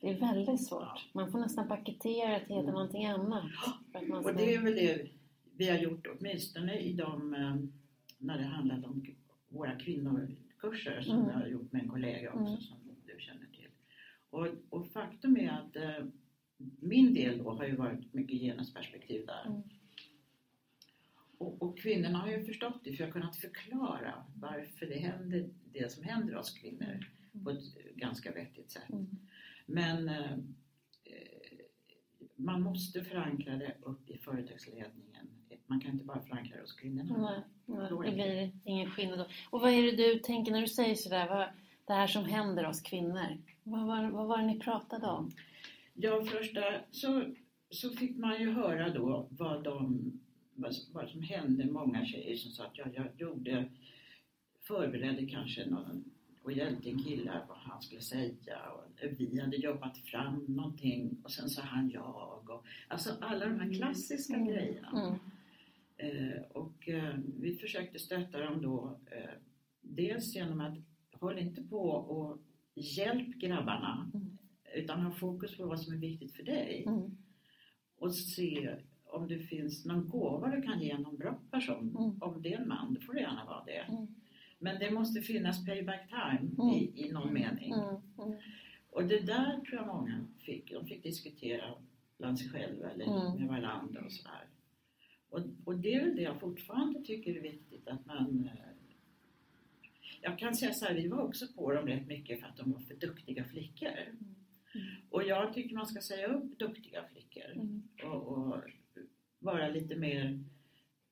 Det 0.00 0.08
är 0.08 0.20
väldigt 0.20 0.66
svårt. 0.66 1.08
Man 1.12 1.32
får 1.32 1.38
nästan 1.38 1.68
paketera 1.68 2.40
till 2.40 2.56
heta 2.56 2.70
någonting 2.70 3.06
annat. 3.06 3.44
Man 4.08 4.12
Och 4.12 4.24
ska... 4.24 4.32
det 4.32 4.54
är 4.54 4.62
väl 4.62 4.74
det 4.74 5.08
vi 5.56 5.68
har 5.68 5.78
gjort, 5.78 6.06
åtminstone 6.06 6.78
i 6.80 6.92
de, 6.92 7.34
eh, 7.34 7.56
när 8.18 8.38
det 8.38 8.44
handlar 8.44 8.86
om 8.86 9.06
våra 9.48 9.76
kvinnokurser 9.78 11.02
som 11.02 11.14
Mm. 11.18 11.28
jag 11.28 11.34
har 11.38 11.46
gjort 11.46 11.72
med 11.72 11.82
en 11.82 11.88
kollega 11.88 12.32
också 12.32 12.46
Mm. 12.52 12.60
som 12.60 12.78
du 13.06 13.20
känner 13.20 13.46
till. 13.46 13.68
Och, 14.30 14.46
och 14.70 14.86
faktum 14.92 15.36
är 15.36 15.50
att 15.50 15.76
eh, 15.76 16.06
min 16.80 17.14
del 17.14 17.38
då 17.38 17.50
har 17.50 17.66
ju 17.66 17.76
varit 17.76 18.12
mycket 18.14 18.40
genusperspektiv 18.40 19.26
där. 19.26 19.46
Mm. 19.46 19.62
Och, 21.38 21.62
och 21.62 21.78
kvinnorna 21.78 22.18
har 22.18 22.28
ju 22.28 22.44
förstått 22.44 22.80
det 22.84 22.92
för 22.92 23.04
jag 23.04 23.08
har 23.08 23.12
kunnat 23.12 23.36
förklara 23.36 24.24
varför 24.36 24.86
det 24.86 24.98
händer 24.98 25.50
det 25.72 25.92
som 25.92 26.04
händer 26.04 26.36
oss 26.36 26.50
kvinnor 26.58 27.06
på 27.44 27.50
ett 27.50 27.62
ganska 27.94 28.32
vettigt 28.32 28.70
sätt. 28.70 28.90
Mm. 28.90 29.06
Men 29.66 30.08
eh, 30.08 30.32
eh, 31.04 31.58
man 32.36 32.62
måste 32.62 33.04
förankra 33.04 33.56
det 33.56 33.76
upp 33.82 34.10
i 34.10 34.18
företagsledningen. 34.18 35.26
Man 35.66 35.80
kan 35.80 35.90
inte 35.90 36.04
bara 36.04 36.20
förankra 36.22 36.56
det 36.56 36.62
hos 36.62 36.72
kvinnorna. 36.72 37.18
Nej, 37.18 37.40
nej, 37.66 37.88
det 38.10 38.12
blir 38.14 38.50
ingen 38.64 38.90
skillnad 38.90 39.18
då. 39.18 39.26
Och 39.50 39.60
vad 39.60 39.70
är 39.72 39.82
det 39.82 39.96
du 39.96 40.18
tänker 40.18 40.52
när 40.52 40.60
du 40.60 40.68
säger 40.68 40.94
sådär, 40.94 41.28
vad, 41.28 41.48
det 41.86 41.92
här 41.92 42.06
som 42.06 42.24
händer 42.24 42.66
oss 42.66 42.80
kvinnor? 42.80 43.38
Vad 43.62 43.86
var, 43.86 44.10
vad 44.10 44.26
var 44.26 44.38
det 44.38 44.46
ni 44.46 44.58
pratade 44.58 45.06
om? 45.06 45.32
Ja, 45.94 46.24
första 46.24 46.60
så, 46.90 47.22
så 47.70 47.90
fick 47.90 48.16
man 48.16 48.40
ju 48.40 48.50
höra 48.52 48.88
då 48.88 49.26
vad, 49.30 49.64
de, 49.64 50.12
vad, 50.54 50.74
vad 50.92 51.08
som 51.08 51.22
hände. 51.22 51.64
Många 51.64 52.06
tjejer 52.06 52.36
som 52.36 52.50
sa 52.50 52.64
att 52.64 52.78
ja, 52.78 52.84
jag 52.94 53.06
gjorde, 53.20 53.70
förberedde 54.66 55.26
kanske 55.26 55.66
någon 55.66 56.04
och 56.42 56.52
hjälpte 56.52 56.90
kille 56.90 57.40
vad 57.48 57.58
han 57.58 57.82
skulle 57.82 58.00
säga. 58.00 58.58
Och 58.72 59.02
vi 59.18 59.40
hade 59.40 59.56
jobbat 59.56 59.98
fram 59.98 60.44
någonting 60.48 61.16
och 61.24 61.30
sen 61.30 61.48
sa 61.48 61.62
han 61.62 61.90
jag. 61.90 62.40
Och, 62.48 62.64
alltså 62.88 63.10
alla 63.20 63.46
de 63.46 63.60
här 63.60 63.74
klassiska 63.74 64.34
Mm. 64.34 64.46
grejerna. 64.48 64.88
Mm. 65.06 65.18
Eh, 65.96 66.42
och 66.50 66.88
eh, 66.88 67.14
vi 67.40 67.56
försökte 67.56 67.98
stötta 67.98 68.38
dem 68.38 68.62
då 68.62 68.98
eh, 69.10 69.30
dels 69.80 70.34
genom 70.36 70.60
att 70.60 70.78
håll 71.20 71.38
inte 71.38 71.62
på 71.62 71.88
och 71.90 72.38
hjälp 72.74 73.34
grabbarna 73.36 74.10
Mm. 74.14 74.38
utan 74.74 75.00
ha 75.00 75.10
fokus 75.12 75.56
på 75.56 75.66
vad 75.66 75.80
som 75.80 75.94
är 75.94 75.98
viktigt 75.98 76.36
för 76.36 76.42
dig 76.42 76.84
Mm. 76.86 77.16
och 77.98 78.14
se 78.14 78.76
om 79.04 79.28
det 79.28 79.38
finns 79.38 79.84
någon 79.84 80.08
gåva 80.08 80.50
du 80.56 80.62
kan 80.62 80.80
ge 80.80 80.98
någon 80.98 81.16
bra 81.16 81.40
person. 81.50 81.96
Mm. 81.98 82.22
Om 82.22 82.42
det 82.42 82.52
är 82.54 82.58
en 82.60 82.68
man, 82.68 82.94
då 82.94 83.00
får 83.00 83.14
det 83.14 83.20
gärna 83.20 83.44
vara 83.44 83.64
det. 83.64 83.78
Mm. 83.88 84.06
Men 84.58 84.78
det 84.78 84.90
måste 84.90 85.20
finnas 85.20 85.64
payback 85.66 86.08
time 86.08 86.50
Mm. 86.58 86.68
i, 86.74 86.92
i 87.06 87.12
någon 87.12 87.32
mening. 87.32 87.72
Mm. 87.72 87.96
Mm. 88.18 88.38
Och 88.90 89.04
det 89.04 89.20
där 89.20 89.60
tror 89.60 89.74
jag 89.74 89.86
många 89.86 90.26
fick. 90.38 90.72
De 90.72 90.86
fick 90.86 91.02
diskutera 91.02 91.74
bland 92.18 92.38
sig 92.38 92.48
själva 92.50 92.90
eller 92.90 93.38
med 93.38 93.48
varandra 93.48 94.02
och 94.04 94.12
sådär. 94.12 94.44
Och, 95.28 95.40
och 95.64 95.76
det 95.76 95.94
är 95.94 96.04
väl 96.04 96.16
det 96.16 96.22
jag 96.22 96.40
fortfarande 96.40 97.02
tycker 97.04 97.36
är 97.36 97.40
viktigt 97.40 97.88
att 97.88 98.06
man 98.06 98.50
eh, 98.52 98.66
jag 100.22 100.38
kan 100.38 100.54
säga 100.54 100.72
så 100.72 100.84
här, 100.84 100.94
vi 100.94 101.08
var 101.08 101.18
också 101.22 101.46
på 101.56 101.72
dem 101.72 101.86
rätt 101.86 102.06
mycket 102.06 102.40
för 102.40 102.46
att 102.46 102.56
de 102.56 102.72
var 102.72 102.80
för 102.80 102.94
duktiga 102.94 103.44
flickor. 103.44 103.90
Och 105.10 105.22
jag 105.22 105.54
tycker 105.54 105.76
man 105.76 105.86
ska 105.86 106.00
säga 106.00 106.26
upp 106.26 106.58
duktiga 106.58 107.04
flickor 107.12 107.42
Mm. 107.52 107.82
och, 108.04 108.28
och 108.28 108.62
vara 109.38 109.68
lite 109.68 109.96
mer 109.96 110.44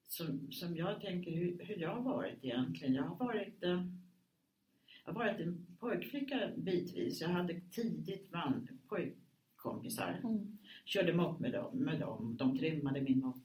som, 0.09 0.53
som 0.53 0.77
jag 0.77 1.01
tänker 1.01 1.31
hur, 1.31 1.65
hur 1.65 1.77
jag 1.77 1.95
har 1.95 2.03
varit 2.03 2.45
egentligen. 2.45 2.95
Jag 2.95 3.03
har 3.03 3.17
varit, 3.27 3.63
eh, 3.63 3.87
jag 5.05 5.13
har 5.13 5.15
varit 5.15 5.41
en 5.41 5.67
pojkflicka 5.81 6.51
bitvis. 6.57 7.21
Jag 7.21 7.29
hade 7.29 7.61
tidigt 7.61 8.33
man, 8.33 8.69
pojkkompisar. 8.89 10.21
Mm. 10.25 10.59
körde 10.85 11.13
moppe 11.13 11.43
med 11.43 11.53
dem, 11.53 11.79
med 11.79 12.01
dem. 12.01 12.37
De 12.37 12.59
trimmade 12.59 13.01
min 13.01 13.19
moppe. 13.19 13.41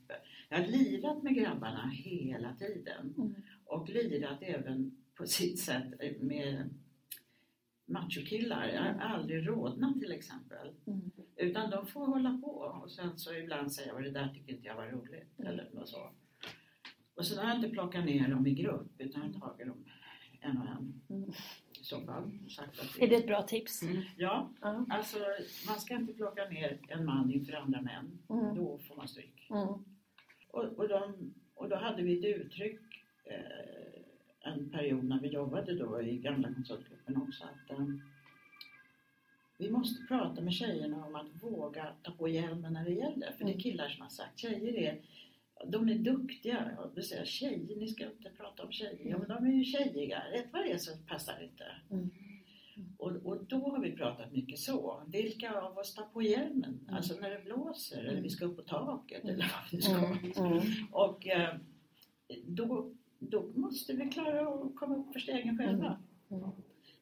Jag 0.49 0.57
har 0.57 0.65
lirat 0.67 1.23
med 1.23 1.35
grabbarna 1.35 1.87
hela 1.93 2.53
tiden. 2.55 3.13
Mm. 3.17 3.35
Och 3.65 3.89
lirat 3.89 4.37
även 4.41 4.97
på 5.15 5.25
sitt 5.25 5.59
sätt 5.59 5.93
med 6.21 6.69
machokillar. 7.85 8.67
Jag 8.67 8.81
har 8.81 8.99
aldrig 8.99 9.47
rodnat 9.47 9.99
till 9.99 10.11
exempel. 10.11 10.71
Mm. 10.87 11.11
Utan 11.35 11.69
de 11.69 11.87
får 11.87 12.05
hålla 12.05 12.41
på 12.43 12.51
och 12.51 12.91
sen 12.91 13.17
så 13.19 13.33
ibland 13.33 13.71
säger 13.71 13.93
jag 13.93 14.03
det 14.03 14.11
där 14.11 14.27
tycker 14.33 14.53
inte 14.53 14.67
jag 14.67 14.75
var 14.75 14.87
roligt. 14.87 15.39
Eller 15.39 15.69
något 15.73 15.89
så. 15.89 16.11
Och 17.15 17.25
sen 17.25 17.37
har 17.37 17.47
jag 17.47 17.55
inte 17.57 17.69
plockat 17.69 18.05
ner 18.05 18.27
dem 18.27 18.47
i 18.47 18.53
grupp 18.53 18.91
utan 18.97 19.21
jag 19.21 19.39
har 19.39 19.49
tagit 19.49 19.67
dem 19.67 19.85
en 20.41 20.57
och 20.57 20.67
en. 20.67 21.01
Mm. 21.09 21.29
I 21.79 21.83
så 21.83 22.01
fall. 22.01 22.31
Sagt 22.49 22.79
att 22.79 22.97
Är 22.99 23.07
det 23.07 23.15
ett 23.15 23.27
bra 23.27 23.41
tips? 23.43 23.83
Mm. 23.83 24.01
Ja, 24.17 24.49
Ja. 24.61 24.85
alltså 24.89 25.17
man 25.67 25.79
ska 25.79 25.95
inte 25.95 26.13
plocka 26.13 26.49
ner 26.49 26.79
en 26.87 27.05
man 27.05 27.31
inför 27.33 27.53
andra 27.53 27.81
män. 27.81 28.19
Mm. 28.29 28.55
Då 28.55 28.79
får 28.87 28.95
man 28.95 29.07
stryk. 29.07 29.47
Och, 30.51 30.63
och, 30.63 30.87
de, 30.87 31.33
och 31.55 31.69
då 31.69 31.75
hade 31.75 32.03
vi 32.03 32.19
ett 32.19 32.37
uttryck 32.37 32.79
eh, 33.25 34.01
en 34.41 34.69
period 34.69 35.03
när 35.03 35.19
vi 35.19 35.27
jobbade 35.27 35.75
då 35.75 36.01
i 36.01 36.17
gamla 36.17 36.53
konsultgruppen 36.53 37.17
också 37.17 37.43
att 37.43 37.71
eh, 37.71 37.85
vi 39.57 39.69
måste 39.69 40.03
prata 40.07 40.41
med 40.41 40.53
tjejerna 40.53 41.05
om 41.05 41.15
att 41.15 41.43
våga 41.43 41.93
ta 42.03 42.11
på 42.11 42.27
hjälmen 42.27 42.73
när 42.73 42.85
det 42.85 42.91
gäller. 42.93 43.31
För 43.31 43.45
det 43.45 43.51
är 43.51 43.53
Mm. 43.53 43.59
killar 43.59 43.89
som 43.89 44.01
har 44.01 44.09
sagt, 44.09 44.39
tjejer 44.39 44.77
är 44.77 45.01
de 45.67 45.89
är 45.89 45.95
duktiga. 45.95 46.77
Och 46.79 46.91
då 46.95 47.01
säger 47.01 47.21
jag, 47.21 47.27
tjejer, 47.27 47.75
ni 47.75 47.87
ska 47.87 48.03
inte 48.05 48.29
prata 48.37 48.63
om 48.63 48.71
tjejer. 48.71 49.09
Ja, 49.09 49.17
men 49.17 49.27
de 49.27 49.45
är 49.45 49.51
ju 49.51 49.63
tjejiga. 49.63 50.23
Rätt 50.31 50.45
vad 50.53 50.61
det 50.61 50.71
är 50.71 50.77
så 50.77 50.97
passar 51.07 51.33
det 51.39 51.45
inte. 51.45 51.65
Mm. 51.91 52.09
Och, 52.99 53.11
och 53.11 53.45
då 53.45 53.69
har 53.69 53.79
vi 53.79 53.91
pratat 53.91 54.31
mycket 54.31 54.59
så. 54.59 55.03
Vilka 55.07 55.61
av 55.61 55.77
oss 55.77 55.95
tar 55.95 56.03
på 56.05 56.21
hjälmen? 56.21 56.79
Mm. 56.83 56.95
Alltså 56.95 57.19
när 57.19 57.29
det 57.29 57.41
blåser 57.45 58.03
eller 58.03 58.21
vi 58.21 58.29
ska 58.29 58.45
upp 58.45 58.55
på 58.55 58.61
taket 58.63 59.23
Mm. 59.23 59.35
eller 59.35 59.45
vad 59.53 59.71
vi 59.71 59.81
ska. 59.81 59.97
Mm. 59.97 60.51
Mm. 60.51 60.63
Och 60.91 61.27
eh, 61.27 61.55
då, 62.47 62.93
då 63.19 63.51
måste 63.55 63.93
vi 63.93 64.09
klara 64.09 64.41
att 64.53 64.75
komma 64.75 64.95
upp 64.95 65.13
för 65.13 65.19
stegen 65.19 65.57
själva. 65.57 66.01
Mm. 66.31 66.49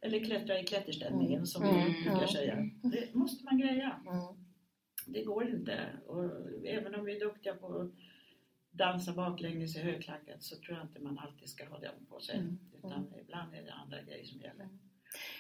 Eller 0.01 0.25
klättra 0.25 0.59
i 0.59 0.63
klätterställningen 0.63 1.33
Mm. 1.33 1.45
som 1.45 1.63
Mm. 1.63 1.85
vi 1.85 1.91
brukar 1.93 2.11
Mm. 2.17 2.27
säga. 2.27 2.69
Det 2.83 3.13
måste 3.15 3.45
man 3.45 3.57
greja. 3.57 3.99
Mm. 4.07 4.23
Det 5.05 5.23
går 5.23 5.49
inte. 5.49 5.79
Och 6.07 6.23
även 6.65 6.95
om 6.95 7.05
vi 7.05 7.15
är 7.15 7.19
duktiga 7.19 7.53
på 7.53 7.67
att 7.81 7.91
dansa 8.71 9.13
baklänges 9.13 9.75
i 9.75 9.79
högklackat 9.79 10.43
så 10.43 10.55
tror 10.55 10.77
jag 10.77 10.87
inte 10.87 10.99
man 10.99 11.19
alltid 11.19 11.49
ska 11.49 11.69
ha 11.69 11.79
den 11.79 12.05
på 12.09 12.19
sig. 12.19 12.37
Mm. 12.39 12.57
Utan 12.77 13.13
ibland 13.21 13.53
är 13.53 13.63
det 13.63 13.73
andra 13.73 14.01
grejer 14.01 14.25
som 14.25 14.39
gäller. 14.41 14.69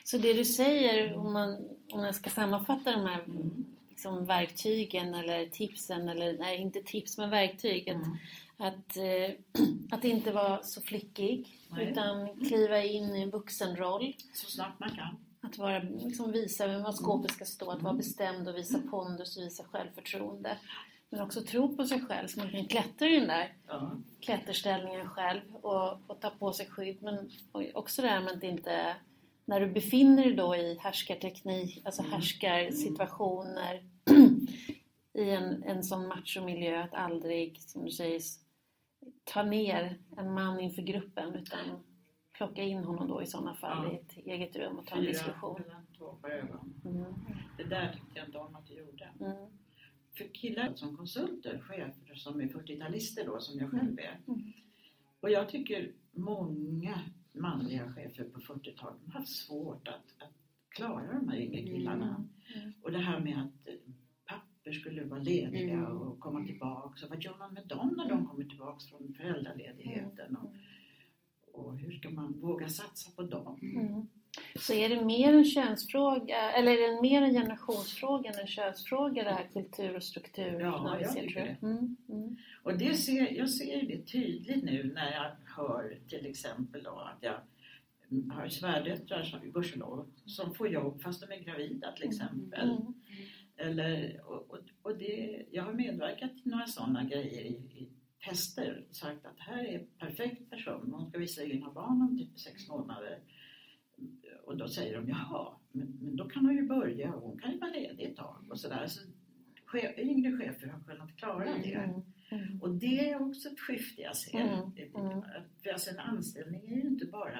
Så 0.03 0.17
det 0.17 0.33
du 0.33 0.45
säger, 0.45 1.15
om 1.17 1.33
man, 1.33 1.53
om 1.91 2.01
man 2.01 2.13
ska 2.13 2.29
sammanfatta 2.29 2.91
de 2.91 3.05
här 3.05 3.23
Mm. 3.23 3.65
liksom, 3.89 4.25
verktygen 4.25 5.13
eller 5.13 5.45
tipsen, 5.45 6.09
eller 6.09 6.37
nej 6.37 6.57
inte 6.57 6.81
tips 6.83 7.17
men 7.17 7.29
verktyg. 7.29 7.89
Att, 7.89 7.95
Mm. 7.95 8.17
att, 8.57 8.97
eh, 8.97 9.61
att 9.91 10.03
inte 10.05 10.31
vara 10.31 10.63
så 10.63 10.81
flickig 10.81 11.59
Nej. 11.69 11.91
utan 11.91 12.39
kliva 12.47 12.83
in 12.83 13.15
i 13.15 13.21
en 13.21 13.29
vuxenroll. 13.29 14.15
Så 14.33 14.51
snabbt 14.51 14.79
man 14.79 14.89
kan. 14.89 15.17
Att 15.41 15.57
vara, 15.57 15.79
liksom 15.79 16.31
visa 16.31 16.67
var 16.79 16.91
skåpet 16.91 17.31
ska 17.31 17.45
stå, 17.45 17.71
att 17.71 17.81
vara 17.81 17.91
Mm. 17.91 17.97
bestämd 17.97 18.47
och 18.47 18.55
visa 18.57 18.79
pondus 18.91 19.37
och 19.37 19.43
visa 19.43 19.63
självförtroende. 19.63 20.57
Men 21.09 21.21
också 21.21 21.41
tro 21.41 21.75
på 21.75 21.85
sig 21.87 22.01
själv 22.01 22.27
så 22.27 22.39
man 22.39 22.49
kan 22.51 22.65
klättra 22.65 23.07
i 23.07 23.19
den 23.19 23.27
där 23.27 23.53
Ja. 23.67 23.91
klätterställningen 24.19 25.09
själv 25.09 25.41
och, 25.55 25.99
och 26.07 26.19
ta 26.21 26.29
på 26.29 26.53
sig 26.53 26.65
skydd. 26.65 26.97
Men 27.01 27.29
också 27.73 28.01
det 28.01 28.07
här 28.07 28.21
med 28.21 28.33
att 28.33 28.43
inte, 28.43 28.95
när 29.47 29.59
du 29.59 29.67
befinner 29.71 30.23
dig 30.23 30.33
då 30.33 30.55
i 30.55 30.77
härskarteknik, 30.81 31.81
alltså 31.85 32.01
Mm. 32.01 32.11
härskarsituationer 32.13 33.83
i 35.13 35.29
en, 35.29 35.63
en 35.63 35.83
sån 35.83 36.07
machomiljö 36.07 36.83
att 36.83 36.93
aldrig, 36.93 37.61
som 37.61 37.85
du 37.85 37.91
säger, 37.91 38.21
ta 39.23 39.43
ner 39.43 39.99
en 40.17 40.33
man 40.33 40.59
inför 40.59 40.81
gruppen 40.81 41.35
utan 41.35 41.59
plocka 42.33 42.63
in 42.63 42.83
honom 42.83 43.07
då 43.07 43.21
i 43.21 43.25
sådana 43.25 43.53
fall 43.55 43.85
Ja. 43.85 43.91
i 43.91 43.95
ett 43.95 44.25
eget 44.27 44.55
rum 44.55 44.77
och 44.79 44.85
ta 44.87 44.95
en 44.95 45.01
Fyra 45.01 45.11
diskussion. 45.11 45.61
Mm. 46.85 47.05
Det 47.57 47.63
där 47.63 47.93
tyckte 47.93 48.19
jag 48.19 48.27
inte 48.27 48.37
om 48.37 48.55
att 48.55 48.67
du 48.67 48.73
gjorde. 48.73 49.09
Mm. 49.19 49.35
För 50.17 50.33
killar 50.33 50.73
som 50.75 50.97
konsulter, 50.97 51.59
chefer 51.59 52.15
som 52.15 52.41
är 52.41 52.45
40-talister 52.45 53.25
då, 53.25 53.39
som 53.39 53.59
jag 53.59 53.71
själv 53.71 53.99
är. 53.99 54.19
Mm. 54.27 54.53
Och 55.19 55.29
jag 55.29 55.49
tycker 55.49 55.91
många 56.11 57.01
manliga 57.39 57.93
chefer 57.93 58.23
på 58.23 58.39
40-talet 58.39 59.01
har 59.05 59.13
haft 59.19 59.29
svårt 59.35 59.87
att, 59.87 60.23
att 60.23 60.33
klara 60.69 61.13
de 61.13 61.29
här 61.29 61.37
yngre 61.37 61.61
killarna. 61.61 62.25
Mm. 62.55 62.73
Och 62.81 62.91
det 62.91 62.97
här 62.97 63.19
med 63.19 63.37
att 63.37 63.67
eh, 63.67 63.73
papper 64.25 64.71
skulle 64.71 65.03
vara 65.03 65.19
lediga 65.19 65.73
Mm. 65.73 65.85
och 65.97 66.19
komma 66.19 66.45
tillbaka. 66.45 67.05
Vad 67.09 67.23
gör 67.23 67.37
man 67.37 67.53
med 67.53 67.67
dem 67.67 67.93
när 67.97 68.09
de 68.09 68.27
kommer 68.27 68.43
tillbaka 68.45 68.79
från 68.89 69.13
föräldraledigheten? 69.13 70.35
Och, 70.35 70.53
och 71.61 71.77
hur 71.77 71.91
ska 71.91 72.09
man 72.09 72.39
våga 72.39 72.69
satsa 72.69 73.11
på 73.15 73.21
dem? 73.21 73.59
Mm. 73.61 74.07
Så 74.55 74.73
är 74.73 74.89
det 74.89 75.05
mer 75.05 75.33
en 75.33 75.45
könsfråga, 75.45 76.51
eller 76.51 76.71
är 76.71 76.95
det 76.95 77.01
mer 77.01 77.21
en 77.21 77.33
generationsfråga 77.33 78.29
än 78.29 78.39
en 78.39 78.47
könsfråga 78.47 79.23
det 79.23 79.31
här 79.31 79.47
kultur 79.53 79.95
och 79.95 80.03
struktur? 80.03 80.59
Ja, 80.59 80.97
jag 81.01 81.09
ser, 81.09 81.21
tycker 81.21 81.39
jag? 81.61 81.71
Mm. 81.71 81.95
Mm. 82.09 82.35
Och 82.63 82.77
det 82.77 82.93
ser, 82.93 83.37
jag 83.37 83.49
ser 83.49 83.81
det 83.87 84.01
tydligt 84.05 84.63
nu 84.63 84.91
när 84.95 85.11
jag 85.11 85.31
hör 85.57 85.99
till 86.07 86.25
exempel 86.25 86.83
då 86.83 86.91
att 86.91 87.17
jag 87.21 87.39
har 88.31 88.47
svärdöttrar, 88.49 89.23
som, 89.23 89.51
gudskelov, 89.51 90.11
som 90.25 90.53
får 90.53 90.67
jobb 90.67 91.01
fast 91.01 91.21
de 91.21 91.35
är 91.35 91.39
gravida 91.39 91.91
till 91.91 92.07
exempel. 92.07 92.69
Mm. 92.69 92.93
Eller, 93.57 94.21
och, 94.25 94.51
och, 94.51 94.59
och 94.81 94.97
det, 94.97 95.45
jag 95.51 95.63
har 95.63 95.73
medverkat 95.73 96.31
till 96.37 96.51
några 96.51 96.67
sådana 96.67 97.03
grejer 97.03 97.41
i, 97.41 97.53
i 97.53 97.89
tester. 98.29 98.85
Sagt 98.91 99.25
att 99.25 99.39
här 99.39 99.65
är 99.65 99.85
perfekt 99.99 100.49
person, 100.49 100.93
hon 100.93 101.09
ska 101.09 101.19
visa 101.19 101.43
in 101.43 101.63
ha 101.63 101.73
barn 101.73 102.01
om 102.01 102.17
typ 102.17 102.39
sex 102.39 102.67
månader. 102.67 103.19
Och 104.43 104.57
då 104.57 104.67
säger 104.67 104.95
de 104.95 105.09
jaha, 105.09 105.57
men, 105.71 105.97
men 106.01 106.15
då 106.15 106.29
kan 106.29 106.45
hon 106.45 106.55
ju 106.55 106.67
börja 106.67 107.13
och 107.13 107.21
hon 107.21 107.39
kan 107.39 107.51
ju 107.51 107.57
vara 107.57 107.71
ledig 107.71 108.03
ett 108.05 108.15
tag 108.15 108.45
och 108.49 108.59
sådär. 108.59 108.87
Så 108.87 109.01
chef, 109.65 109.97
yngre 109.97 110.37
chefer 110.37 110.67
har 110.67 110.83
kunnat 110.83 111.17
klara 111.17 111.57
det. 111.63 111.73
Mm. 111.73 112.01
Mm. 112.29 112.61
Och 112.61 112.69
det 112.75 113.09
är 113.09 113.21
också 113.29 113.49
ett 113.49 113.59
skifte 113.59 114.01
jag 114.01 114.15
ser. 114.17 114.39
Mm, 114.39 114.71
mm. 114.95 115.21
För 115.63 115.69
alltså 115.69 115.89
en 115.89 115.99
anställning 115.99 116.61
är 116.71 116.75
ju 116.75 116.81
inte 116.81 117.05
bara 117.05 117.39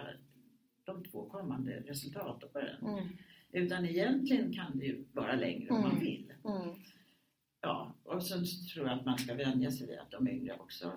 de 0.85 1.03
två 1.05 1.29
kommande 1.29 1.71
resultatåren. 1.79 2.81
Mm. 2.85 3.07
Utan 3.51 3.85
egentligen 3.85 4.53
kan 4.53 4.79
det 4.79 4.85
ju 4.85 5.05
vara 5.13 5.35
längre 5.35 5.69
om 5.69 5.81
man 5.81 5.91
Mm. 5.91 6.03
vill. 6.03 6.33
Mm. 6.45 6.75
Ja, 7.61 7.95
och 8.03 8.23
sen 8.23 8.45
så 8.45 8.73
tror 8.73 8.87
jag 8.87 8.99
att 8.99 9.05
man 9.05 9.17
ska 9.17 9.33
vänja 9.33 9.71
sig 9.71 9.87
vid 9.87 9.97
att 9.99 10.11
de 10.11 10.27
yngre 10.27 10.53
också 10.59 10.91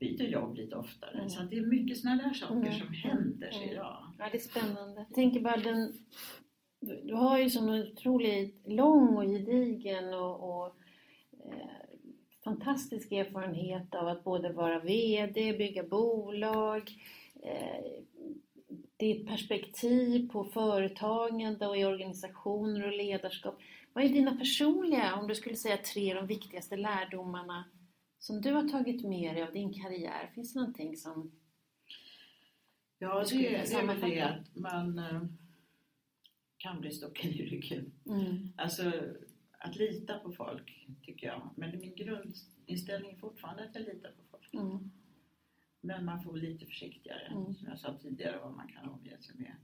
byter 0.00 0.22
jobb 0.24 0.56
lite 0.56 0.76
oftare. 0.76 1.14
Mm. 1.18 1.28
Så 1.28 1.42
det 1.42 1.58
är 1.58 1.66
mycket 1.66 1.98
sådana 1.98 2.22
där 2.22 2.34
saker 2.34 2.54
Mm. 2.56 2.72
som 2.72 2.88
händer 2.94 3.48
Mm. 3.48 3.52
sig 3.52 3.72
idag. 3.72 4.12
Ja, 4.18 4.28
det 4.32 4.36
är 4.36 4.40
spännande. 4.40 5.00
Jag 5.08 5.14
tänker 5.14 5.40
bara 5.40 5.56
den... 5.56 5.92
Du 7.04 7.14
har 7.14 7.38
ju 7.38 7.50
sån 7.50 7.70
otroligt 7.70 8.68
lång 8.68 9.16
och 9.16 9.24
gedigen 9.24 10.14
och, 10.14 10.50
och 10.64 10.76
eh, 11.44 11.81
fantastisk 12.44 13.12
erfarenhet 13.12 13.94
av 13.94 14.08
att 14.08 14.24
både 14.24 14.52
vara 14.52 14.78
VD, 14.78 15.52
bygga 15.52 15.82
bolag, 15.82 16.92
eh, 17.42 17.84
ditt 18.96 19.26
perspektiv 19.26 20.28
på 20.28 20.44
företagande 20.44 21.66
och 21.66 21.76
i 21.76 21.84
organisationer 21.84 22.86
och 22.86 22.96
ledarskap. 22.96 23.58
Vad 23.92 24.04
är 24.04 24.08
dina 24.08 24.36
personliga, 24.36 25.14
om 25.14 25.28
du 25.28 25.34
skulle 25.34 25.56
säga 25.56 25.76
tre 25.76 26.14
de 26.14 26.26
viktigaste 26.26 26.76
lärdomarna 26.76 27.64
som 28.18 28.40
du 28.40 28.52
har 28.52 28.68
tagit 28.68 29.04
med 29.04 29.34
dig 29.34 29.42
av 29.42 29.52
din 29.52 29.72
karriär? 29.72 30.30
Finns 30.34 30.52
det 30.52 30.60
någonting 30.60 30.96
som 30.96 31.32
Ja, 32.98 33.24
det, 33.30 33.56
är 33.56 33.86
väl 33.86 34.00
det 34.00 34.20
att 34.20 34.56
man 34.56 34.98
eh, 34.98 35.22
kan 36.56 36.80
bli 36.80 36.90
stocken 36.90 37.30
i 37.30 37.42
ryggen. 37.42 37.92
Mm. 38.06 38.52
Alltså 38.56 38.92
att 39.64 39.76
lita 39.76 40.18
på 40.18 40.32
folk, 40.32 40.86
tycker 41.02 41.26
jag. 41.26 41.50
Men 41.56 41.78
min 41.78 41.94
grundinställning 41.94 43.10
är 43.12 43.16
fortfarande 43.16 43.64
att 43.64 43.74
jag 43.74 43.84
litar 43.84 44.10
på 44.12 44.22
folk. 44.30 44.54
Mm. 44.54 44.90
Men 45.80 46.04
man 46.04 46.22
får 46.22 46.32
bli 46.32 46.52
lite 46.52 46.66
försiktigare, 46.66 47.26
Mm. 47.26 47.54
som 47.54 47.68
jag 47.68 47.78
sa 47.78 47.98
tidigare, 47.98 48.38
vad 48.38 48.52
man 48.52 48.68
kan 48.68 48.88
omge 48.88 49.18
sig 49.22 49.34
med. 49.36 49.56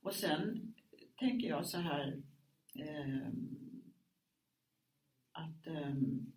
Och 0.00 0.14
sen 0.14 0.74
tänker 1.16 1.48
jag 1.48 1.66
så 1.66 1.78
här 1.78 2.22
ehm, 2.74 3.82
att 5.32 5.66
ehm, 5.66 6.32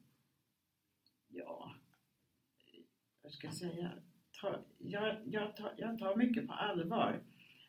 ja, 1.27 1.75
vad 3.21 3.31
ska 3.33 3.47
jag 3.47 3.55
säga? 3.55 3.91
Ta, 4.41 4.63
jag, 4.77 5.21
jag, 5.25 5.55
tar, 5.55 5.73
jag 5.77 5.99
tar 5.99 6.15
mycket 6.15 6.47
på 6.47 6.53
allvar. 6.53 7.23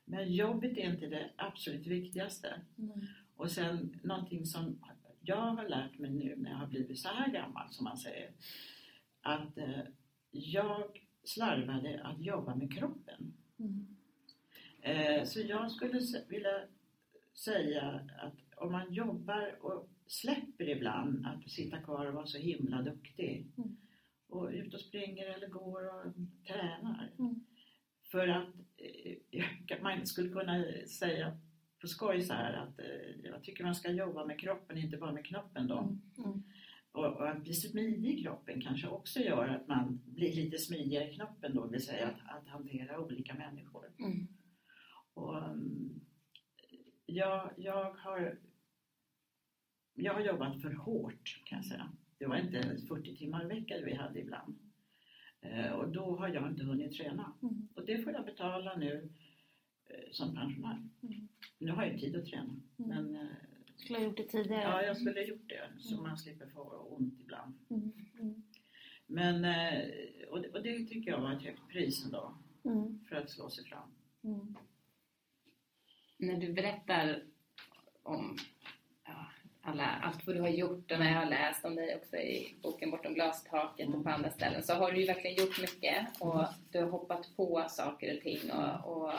Men 0.05 0.33
jobbet 0.33 0.79
är 0.79 0.93
inte 0.93 1.07
det 1.07 1.31
absolut 1.37 1.87
viktigaste. 1.87 2.61
Mm. 2.79 3.01
Och 3.37 3.51
sen 3.51 4.01
någonting 4.05 4.47
som 4.47 4.79
jag 5.25 5.37
har 5.55 5.69
lärt 5.69 5.99
mig 5.99 6.11
nu 6.11 6.37
när 6.37 6.51
jag 6.51 6.59
har 6.59 6.67
blivit 6.67 6.99
så 6.99 7.09
här 7.09 7.33
gammal 7.33 7.71
som 7.71 7.85
man 7.85 7.97
säger. 7.97 8.31
Att 9.23 9.59
eh, 9.59 9.81
jag 10.31 11.07
slarvade 11.25 12.03
att 12.05 12.21
jobba 12.21 12.55
med 12.55 12.73
kroppen. 12.79 13.33
Mm. 13.59 13.97
Eh, 14.81 15.25
så 15.25 15.41
jag 15.41 15.73
skulle 15.73 16.01
vilja 16.29 16.67
säga 17.35 18.09
att 18.23 18.35
om 18.57 18.73
man 18.73 18.93
jobbar 18.93 19.59
och 19.65 19.89
släpper 20.07 20.69
ibland 20.69 21.27
att 21.27 21.51
sitta 21.51 21.79
kvar 21.79 22.07
och 22.07 22.15
vara 22.15 22.27
så 22.27 22.39
himla 22.39 22.83
duktig 22.83 23.47
Mm. 23.59 23.77
och 24.29 24.49
ut 24.51 24.75
och 24.75 24.81
springer 24.81 25.27
eller 25.27 25.49
går 25.49 25.95
och 25.95 26.13
tränar. 26.47 27.13
Mm. 27.19 27.45
För 28.11 28.29
att 28.29 28.55
eh, 28.77 29.83
man 29.83 30.07
skulle 30.07 30.29
kunna 30.29 30.65
säga 30.87 31.41
på 31.83 31.89
skoj 31.89 32.23
så 32.23 32.33
här 32.33 32.53
att 32.53 32.79
eh, 32.79 33.31
jag 33.31 33.45
tycker 33.45 33.65
man 33.65 33.75
ska 33.75 33.91
jobba 33.91 34.27
med 34.27 34.41
kroppen, 34.41 34.79
inte 34.79 34.97
bara 34.97 35.13
med 35.13 35.27
knoppen 35.27 35.67
då. 35.67 35.79
Mm. 35.79 36.01
Mm. 36.19 36.43
Och, 36.93 37.07
och 37.07 37.29
att 37.29 37.43
bli 37.43 37.55
smidig 37.55 38.19
i 38.19 38.23
kroppen 38.23 38.61
kanske 38.61 38.89
också 38.89 39.21
gör 39.21 39.49
att 39.49 39.69
man 39.69 40.01
blir 40.05 40.35
lite 40.35 40.59
smidigare 40.59 41.11
i 41.11 41.15
knoppen 41.15 41.55
då, 41.55 41.67
vill 41.67 41.85
säga 41.87 42.07
att, 42.07 42.37
att 42.37 42.49
hantera 42.49 43.01
olika 43.01 43.35
människor. 43.35 43.93
Mm. 43.99 44.29
Och, 45.15 45.37
um, 45.37 46.01
jag, 47.07 47.51
jag, 47.57 47.93
har, 47.93 48.39
jag 49.95 50.15
har 50.15 50.21
jobbat 50.21 50.63
för 50.63 50.73
hårt 50.73 51.43
kan 51.45 51.59
jag 51.59 51.67
säga. 51.67 51.93
Det 52.19 52.27
var 52.27 52.37
inte 52.37 52.57
ens 52.57 52.89
40 52.89 53.17
timmar 53.17 53.45
i 53.45 53.61
veckan 53.61 53.85
vi 53.85 53.95
hade 53.95 54.21
ibland. 54.21 54.59
Eh, 55.41 55.73
och 55.73 55.93
då 55.93 56.17
har 56.17 56.29
jag 56.29 56.51
inte 56.51 56.65
hunnit 56.65 56.97
träna. 56.97 57.33
Mm. 57.43 57.69
Och 57.77 57.87
det 57.87 58.03
får 58.03 58.13
jag 58.13 58.25
betala 58.25 58.77
nu 58.77 59.13
eh, 59.91 60.11
som 60.13 60.35
pensionär. 60.35 60.89
Mm. 61.03 61.29
Nu 61.63 61.71
har 61.73 61.85
jag 61.85 62.01
tid 62.01 62.17
att 62.17 62.27
träna. 62.27 62.61
Men 62.77 63.17
eh, 63.17 63.27
Skulle 63.77 63.99
ha 63.99 64.05
gjort 64.05 64.17
det 64.17 64.23
tidigare. 64.25 64.63
ja, 64.63 64.83
jag 64.83 64.97
skulle 64.97 65.21
ha 65.21 65.27
gjort 65.27 65.49
det 65.49 65.69
så 65.79 66.03
man 66.03 66.19
slipper 66.19 66.47
få 66.47 66.87
ont 66.99 67.21
ibland. 67.21 67.55
Mm. 67.71 67.93
Mm. 68.21 68.43
Men, 69.07 69.45
eh, 69.45 69.89
och, 70.31 70.41
det, 70.43 70.49
och 70.49 70.63
det 70.63 70.85
tycker 70.85 71.11
jag 71.11 71.21
var 71.21 71.33
ett 71.33 71.43
högt 71.43 71.69
pris 71.69 72.05
ändå 72.05 72.35
Mm. 72.65 73.05
för 73.09 73.17
att 73.17 73.31
slå 73.31 73.51
sig 73.51 73.65
fram. 73.65 73.89
Mm. 74.25 74.57
När 76.19 76.37
du 76.41 76.53
berättar 76.53 77.23
om 78.03 78.37
ja, 79.05 79.27
alla, 79.63 79.85
allt 79.87 80.27
vad 80.27 80.37
du 80.37 80.41
har 80.41 80.49
gjort 80.49 80.93
och 80.93 80.99
när 80.99 81.13
jag 81.13 81.19
har 81.19 81.31
läst 81.31 81.65
om 81.65 81.75
dig 81.75 81.97
också 81.97 82.17
i 82.17 82.55
boken 82.63 82.91
Bortom 82.91 83.15
glastaket 83.15 83.89
och 83.95 84.05
på 84.05 84.11
andra 84.11 84.31
ställen 84.31 84.63
så 84.63 84.75
har 84.75 84.93
du 84.93 85.01
ju 85.01 85.07
verkligen 85.07 85.37
gjort 85.37 85.61
mycket 85.61 86.21
och 86.21 86.45
du 86.71 86.79
har 86.79 86.91
hoppat 86.91 87.37
på 87.37 87.65
saker 87.69 88.17
och 88.17 88.23
ting 88.23 88.51
och, 88.53 88.97
och 89.03 89.13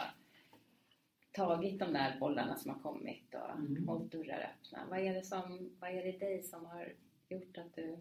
tagit 1.33 1.79
de 1.79 1.93
där 1.93 2.19
bollarna 2.19 2.55
som 2.55 2.71
har 2.71 2.79
kommit 2.79 3.33
och 3.35 3.49
Mm. 3.59 3.87
hållit 3.87 4.11
dörrar 4.11 4.51
öppna. 4.55 4.85
Vad 4.89 4.99
är, 4.99 5.13
det 5.13 5.23
som, 5.23 5.69
vad 5.79 5.89
är 5.89 6.03
det 6.03 6.19
dig 6.19 6.43
som 6.43 6.65
har 6.65 6.93
gjort 7.29 7.57
att 7.57 7.75
du 7.75 7.97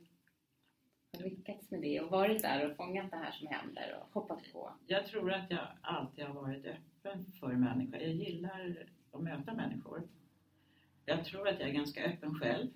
har 1.19 1.25
lyckats 1.25 1.71
med 1.71 1.81
det 1.81 2.01
och 2.01 2.11
varit 2.11 2.43
där 2.43 2.71
och 2.71 2.77
fångat 2.77 3.11
det 3.11 3.17
här 3.17 3.33
som 3.33 3.47
händer 3.47 4.01
och 4.01 4.15
hoppat 4.21 4.53
på? 4.53 4.73
Jag 4.87 5.07
tror 5.07 5.33
att 5.33 5.51
jag 5.51 5.67
alltid 5.81 6.25
har 6.25 6.35
varit 6.35 6.67
öppen 6.67 7.25
för 7.25 7.53
människor. 7.53 8.01
Jag 8.01 8.11
gillar 8.13 8.87
att 9.13 9.23
möta 9.23 9.55
människor. 9.55 10.09
Jag 11.05 11.25
tror 11.25 11.49
att 11.49 11.61
jag 11.61 11.69
är 11.69 11.73
ganska 11.73 12.05
öppen 12.05 12.35
själv. 12.35 12.71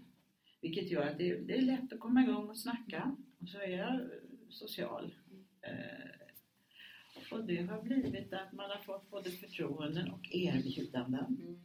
Vilket 0.61 0.91
gör 0.91 1.07
att 1.07 1.19
det, 1.19 1.31
är 1.31 1.63
lätt 1.63 1.93
att 1.93 2.01
komma 2.01 2.23
igång 2.23 2.49
och 2.49 2.59
snacka. 2.59 3.17
Och 3.41 3.49
så 3.49 3.59
är 3.59 3.79
jag 3.79 4.01
social. 4.49 5.15
Eh, 5.63 6.16
och 7.33 7.45
det 7.45 7.63
har 7.63 7.83
blivit 7.83 8.33
att 8.33 8.53
man 8.53 8.71
har 8.71 8.79
fått 8.79 9.11
både 9.11 9.31
förtroenden 9.31 10.11
och 10.11 10.29
erbjudanden. 10.31 11.25
Mm. 11.41 11.61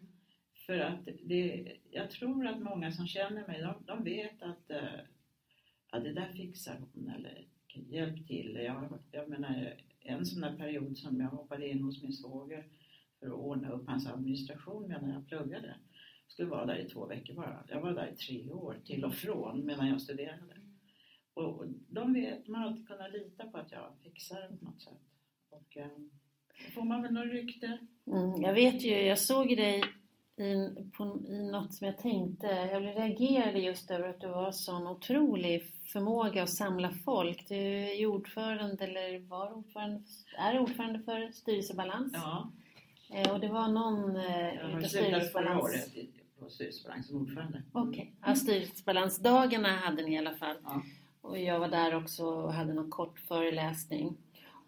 För 0.66 0.80
att 0.80 1.08
det, 1.24 1.78
jag 1.92 2.12
tror 2.12 2.48
att 2.48 2.62
många 2.62 2.92
som 2.92 3.08
känner 3.08 3.48
mig, 3.48 3.62
de, 3.62 3.74
de 3.86 4.04
vet 4.04 4.44
att 4.44 4.72
eh, 4.72 5.00
ja, 5.92 6.00
det 6.00 6.14
där 6.14 6.34
fixar 6.34 6.80
hon 6.80 7.10
eller 7.10 7.48
hjälp 7.74 8.28
till. 8.28 8.60
Jag, 8.64 9.00
jag 9.12 9.30
menar, 9.30 9.74
en 10.00 10.26
sån 10.26 10.42
där 10.42 10.58
period 10.58 10.98
som 10.98 11.20
jag 11.22 11.30
hoppade 11.30 11.68
in 11.68 11.84
hos 11.84 12.04
min 12.04 12.14
svåger 12.14 12.68
för 13.20 13.28
att 13.28 13.34
ordna 13.34 13.70
upp 13.70 13.88
hans 13.88 14.08
administration 14.08 14.88
medan 14.88 15.10
jag 15.10 15.28
pluggade. 15.28 15.76
skulle 16.28 16.50
vara 16.50 16.66
där 16.66 16.76
i 16.76 16.90
två 16.90 17.06
veckor 17.06 17.34
bara. 17.34 17.64
Jag 17.68 17.82
var 17.82 17.94
där 17.94 18.12
i 18.14 18.16
tre 18.16 18.52
år 18.52 18.80
till 18.86 19.06
och 19.06 19.14
från 19.14 19.66
medan 19.66 19.88
jag 19.88 20.02
studerade. 20.02 20.56
Och, 21.34 21.60
och 21.60 21.66
de 21.90 22.14
vet, 22.14 22.48
man 22.48 22.62
har 22.62 22.68
alltid 22.68 22.88
kunnat 22.88 23.14
lita 23.14 23.48
på 23.48 23.58
att 23.58 23.72
jag 23.72 23.94
fixar 24.04 24.42
det 24.42 24.58
på 24.58 24.66
något 24.66 24.82
sätt. 24.82 25.11
Och 25.52 25.78
eh, 25.78 25.88
får 26.76 26.84
man 26.84 27.02
väl 27.02 27.14
något 27.14 27.32
rykte. 27.32 27.78
Mm, 28.08 28.42
jag 28.42 28.54
vet 28.54 28.82
ju, 28.82 29.02
jag 29.02 29.20
såg 29.20 29.58
dig 29.58 29.84
i, 30.38 30.68
på, 30.98 31.20
i 31.30 31.52
något 31.52 31.74
som 31.74 31.88
jag 31.88 31.98
tänkte, 31.98 32.48
jag 32.48 32.84
reagerade 32.84 33.60
just 33.60 33.92
över 33.92 34.10
att 34.10 34.22
du 34.22 34.28
har 34.28 34.52
sån 34.52 34.88
otrolig 34.88 35.64
förmåga 35.94 36.44
att 36.44 36.56
samla 36.56 36.92
folk. 37.06 37.46
Du 37.50 37.56
är 37.56 38.06
ordförande, 38.06 38.84
eller 38.84 39.20
var 39.20 39.54
ordförande, 39.54 40.02
är 40.38 40.60
ordförande 40.60 41.00
för 41.00 41.32
Styrelsebalans. 41.32 42.12
Ja, 42.14 42.52
Eh, 43.14 43.32
och 43.34 43.40
det 43.40 43.48
var 43.48 43.68
någon 43.68 44.16
eh, 44.16 44.54
jag 44.54 44.70
har 44.72 44.82
slutat 44.82 45.32
förra 45.32 45.44
Styrelsebalans- 45.44 45.62
året 45.62 45.94
på 46.40 46.50
Styrelsebalans 46.50 47.08
som 47.08 47.22
ordförande. 47.22 47.64
Okej, 47.74 48.14
ja, 48.26 48.36
styrelsebalansdagarna 48.36 49.68
hade 49.68 50.04
ni 50.04 50.14
i 50.14 50.18
alla 50.18 50.34
fall. 50.36 50.56
Ja. 50.64 50.82
Och 51.22 51.40
jag 51.40 51.60
var 51.60 51.68
där 51.68 51.96
också 51.96 52.26
och 52.26 52.54
hade 52.54 52.74
någon 52.74 52.90
kort 52.90 53.20
föreläsning. 53.20 54.18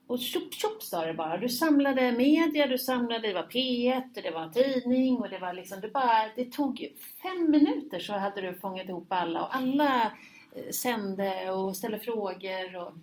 Och 0.07 0.19
tjopp 0.19 0.53
tjopp 0.53 0.83
sa 0.83 1.05
det 1.05 1.13
bara. 1.13 1.37
Du 1.37 1.49
samlade 1.49 2.11
media, 2.11 2.67
du 2.67 2.77
samlade, 2.77 3.27
det 3.27 3.33
var 3.33 3.43
P1, 3.43 4.03
det 4.13 4.31
var 4.31 4.49
tidning 4.49 5.17
och 5.17 5.29
det 5.29 5.39
var 5.39 5.53
liksom, 5.53 5.81
det 5.81 5.87
bara, 5.93 6.29
det 6.35 6.51
tog 6.51 6.87
fem 7.21 7.51
minuter 7.51 7.99
så 7.99 8.13
hade 8.13 8.41
du 8.41 8.53
fångat 8.53 8.89
ihop 8.89 9.07
alla 9.09 9.41
och 9.43 9.55
alla 9.55 10.11
eh, 10.55 10.69
sände 10.71 11.51
och 11.51 11.77
ställde 11.77 11.99
frågor 11.99 12.75
och 12.75 12.93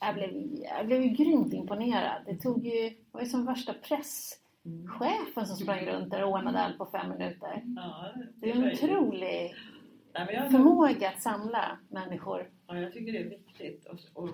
jag 0.00 0.14
blev, 0.14 0.30
jag 0.62 0.86
blev 0.86 1.02
ju 1.02 1.08
grymt 1.08 1.52
imponerad. 1.52 2.22
Det 2.26 2.36
tog 2.36 2.66
ju, 2.66 2.88
det 2.88 2.96
var 3.12 3.20
ju 3.20 3.26
som 3.26 3.46
värsta 3.46 3.74
presschefen 3.74 5.46
som 5.46 5.56
sprang 5.56 5.86
runt 5.86 6.10
där 6.10 6.24
och 6.24 6.32
ordnade 6.32 6.58
allt 6.60 6.78
på 6.78 6.86
fem 6.86 7.10
minuter. 7.10 7.62
Ja, 7.76 8.12
Det 8.34 8.50
är 8.50 8.54
en 8.56 8.72
otrolig 8.72 9.54
förmåga 10.50 11.08
att 11.08 11.22
samla 11.22 11.78
människor. 11.88 12.50
ja, 12.66 12.78
jag 12.78 12.92
tycker 12.92 13.12
det 13.12 13.18
är 13.18 13.30
viktigt. 13.30 13.86
Och, 13.86 14.22
och, 14.22 14.30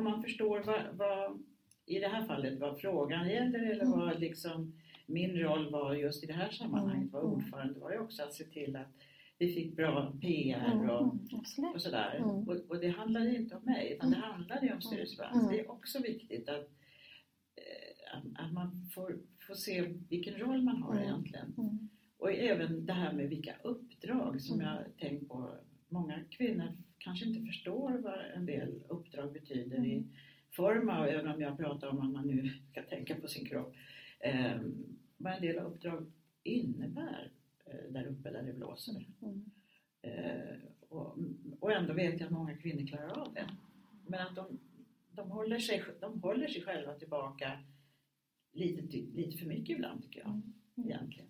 om 0.00 0.04
man 0.04 0.22
förstår 0.22 0.62
vad, 0.62 0.80
vad, 0.96 1.42
i 1.86 1.98
det 1.98 2.08
här 2.08 2.26
fallet, 2.26 2.58
vad 2.60 2.80
frågan 2.80 3.28
gäller 3.28 3.58
eller 3.70 3.84
Mm. 3.84 3.98
vad 3.98 4.20
liksom 4.20 4.72
min 5.06 5.38
roll 5.38 5.70
var 5.70 5.94
just 5.94 6.24
i 6.24 6.26
det 6.26 6.32
här 6.32 6.50
sammanhanget, 6.50 7.12
var 7.12 7.20
Mm. 7.20 7.32
ordförande, 7.32 7.80
var 7.80 7.92
ju 7.92 7.98
också 7.98 8.22
att 8.22 8.34
se 8.34 8.44
till 8.44 8.76
att 8.76 8.88
vi 9.38 9.54
fick 9.54 9.76
bra 9.76 10.12
PR 10.20 10.72
Mm, 10.72 10.90
och, 10.90 11.00
mm, 11.58 11.72
och 11.74 11.82
sådär. 11.82 12.14
Mm. 12.16 12.30
Och, 12.48 12.56
och 12.68 12.80
det 12.80 12.88
handlar 12.88 13.20
ju 13.20 13.36
inte 13.36 13.56
om 13.56 13.64
mig, 13.64 13.92
utan 13.92 14.10
det 14.10 14.16
handlar 14.16 14.62
ju 14.62 14.72
om 14.74 14.80
styrelsebalans. 14.80 15.42
Mm. 15.42 15.52
Det 15.52 15.60
är 15.60 15.70
också 15.70 16.02
viktigt 16.02 16.48
att, 16.48 16.68
eh, 17.56 18.16
att, 18.18 18.46
att 18.46 18.52
man 18.52 18.86
får, 18.94 19.18
får 19.46 19.54
se 19.54 19.82
vilken 20.08 20.34
roll 20.34 20.62
man 20.62 20.82
har 20.82 20.92
Mm. 20.92 21.04
egentligen. 21.04 21.54
Mm. 21.58 21.88
Och 22.18 22.32
även 22.32 22.86
det 22.86 22.92
här 22.92 23.12
med 23.12 23.28
vilka 23.28 23.54
uppdrag 23.64 24.40
som 24.40 24.60
Mm. 24.60 24.66
jag 24.74 24.96
tänkt 24.98 25.28
på. 25.28 25.50
Många 25.88 26.18
kvinnor 26.30 26.72
kanske 27.00 27.24
inte 27.26 27.46
förstår 27.46 27.98
vad 27.98 28.18
en 28.34 28.46
del 28.46 28.82
uppdrag 28.88 29.32
betyder 29.32 29.84
i 29.84 29.94
Mm. 29.94 30.10
form 30.50 30.88
av, 30.88 31.06
även 31.06 31.28
om 31.28 31.40
jag 31.40 31.56
pratar 31.58 31.88
om 31.88 31.98
att 32.00 32.12
man 32.12 32.26
nu 32.26 32.50
ska 32.70 32.82
tänka 32.82 33.14
på 33.14 33.28
sin 33.28 33.46
kropp, 33.46 33.74
eh, 34.20 34.60
vad 35.16 35.32
en 35.32 35.42
del 35.42 35.56
uppdrag 35.58 36.12
innebär 36.42 37.30
eh, 37.66 37.92
där 37.92 38.06
uppe 38.06 38.30
där 38.30 38.42
det 38.42 38.52
blåser. 38.52 39.06
Mm. 39.22 39.50
Eh, 40.02 40.56
och, 40.88 41.18
och 41.60 41.72
ändå 41.72 41.92
vet 41.94 42.20
jag 42.20 42.26
att 42.26 42.32
många 42.32 42.56
kvinnor 42.56 42.86
klarar 42.86 43.18
av 43.20 43.34
det. 43.34 43.48
Men 44.06 44.26
att 44.26 44.36
de, 44.36 44.58
de, 45.12 45.30
håller, 45.30 45.58
sig, 45.58 45.82
de 46.00 46.20
håller 46.20 46.48
sig 46.48 46.62
själva 46.62 46.94
tillbaka 46.94 47.64
lite, 48.52 48.96
lite 48.96 49.38
för 49.38 49.46
mycket 49.46 49.76
ibland 49.76 50.02
tycker 50.02 50.20
jag. 50.20 50.28
Mm. 50.28 50.52
Egentligen. 50.76 51.26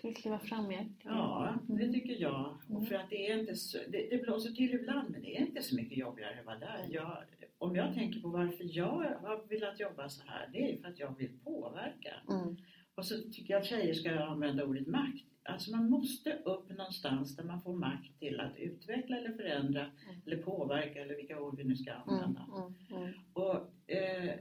Kliva 0.00 0.38
fram 0.38 0.68
mer? 0.68 0.88
Ja, 1.04 1.54
det 1.66 1.82
Mm. 1.82 1.92
tycker 1.92 2.22
jag. 2.22 2.58
Mm. 2.70 2.86
För 2.86 2.94
att 2.94 3.10
det 3.10 3.30
är 3.30 3.38
inte 3.40 3.54
så, 3.54 3.78
det, 3.88 4.10
det 4.10 4.22
blåser 4.22 4.50
till 4.50 4.74
ibland 4.74 5.10
men 5.10 5.22
det 5.22 5.36
är 5.36 5.40
inte 5.40 5.62
så 5.62 5.76
mycket 5.76 5.98
jobbigare 5.98 6.40
att 6.40 6.46
vara 6.46 6.58
där. 6.58 6.86
Jag, 6.90 7.16
om 7.58 7.76
jag 7.76 7.94
tänker 7.94 8.20
på 8.20 8.28
varför 8.28 8.76
jag 8.76 8.86
har 9.22 9.48
velat 9.48 9.80
jobba 9.80 10.08
så 10.08 10.22
här, 10.26 10.48
det 10.52 10.72
är 10.72 10.80
för 10.82 10.88
att 10.88 10.98
jag 10.98 11.18
vill 11.18 11.38
påverka. 11.44 12.14
Mm. 12.30 12.56
Och 12.94 13.04
så 13.06 13.14
tycker 13.32 13.54
jag 13.54 13.60
att 13.60 13.66
tjejer 13.66 13.94
ska 13.94 14.20
använda 14.20 14.64
ordet 14.64 14.86
makt. 14.86 15.24
Alltså 15.42 15.70
man 15.76 15.90
måste 15.90 16.32
upp 16.44 16.68
någonstans 16.70 17.36
där 17.36 17.44
man 17.44 17.60
får 17.60 17.76
makt 17.76 18.18
till 18.18 18.40
att 18.40 18.56
utveckla 18.58 19.16
eller 19.16 19.32
förändra 19.32 19.80
Mm. 19.80 20.20
eller 20.26 20.36
påverka 20.36 21.00
eller 21.02 21.16
vilka 21.16 21.40
ord 21.40 21.56
vi 21.56 21.64
nu 21.64 21.76
ska 21.76 21.90
Mm. 21.90 22.02
använda. 22.08 22.46
Mm. 22.92 23.12
Och, 23.32 23.56
eh, 23.90 24.34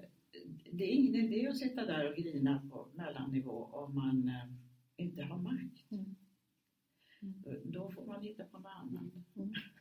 det 0.71 0.83
är 0.83 0.87
ingen 0.95 1.15
idé 1.15 1.47
att 1.47 1.57
sitta 1.57 1.85
där 1.85 2.09
och 2.09 2.15
grina 2.15 2.61
på 2.71 2.87
mellannivå 2.93 3.69
om 3.71 3.95
man 3.95 4.27
eh, 4.29 4.45
inte 4.99 5.23
har 5.23 5.37
makt. 5.37 5.91
Mm. 5.91 6.15
Då 7.63 7.91
får 7.91 8.05
man 8.05 8.21
hitta 8.21 8.43
på 8.43 8.57
något 8.57 8.71
annat. 8.75 9.03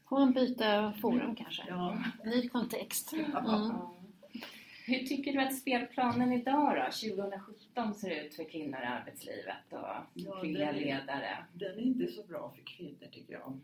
Får 0.09 0.19
man 0.19 0.33
byta 0.33 0.93
forum 0.93 1.35
kanske? 1.37 1.65
Ja, 1.69 2.05
Ny 2.25 2.49
kontext. 2.49 3.13
Mm. 3.13 3.31
Ja. 3.33 3.95
Hur 4.87 4.99
tycker 5.07 5.33
du 5.33 5.41
att 5.43 5.57
spelplanen 5.59 6.33
idag 6.33 6.77
då, 6.77 6.93
2017 7.17 7.95
ser 7.95 8.25
ut 8.27 8.35
för 8.35 8.45
kvinnor 8.51 8.81
i 8.81 8.85
arbetslivet 8.85 9.73
och 9.73 9.79
Ja, 10.15 10.41
kvinnliga 10.41 10.67
den 10.67 10.75
är- 10.77 10.81
ledare? 10.81 11.47
den 11.53 11.73
är 11.79 11.83
inte 11.83 12.07
så 12.07 12.23
bra 12.27 12.51
för 12.57 12.63
kvinnor 12.65 13.07
tycker 13.13 13.33
jag. 13.33 13.61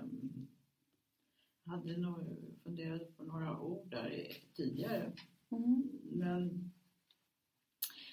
Um, 0.00 0.46
hade 1.66 1.96
nog 1.96 2.18
funderat 2.64 3.16
på 3.16 3.24
några 3.24 3.60
ord 3.60 3.86
där 3.90 4.12
i- 4.12 4.32
tidigare. 4.56 5.12
Mm. 5.50 5.88
Men 6.02 6.72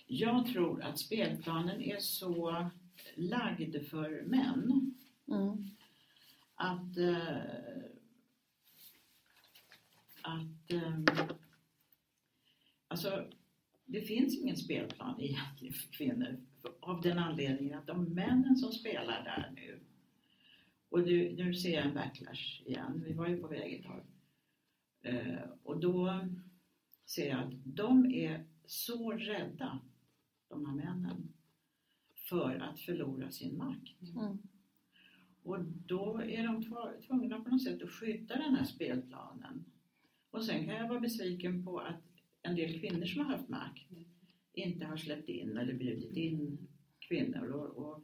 jag 0.06 0.46
tror 0.46 0.82
att 0.82 1.00
spelplanen 1.00 1.82
är 1.82 2.00
så 2.00 2.70
lagd 3.16 3.86
för 3.90 4.24
män. 4.26 4.96
Mm. 5.28 5.70
Att, 6.56 6.98
eh, 6.98 7.38
att 10.22 10.72
eh, 10.72 11.00
alltså, 12.88 13.30
det 13.86 14.02
finns 14.02 14.38
ingen 14.38 14.58
spelplan 14.58 15.22
egentligen 15.22 15.74
för 15.74 15.92
kvinnor 15.92 16.46
av 16.80 17.02
den 17.02 17.18
anledningen 17.18 17.80
att 17.80 17.88
de 17.88 18.04
männen 18.04 18.56
som 18.56 18.72
spelar 18.72 19.24
där 19.24 19.52
nu 19.56 19.80
och 20.90 21.04
nu, 21.04 21.36
nu 21.36 21.54
ser 21.54 21.74
jag 21.74 21.86
en 21.86 21.94
backlash 21.94 22.62
igen, 22.66 23.04
vi 23.06 23.14
var 23.14 23.28
ju 23.28 23.38
på 23.38 23.48
väg 23.48 23.74
ett 23.74 23.86
tag. 23.86 24.06
Eh, 25.02 25.50
och 25.64 25.80
då 25.80 26.28
ser 27.06 27.30
jag 27.30 27.40
att 27.40 27.54
de 27.64 28.06
är 28.06 28.46
så 28.66 29.12
rädda, 29.12 29.80
de 30.54 30.66
här 30.66 30.76
männen, 30.76 31.34
för 32.30 32.56
att 32.56 32.80
förlora 32.80 33.32
sin 33.32 33.58
makt. 33.58 34.02
Mm. 34.16 34.38
Och 35.44 35.64
då 35.64 36.22
är 36.22 36.44
de 36.44 36.64
tvungna 37.08 37.42
på 37.42 37.50
något 37.50 37.64
sätt 37.64 37.84
att 37.84 37.90
skydda 37.90 38.36
den 38.36 38.56
här 38.56 38.66
spelplanen. 38.66 39.66
Och 40.32 40.46
sen 40.46 40.66
kan 40.66 40.76
jag 40.76 40.88
vara 40.88 41.00
besviken 41.00 41.66
på 41.66 41.80
att 41.80 42.02
en 42.42 42.56
del 42.56 42.80
kvinnor 42.80 43.06
som 43.06 43.26
har 43.26 43.38
haft 43.38 43.50
makt 43.50 43.88
inte 44.54 44.86
har 44.86 44.98
släppt 44.98 45.30
in 45.30 45.58
eller 45.58 45.74
bjudit 45.74 46.18
in 46.18 46.68
kvinnor. 47.00 47.48
Och, 47.48 47.78
och 47.78 48.04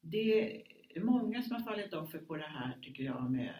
det 0.00 0.62
är 0.96 1.04
många 1.04 1.42
som 1.42 1.52
har 1.56 1.62
fallit 1.62 1.94
offer 1.94 2.18
på 2.18 2.36
det 2.36 2.42
här 2.42 2.78
tycker 2.82 3.04
jag 3.04 3.30
med, 3.30 3.54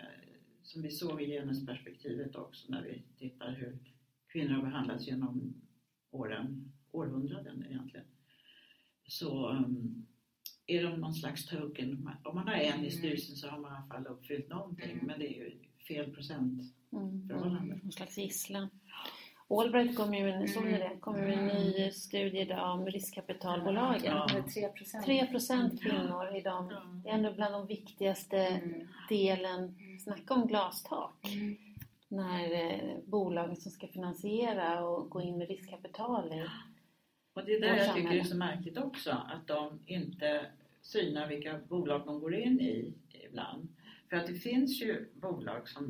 som 0.63 0.83
vi 0.83 0.91
såg 0.91 1.23
i 1.23 1.27
genusperspektivet 1.27 2.37
också 2.37 2.73
när 2.73 2.83
vi 2.83 3.03
tittar 3.19 3.53
hur 3.53 3.79
kvinnor 4.29 4.55
har 4.55 4.63
behandlats 4.63 5.07
genom 5.07 5.55
åren, 6.11 6.73
århundraden 6.91 7.65
egentligen. 7.67 8.07
Så 9.13 9.49
um, 9.51 10.07
är 10.67 10.83
de 10.83 11.01
någon 11.01 11.15
slags 11.15 11.47
token. 11.47 12.09
Om 12.25 12.35
man 12.35 12.49
har 12.49 12.55
en 12.55 12.85
i 12.85 12.91
styrelsen 12.91 13.37
så 13.37 13.49
har 13.49 13.59
man 13.59 13.73
i 13.73 13.77
alla 13.77 13.87
fall 13.87 14.07
uppfyllt 14.07 14.49
någonting 14.49 14.91
Mm. 14.93 15.07
men 15.07 15.19
det 15.19 15.27
är 15.27 15.37
ju 15.37 15.59
fel 15.89 16.15
procent. 16.15 16.63
Mm. 16.93 17.27
Någon 17.27 17.93
slags 17.93 18.19
gisslan. 18.19 18.69
Allbright 19.51 19.97
kommer 19.97 20.19
ju 20.19 20.25
med, 20.25 20.51
såg 20.51 20.65
ni 20.65 20.73
det? 20.73 20.97
Kommer 21.01 21.21
med 21.27 21.39
en 21.39 21.47
ny 21.47 21.91
studie 21.91 22.41
idag 22.41 22.75
om 22.81 22.87
riskkapitalbolagen. 22.87 24.05
Ja. 24.17 24.27
Det 24.33 24.39
är 24.39 24.43
3 24.43 24.69
procent. 24.69 25.05
3 25.05 25.27
procent 25.27 25.83
kvinnor 25.83 26.37
i 26.37 26.41
dem. 26.41 26.73
Det 27.05 27.09
är 27.11 27.15
ändå 27.15 27.33
bland 27.33 27.55
de 27.55 27.67
viktigaste 27.67 28.37
Mm. 28.39 28.89
delen. 29.09 29.75
Snacka 30.05 30.35
om 30.35 30.47
glastak. 30.47 31.29
Mm. 31.35 31.57
När 32.09 32.53
eh, 32.53 32.99
bolagen 33.07 33.57
som 33.57 33.71
ska 33.73 33.87
finansiera 33.89 34.85
och 34.85 35.11
gå 35.11 35.21
in 35.23 35.39
med 35.39 35.49
riskkapital 35.49 36.33
i. 36.33 36.47
Och 37.33 37.45
det 37.45 37.55
är 37.55 37.61
där 37.61 37.77
jag 37.77 37.95
tycker 37.97 38.11
det 38.11 38.19
är 38.19 38.25
så 38.25 38.37
märkligt 38.37 38.79
också 38.79 39.11
att 39.11 39.47
de 39.47 39.81
inte 39.87 40.47
synar 40.81 41.29
vilka 41.29 41.59
bolag 41.69 42.03
de 42.07 42.21
går 42.21 42.35
in 42.35 42.61
i 42.61 42.95
ibland. 43.11 43.69
För 44.11 44.17
att 44.17 44.27
det 44.27 44.35
finns 44.35 44.83
ju 44.83 45.09
bolag 45.15 45.69
som 45.69 45.85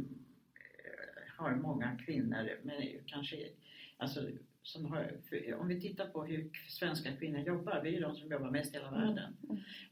eh, 0.54 1.32
har 1.36 1.54
många 1.56 1.98
kvinnor 2.06 2.60
men 2.62 2.82
kanske 3.06 3.36
alltså, 3.96 4.20
som 4.62 4.84
har, 4.86 5.20
om 5.58 5.68
vi 5.68 5.80
tittar 5.80 6.06
på 6.06 6.24
hur 6.24 6.50
svenska 6.68 7.16
kvinnor 7.16 7.40
jobbar, 7.40 7.80
vi 7.82 7.88
är 7.88 7.92
ju 7.92 8.00
de 8.00 8.16
som 8.16 8.30
jobbar 8.30 8.50
mest 8.50 8.74
i 8.74 8.78
hela 8.78 8.88
Mm. 8.88 9.00
världen. 9.00 9.36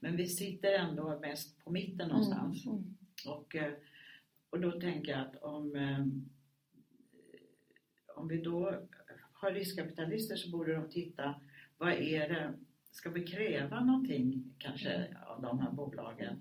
Men 0.01 0.17
vi 0.17 0.27
sitter 0.27 0.73
ändå 0.73 1.19
mest 1.21 1.65
på 1.65 1.71
mitten 1.71 2.09
någonstans. 2.09 2.67
Mm. 2.67 2.79
Mm. 2.79 2.95
Och, 3.27 3.57
eh, 3.57 3.73
och 4.51 4.61
då 4.61 4.81
tänker 4.81 5.13
jag 5.13 5.21
att 5.21 5.37
om, 5.43 5.77
eh, 5.77 6.07
om 8.17 8.29
vi 8.29 8.37
då 8.43 8.83
har 9.41 9.51
riskkapitalister 9.53 10.37
så 10.37 10.51
borde 10.51 10.75
de 10.75 10.89
titta, 10.91 11.35
vad 11.79 11.93
är 11.93 12.29
det, 12.29 12.53
ska 12.91 13.11
vi 13.11 13.27
kräva 13.27 13.85
någonting 13.85 14.45
kanske 14.59 15.17
av 15.27 15.43
de 15.43 15.59
här 15.59 15.71
bolagen? 15.71 16.37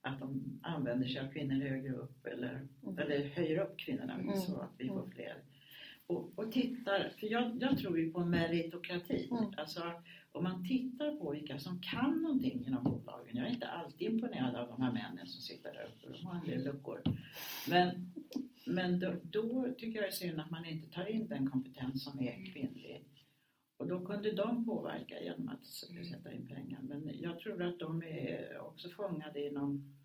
Att 0.00 0.18
de 0.18 0.58
använder 0.62 1.06
sig 1.08 1.20
av 1.20 1.32
kvinnor 1.32 1.54
högre 1.68 1.92
upp 1.92 2.26
eller, 2.26 2.68
Mm. 2.82 2.98
eller 2.98 3.24
höjer 3.28 3.58
upp 3.62 3.78
kvinnorna 3.78 4.14
Mm. 4.14 4.36
så 4.36 4.60
att 4.60 4.70
vi 4.78 4.88
får 4.88 4.98
Mm. 4.98 5.10
fler. 5.10 5.36
Och, 6.06 6.32
och 6.38 6.52
tittar, 6.52 7.12
för 7.20 7.26
jag, 7.26 7.62
jag 7.62 7.78
tror 7.78 7.98
ju 7.98 8.12
på 8.12 8.24
meritokrati. 8.24 9.28
Mm. 9.30 9.44
Alltså 9.56 9.92
om 10.32 10.44
man 10.44 10.68
tittar 10.68 11.16
på 11.16 11.30
vilka 11.30 11.58
som 11.58 11.80
kan 11.80 12.22
någonting 12.22 12.66
inom 12.66 12.84
bolagen. 12.84 13.36
Jag 13.36 13.46
är 13.46 13.50
inte 13.50 13.66
alltid 13.68 14.10
imponerad 14.10 14.54
av 14.56 14.68
de 14.68 14.82
här 14.82 14.92
männen 14.92 15.26
som 15.26 15.40
sitter 15.40 15.72
där 15.72 15.84
uppe. 15.84 16.18
De 16.18 16.26
har 16.26 16.34
en 16.40 16.46
del 16.46 16.64
luckor. 16.64 17.02
Men, 17.68 18.11
men 18.74 18.98
då, 19.00 19.14
då 19.22 19.74
tycker 19.78 19.94
jag 19.94 20.04
det 20.04 20.08
är 20.08 20.10
synd 20.10 20.40
att 20.40 20.50
man 20.50 20.64
inte 20.64 20.90
tar 20.90 21.06
in 21.06 21.26
den 21.28 21.50
kompetens 21.50 22.04
som 22.04 22.20
är 22.20 22.52
kvinnlig. 22.52 23.04
Och 23.76 23.86
då 23.88 24.06
kunde 24.06 24.32
de 24.32 24.64
påverka 24.64 25.20
genom 25.22 25.48
att 25.48 25.62
s- 25.62 26.08
sätta 26.10 26.32
in 26.32 26.46
pengar. 26.46 26.78
Men 26.82 27.10
jag 27.20 27.38
tror 27.40 27.62
att 27.62 27.78
de 27.78 28.02
är 28.02 28.58
också 28.60 28.88
fångade 28.88 29.46
inom 29.46 29.96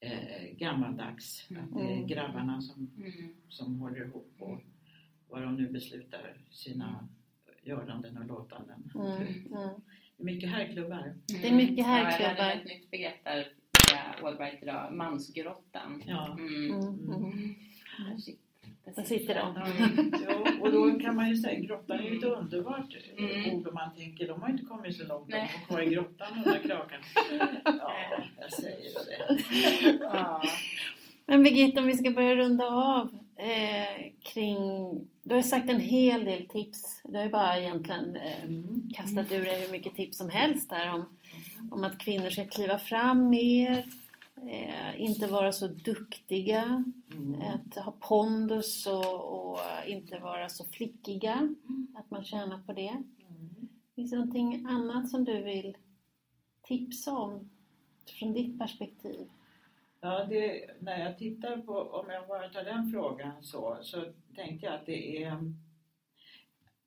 eh, 0.00 0.44
gammaldags. 0.56 1.46
Att 1.50 1.74
det 1.74 1.80
är 1.82 1.92
Mm. 1.96 2.06
grabbarna 2.06 2.62
som, 2.62 2.90
Mm. 2.96 3.34
som 3.48 3.78
håller 3.80 4.04
ihop 4.06 4.32
och 4.38 4.60
vad 5.28 5.42
de 5.42 5.56
nu 5.56 5.68
beslutar 5.68 6.38
sina 6.50 7.08
göranden 7.62 8.16
och 8.18 8.26
låtanden. 8.26 8.90
Mm. 8.94 9.10
Mm. 9.16 9.80
Det 10.16 10.22
är 10.22 10.24
mycket 10.24 10.50
herrklubbar. 10.50 11.14
Det 11.26 11.48
är 11.48 11.54
mycket 11.54 11.78
Ja, 11.78 11.84
herrklubbar. 11.84 12.28
jag 12.30 12.56
mig 12.56 12.58
ett 12.58 12.64
nytt 12.80 12.90
begrepp 12.90 13.24
där 13.24 13.52
via 13.90 14.28
Allbright 14.28 14.62
idag, 14.62 14.92
mansgrottan. 14.92 16.02
Ja. 16.06 16.36
Mm. 16.38 16.70
Mm. 16.70 17.14
Mm. 17.14 17.54
Där 18.06 18.16
sitter- 18.18 18.42
Där 18.96 19.02
sitter 19.02 19.34
de. 19.34 19.54
Ja, 20.28 20.52
och 20.60 20.72
då 20.72 20.98
kan 21.00 21.16
man 21.16 21.28
ju 21.28 21.36
säga 21.36 21.60
grottan 21.60 21.98
är 21.98 22.02
ju 22.02 22.18
ett 22.18 22.24
underbart 22.24 22.96
Mm. 23.18 23.54
ord 23.54 23.68
om 23.68 23.74
man 23.74 23.94
tänker 23.96 24.28
de 24.28 24.42
har 24.42 24.48
inte 24.50 24.64
kommit 24.64 24.96
så 24.96 25.04
långt. 25.06 25.30
De 25.30 25.36
var 25.38 25.66
kvar 25.66 25.82
i 25.82 25.86
grottan 25.94 26.28
under 26.46 26.58
kraken. 26.58 27.00
Ja, 27.64 27.92
jag 28.40 28.52
säger 28.52 28.90
det. 29.06 29.98
Ja. 30.00 30.42
Men 31.26 31.42
Birgitta, 31.42 31.80
om 31.80 31.86
vi 31.86 31.94
ska 31.96 32.10
börja 32.10 32.34
runda 32.36 32.66
av 32.66 33.08
eh, 33.36 34.12
kring... 34.22 34.56
Du 35.22 35.34
har 35.34 35.42
sagt 35.42 35.70
en 35.70 35.80
hel 35.80 36.24
del 36.24 36.48
tips. 36.48 37.00
Du 37.04 37.16
har 37.16 37.24
ju 37.24 37.30
bara 37.30 37.58
egentligen 37.58 38.16
eh, 38.16 38.42
Mm. 38.44 38.88
kastat 38.94 39.32
ur 39.32 39.44
dig 39.44 39.60
hur 39.60 39.72
mycket 39.72 39.94
tips 39.94 40.18
som 40.18 40.30
helst 40.30 40.70
där 40.70 40.92
om, 40.94 41.04
om 41.70 41.84
att 41.84 41.98
kvinnor 41.98 42.30
ska 42.30 42.46
kliva 42.46 42.78
fram 42.78 43.28
mer, 43.30 43.86
eh, 44.48 45.00
inte 45.00 45.26
vara 45.26 45.52
så 45.52 45.66
duktiga, 45.68 46.84
Mm. 47.12 47.40
att 47.40 47.84
ha 47.84 47.92
pondus 48.00 48.86
och, 48.86 49.50
och 49.50 49.58
inte 49.86 50.18
vara 50.18 50.48
så 50.48 50.64
flickiga, 50.64 51.54
att 51.94 52.10
man 52.10 52.24
tjänar 52.24 52.58
på 52.66 52.72
det. 52.72 52.88
Mm. 52.88 53.68
Finns 53.94 54.10
det 54.10 54.16
någonting 54.16 54.66
annat 54.68 55.08
som 55.10 55.24
du 55.24 55.42
vill 55.42 55.76
tipsa 56.62 57.12
om 57.18 57.50
från 58.18 58.32
ditt 58.32 58.58
perspektiv? 58.58 59.28
Ja, 60.00 60.24
det, 60.24 60.70
när 60.80 60.98
jag 60.98 61.18
tittar 61.18 61.56
på, 61.56 61.72
om 61.72 62.10
jag 62.10 62.28
bara 62.28 62.48
tar 62.48 62.64
den 62.64 62.90
frågan 62.92 63.42
så, 63.42 63.78
så 63.82 64.04
tänkte 64.34 64.66
jag 64.66 64.74
att 64.74 64.86
det 64.86 65.22
är 65.24 65.52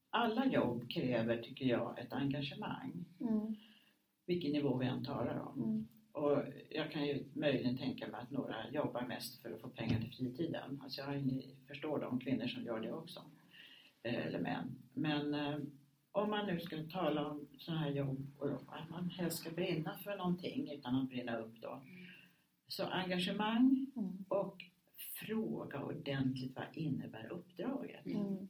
alla 0.10 0.46
jobb 0.46 0.90
kräver, 0.92 1.38
tycker 1.38 1.66
jag, 1.66 2.00
ett 2.00 2.14
engagemang. 2.14 3.06
Mm, 3.22 3.56
Vilken 4.26 4.52
nivå 4.52 4.78
vi 4.78 4.86
än 4.86 5.06
talar 5.06 5.40
om. 5.40 5.64
mm, 5.64 5.88
Och 6.12 6.44
jag 6.70 6.92
kan 6.92 7.06
ju 7.06 7.24
möjligen 7.34 7.78
tänka 7.78 8.08
mig 8.08 8.22
att 8.22 8.32
några 8.32 8.70
jobbar 8.72 9.02
mest 9.02 9.42
för 9.42 9.52
att 9.52 9.62
få 9.62 9.70
pengar 9.70 10.00
till 10.00 10.12
fritiden. 10.12 10.82
Alltså 10.84 11.02
jag 11.02 11.44
förstår 11.68 12.00
de 12.00 12.20
kvinnor 12.20 12.48
som 12.48 12.64
gör 12.64 12.80
det 12.80 12.92
också. 12.94 13.20
Eh, 14.04 14.26
Eller 14.28 14.40
män. 14.40 14.76
Men 14.94 15.34
eh, 15.34 15.58
om 16.12 16.30
man 16.30 16.48
nu 16.48 16.60
ska 16.60 16.84
tala 16.84 17.26
om 17.28 17.48
sådana 17.58 17.82
här 17.82 17.92
jobb 17.92 18.28
och 18.40 18.50
att 18.50 18.90
man 18.90 19.10
helst 19.10 19.38
ska 19.38 19.50
brinna 19.52 19.98
för 20.04 20.18
någonting 20.18 20.72
utan 20.72 20.96
att 20.96 21.10
brinna 21.10 21.38
upp 21.38 21.62
då. 21.62 21.82
Så 22.68 22.84
engagemang 22.86 23.86
mm, 23.96 24.26
och 24.28 24.64
fråga 25.26 25.84
ordentligt 25.84 26.56
vad 26.56 26.66
innebär 26.74 27.32
uppdraget. 27.32 28.06
mm, 28.06 28.48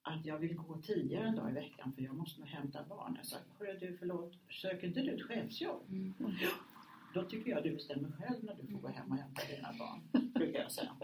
eh, 0.06 0.14
att 0.14 0.26
jag 0.26 0.38
vill 0.39 0.56
gå 0.56 0.82
tidigare 0.82 1.28
en 1.28 1.36
dag 1.36 1.50
i 1.52 1.54
veckan 1.54 1.93
för 1.93 2.02
jag 2.02 2.16
måste 2.16 2.39
nog 2.39 2.50
hämta 2.50 2.84
barn. 2.84 3.14
Jag 3.18 3.26
sa, 3.26 3.38
hörru 3.60 3.78
du 3.80 3.98
förlåt, 3.98 4.34
söker 4.50 4.88
inte 4.88 5.02
du 5.02 5.12
ett 5.16 5.22
chefsjobb? 5.22 5.89
Mm. 5.89 6.14
Då 7.16 7.24
tycker 7.24 7.51
jag 7.51 7.63
du 7.63 7.72
bestämmer 7.74 8.11
själv 8.11 8.43
när 8.43 8.55
du 8.61 8.68
får 8.68 8.80
gå 8.80 8.88
hem 8.88 9.11
och 9.11 9.18
hämta 9.18 9.41
dina 9.55 9.74
barn, 9.80 10.32
brukar 10.34 10.59
jag 10.59 10.72
säga. 10.72 10.95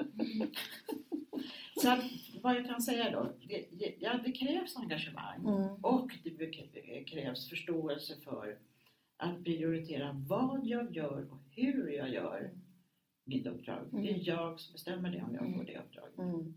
Så 1.81 1.89
att, 1.91 2.03
vad 2.41 2.55
jag 2.55 2.65
kan 2.65 2.81
säga 2.81 3.11
då, 3.11 3.33
det, 3.71 3.95
ja, 3.99 4.19
det 4.25 4.31
krävs 4.31 4.77
engagemang. 4.77 5.39
mm, 5.39 5.75
Och 5.85 6.11
det 6.23 7.03
krävs 7.03 7.49
förståelse 7.49 8.15
för 8.23 8.57
att 9.17 9.43
prioritera 9.43 10.11
vad 10.27 10.65
jag 10.65 10.95
gör 10.95 11.27
och 11.31 11.39
hur 11.51 11.87
jag 11.89 12.09
gör 12.09 12.51
mitt 13.25 13.47
uppdrag. 13.47 13.87
Det 13.91 14.09
är 14.11 14.27
jag 14.27 14.59
som 14.59 14.73
bestämmer 14.73 15.11
det 15.11 15.21
om 15.23 15.35
jag 15.35 15.55
får 15.55 15.63
det 15.63 15.77
uppdraget. 15.79 16.17
mm, 16.17 16.53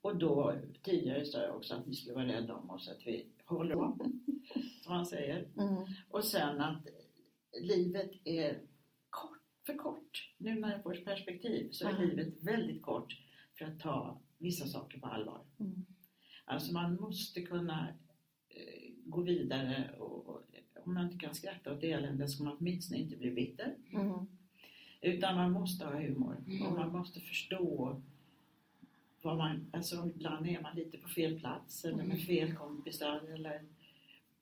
Och 0.00 0.16
då, 0.16 0.54
tidigare 0.82 1.24
sa 1.24 1.42
jag 1.42 1.56
också 1.56 1.74
att 1.74 1.86
ni 1.86 1.94
skulle 1.94 2.14
vara 2.14 2.26
rädda 2.26 2.54
om 2.54 2.70
oss, 2.70 2.88
att 2.88 3.06
vi 3.06 3.26
håller 3.44 3.74
om, 3.76 3.98
som 4.82 4.92
man 4.94 5.06
säger. 5.06 5.46
Mm. 5.58 5.84
Och 6.10 6.24
sen 6.24 6.60
att 6.60 6.86
livet 7.60 8.10
är 8.24 8.60
kort, 9.10 9.38
för 9.66 9.74
kort. 9.76 10.32
Nu 10.38 10.54
när 10.60 10.72
jag 10.72 10.82
får 10.82 10.94
ett 10.98 11.04
perspektiv 11.04 11.68
så 11.70 11.88
är 11.88 11.92
Ja. 11.92 11.98
livet 11.98 12.42
väldigt 12.42 12.82
kort 12.82 13.16
för 13.58 13.64
att 13.64 13.80
ta 13.80 14.20
vissa 14.38 14.66
saker 14.66 14.98
på 15.00 15.06
allvar. 15.06 15.40
Mm. 15.60 15.86
Alltså 16.44 16.72
man 16.72 16.94
måste 17.00 17.42
kunna 17.42 17.88
eh, 18.48 18.90
gå 19.04 19.22
vidare 19.22 19.90
och, 19.98 20.26
och 20.28 20.42
om 20.84 20.94
man 20.94 21.04
inte 21.04 21.18
kan 21.26 21.34
skratta 21.34 21.72
åt 21.72 21.82
elände 21.84 22.28
ska 22.28 22.44
man 22.44 22.56
åtminstone 22.60 23.00
inte 23.00 23.16
bli 23.16 23.30
bitter. 23.30 23.74
Mm. 23.92 24.26
Utan 25.00 25.34
man 25.36 25.52
måste 25.52 25.84
ha 25.84 26.00
humor 26.00 26.36
Mm. 26.46 26.62
och 26.66 26.72
man 26.72 26.92
måste 26.92 27.20
förstå 27.20 28.00
vad 29.22 29.36
man, 29.36 29.66
alltså 29.72 30.10
ibland 30.14 30.46
är 30.48 30.60
man 30.60 30.76
lite 30.76 30.98
på 30.98 31.08
fel 31.08 31.40
plats 31.40 31.84
eller 31.84 31.96
med 31.96 32.04
Mm. 32.06 32.18
fel 32.18 32.54
kompisar 32.56 33.20
eller 33.34 33.62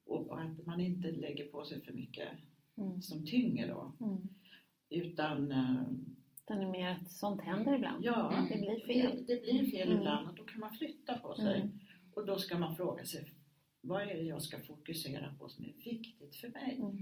och 0.05 0.41
att 0.43 0.67
man 0.67 0.81
inte 0.81 1.11
lägger 1.11 1.47
på 1.47 1.65
sig 1.65 1.81
för 1.81 1.93
mycket 1.93 2.29
Mm. 2.79 3.03
som 3.03 3.27
tynger 3.27 3.69
då. 3.69 3.93
Mm. 4.01 4.29
Utan 4.91 5.53
eh, 5.53 5.83
Den 6.47 6.61
är 6.61 6.71
mer 6.71 6.91
att 6.91 7.11
sånt 7.13 7.41
händer 7.41 7.75
ibland. 7.75 8.05
ja, 8.05 8.33
Mm. 8.37 8.49
Det 8.49 8.57
blir 8.59 8.81
fel. 8.87 9.25
det, 9.27 9.35
det 9.35 9.43
blir 9.53 9.71
fel 9.71 9.89
Mm. 9.89 9.99
ibland 9.99 10.29
och 10.29 10.35
då 10.35 10.45
kan 10.45 10.61
man 10.61 10.71
flytta 10.75 11.19
på 11.19 11.35
sig. 11.35 11.61
Mm. 11.61 11.79
Och 12.15 12.27
då 12.27 12.39
ska 12.39 12.59
man 12.59 12.77
fråga 12.77 13.05
sig 13.05 13.33
vad 13.81 14.03
är 14.03 14.07
det 14.07 14.23
jag 14.23 14.43
ska 14.43 14.61
fokusera 14.61 15.35
på 15.39 15.49
som 15.49 15.65
är 15.65 15.73
viktigt 15.85 16.37
för 16.37 16.49
mig? 16.49 16.77
Mm. 16.79 16.97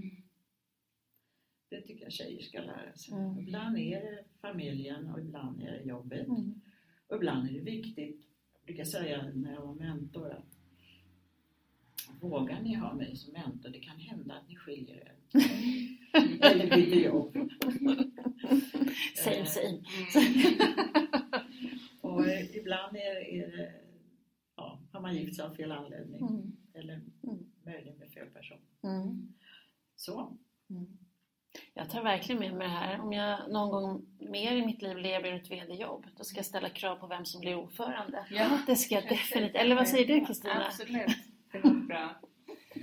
Det 1.69 1.81
tycker 1.81 2.03
jag 2.03 2.11
tjejer 2.11 2.41
ska 2.41 2.61
lära 2.61 2.95
sig. 2.95 3.13
Mm. 3.13 3.39
Ibland 3.39 3.77
är 3.77 4.01
det 4.01 4.23
familjen 4.41 5.09
och 5.09 5.19
ibland 5.19 5.61
är 5.61 5.71
det 5.71 5.83
jobbet. 5.83 6.27
Mm. 6.27 6.61
Och 7.07 7.15
ibland 7.15 7.49
är 7.49 7.53
det 7.53 7.59
viktigt, 7.59 8.25
jag 8.53 8.61
brukar 8.65 8.83
säga 8.83 9.31
när 9.35 9.53
jag 9.53 9.61
var 9.61 9.73
mentor 9.73 10.31
att 10.31 10.53
Vågar 12.21 12.61
ni 12.61 12.73
ha 12.75 12.93
mig 12.93 13.15
som 13.15 13.33
mentor? 13.33 13.69
Det 13.69 13.79
kan 13.79 13.97
hända 13.99 14.33
att 14.35 14.47
ni 14.47 14.55
skiljer 14.55 14.95
er. 14.95 15.15
Eller 16.41 16.75
byter 16.75 16.95
jobb. 17.05 17.37
Same 19.15 19.45
same. 19.45 19.79
Och 22.01 22.27
eh, 22.27 22.55
ibland 22.55 22.95
är, 22.97 23.33
är 23.33 23.47
det, 23.57 23.71
ja, 24.55 24.79
har 24.91 25.01
man 25.01 25.15
gift 25.15 25.35
sig 25.35 25.45
av 25.45 25.55
fel 25.55 25.71
anledning. 25.71 26.21
Mm. 26.21 26.51
Eller 26.73 26.93
Mm. 26.93 27.39
möjligen 27.65 27.97
med 27.97 28.11
fel 28.11 28.27
person. 28.29 28.57
Mm. 28.83 29.33
Så. 29.95 30.37
Mm. 30.69 30.87
Jag 31.73 31.89
tar 31.89 32.03
verkligen 32.03 32.39
med 32.39 32.53
mig 32.53 32.67
det 32.67 32.73
här. 32.73 32.99
Om 32.99 33.13
jag 33.13 33.51
någon 33.51 33.69
gång 33.69 34.05
mer 34.19 34.55
i 34.55 34.65
mitt 34.65 34.81
liv 34.81 34.95
blir 34.95 35.09
erbjuden 35.09 35.39
ett 35.41 35.51
VD-jobb, 35.51 36.05
då 36.17 36.23
ska 36.23 36.37
jag 36.37 36.45
ställa 36.45 36.69
krav 36.69 36.95
på 36.95 37.07
vem 37.07 37.25
som 37.25 37.41
blir 37.41 37.55
ordförande. 37.55 38.25
Ja. 38.31 38.59
Det 38.67 38.75
ska 38.75 38.95
jag 38.95 39.03
definitivt. 39.03 39.55
Eller 39.55 39.75
vad 39.75 39.87
säger 39.87 40.07
du 40.19 40.25
Kristina? 40.25 40.65
Absolut, 40.65 41.17
det 41.51 41.59
var 41.59 41.71
bra. 41.87 42.15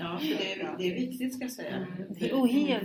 Ja, 0.04 0.18
för 0.18 0.28
det, 0.28 0.52
är, 0.60 0.78
det 0.78 0.84
är 0.84 0.94
viktigt 0.94 1.34
ska 1.34 1.44
jag 1.44 1.52
säga. 1.52 1.76
Mm. 1.76 1.96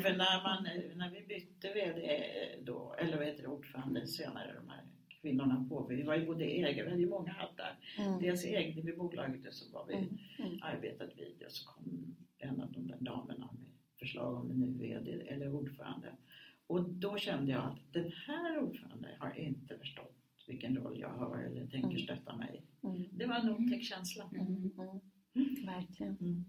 För 0.01 0.09
när, 0.17 0.43
man, 0.43 0.63
när 0.97 1.09
vi 1.11 1.21
bytte 1.27 1.73
VD 1.73 2.19
då, 2.63 2.95
eller 2.99 3.17
vad 3.17 3.25
heter 3.25 3.41
det, 3.41 3.47
ordförande 3.47 4.07
senare, 4.07 4.53
de 4.63 4.69
här 4.69 4.83
kvinnorna 5.21 5.65
på, 5.69 5.87
vi 5.89 6.03
var 6.03 6.15
ju 6.15 6.25
både 6.25 6.45
ägare, 6.45 6.83
vi 6.83 6.89
hade 6.89 7.01
ju 7.01 7.09
många 7.09 7.31
hattar. 7.31 7.79
Mm. 7.97 8.21
Dels 8.21 8.45
ägde 8.45 8.81
vi 8.81 8.93
bolaget 8.93 9.47
och 9.47 9.53
så 9.53 9.71
var 9.73 9.85
vi 9.87 9.93
Mm. 9.93 10.17
Mm. 10.39 10.59
arbetat 10.61 11.09
vid 11.17 11.43
och 11.45 11.51
så 11.51 11.69
kom 11.69 12.15
en 12.37 12.61
av 12.61 12.71
de 12.71 12.87
där 12.87 12.97
damerna 12.99 13.49
med 13.59 13.69
förslag 13.99 14.35
om 14.45 14.51
en 14.51 14.59
ny 14.59 14.77
VD 14.77 15.11
eller 15.27 15.53
ordförande. 15.55 16.07
Och 16.67 16.89
då 16.89 17.17
kände 17.17 17.51
jag 17.51 17.63
att 17.63 17.93
den 17.93 18.11
här 18.27 18.59
ordföranden 18.59 19.11
har 19.19 19.39
inte 19.39 19.77
förstått 19.77 20.15
vilken 20.47 20.77
roll 20.77 20.99
jag 20.99 21.09
har 21.09 21.37
eller 21.43 21.67
tänker 21.67 21.89
Mm. 21.89 21.99
stötta 22.03 22.35
mig. 22.35 22.61
Mm. 22.83 23.03
Det 23.11 23.25
var 23.25 23.35
en 23.35 23.49
otäck 23.49 23.83
känsla. 23.83 24.29
Mm. 24.33 24.71
Mm. 25.35 25.65
Verkligen. 25.65 26.45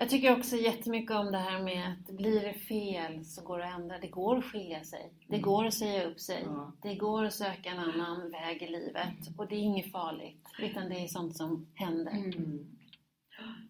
Jag 0.00 0.10
tycker 0.10 0.36
också 0.38 0.56
jättemycket 0.56 1.16
om 1.16 1.32
det 1.32 1.38
här 1.38 1.62
med 1.62 1.92
att 1.92 2.16
blir 2.16 2.40
det 2.40 2.54
fel 2.54 3.24
så 3.24 3.42
går 3.44 3.58
det 3.58 3.68
att 3.68 3.80
ändra. 3.80 3.98
Det 3.98 4.08
går 4.08 4.38
att 4.38 4.44
skilja 4.44 4.84
sig. 4.84 5.12
Det 5.26 5.34
Mm. 5.34 5.42
går 5.42 5.64
att 5.66 5.74
säga 5.74 6.04
upp 6.06 6.20
sig. 6.20 6.42
Ja. 6.46 6.72
Det 6.82 6.94
går 6.94 7.24
att 7.24 7.34
söka 7.34 7.70
en 7.70 7.78
annan 7.78 8.30
väg 8.30 8.62
i 8.62 8.66
livet. 8.68 9.14
Och 9.38 9.48
det 9.48 9.54
är 9.54 9.58
inget 9.58 9.92
farligt. 9.92 10.46
Utan 10.58 10.88
det 10.88 10.94
är 11.04 11.06
sånt 11.08 11.36
som 11.36 11.66
händer. 11.74 12.12
Mm. 12.12 12.66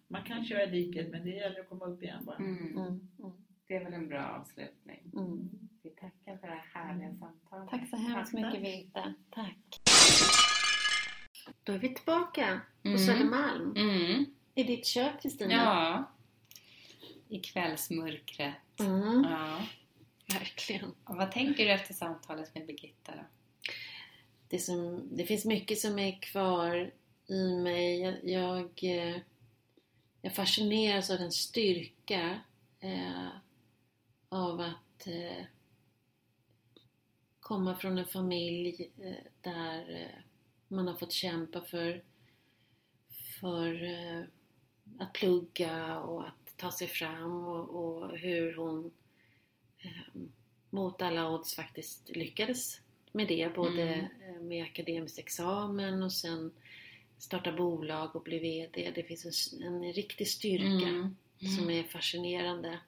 Man 0.07 0.23
kan 0.23 0.45
köra 0.45 0.65
diket 0.65 1.11
men 1.11 1.23
det 1.23 1.29
gäller 1.29 1.59
att 1.59 1.69
komma 1.69 1.85
upp 1.85 2.03
igen 2.03 2.25
bara. 2.25 2.35
Mm. 2.35 2.57
Mm. 2.67 2.87
Mm. 3.19 3.31
Det 3.67 3.75
är 3.75 3.83
väl 3.83 3.93
en 3.93 4.07
bra 4.07 4.25
avslutning. 4.41 5.11
Mm. 5.13 5.49
Vi 5.83 5.89
tackar 5.89 6.37
för 6.37 6.47
det 6.47 6.61
här 6.73 6.83
härliga 6.85 7.15
samtalet. 7.15 7.69
Tack 7.69 7.89
så 7.89 7.95
hemskt 7.95 8.31
Tack, 8.31 8.53
mycket. 8.53 8.61
Virta. 8.61 9.13
Tack. 9.31 9.81
Då 11.63 11.73
är 11.73 11.77
vi 11.79 11.93
tillbaka 11.93 12.61
på 12.81 12.87
Mm. 12.87 12.99
Södermalm. 12.99 13.73
Mm. 13.75 14.25
I 14.55 14.63
ditt 14.63 14.85
kök 14.85 15.21
Kristina. 15.21 15.53
Ja. 15.53 16.11
I 17.31 17.39
kvällsmörkret. 17.39 18.79
Mm. 18.79 19.25
Ja. 19.29 19.67
Verkligen. 20.33 20.95
Och 21.03 21.15
vad 21.15 21.31
tänker 21.31 21.65
du 21.65 21.71
efter 21.71 21.93
samtalet 21.93 22.55
med 22.55 22.65
Birgitta 22.65 23.15
då? 23.15 23.23
det, 24.51 24.59
som, 24.59 25.09
det 25.11 25.25
finns 25.25 25.45
mycket 25.45 25.79
som 25.79 25.99
är 25.99 26.21
kvar 26.21 26.91
i 27.27 27.55
mig. 27.55 27.99
Jag, 27.99 28.23
jag, 28.23 28.83
eh, 28.83 29.17
jag 30.21 30.35
fascineras 30.35 31.09
av 31.09 31.17
den 31.17 31.31
styrka 31.31 32.39
eh, 32.79 33.27
av 34.29 34.59
att 34.59 35.07
eh, 35.07 35.45
komma 37.39 37.75
från 37.75 37.97
en 37.97 38.05
familj 38.05 38.91
eh, 38.97 39.31
där 39.41 40.01
eh, 40.01 40.23
man 40.67 40.87
har 40.87 40.95
fått 40.95 41.11
kämpa 41.11 41.61
för, 41.61 42.03
för 43.39 43.83
eh, 43.83 44.23
att 44.99 45.13
plugga 45.13 45.99
och 45.99 46.27
att 46.27 46.40
ta 46.61 46.71
sig 46.71 46.87
fram 46.87 47.31
och, 47.47 47.69
och 47.69 48.17
hur 48.17 48.55
hon 48.55 48.91
eh, 49.79 50.21
mot 50.69 51.01
alla 51.01 51.29
odds 51.29 51.55
faktiskt 51.55 52.09
lyckades 52.09 52.81
med 53.11 53.27
det. 53.27 53.55
Både 53.55 53.83
Mm. 53.83 54.35
eh, 54.35 54.41
med 54.41 54.63
akademisk 54.63 55.19
examen 55.19 56.03
och 56.03 56.11
sen 56.13 56.51
starta 57.17 57.51
bolag 57.51 58.15
och 58.15 58.21
bli 58.23 58.39
VD. 58.39 58.91
Det 58.95 59.03
finns 59.03 59.53
en, 59.53 59.63
en 59.63 59.93
riktig 59.93 60.27
styrka 60.27 60.87
Mm. 60.87 61.15
som 61.57 61.69
är 61.69 61.83
fascinerande. 61.83 62.79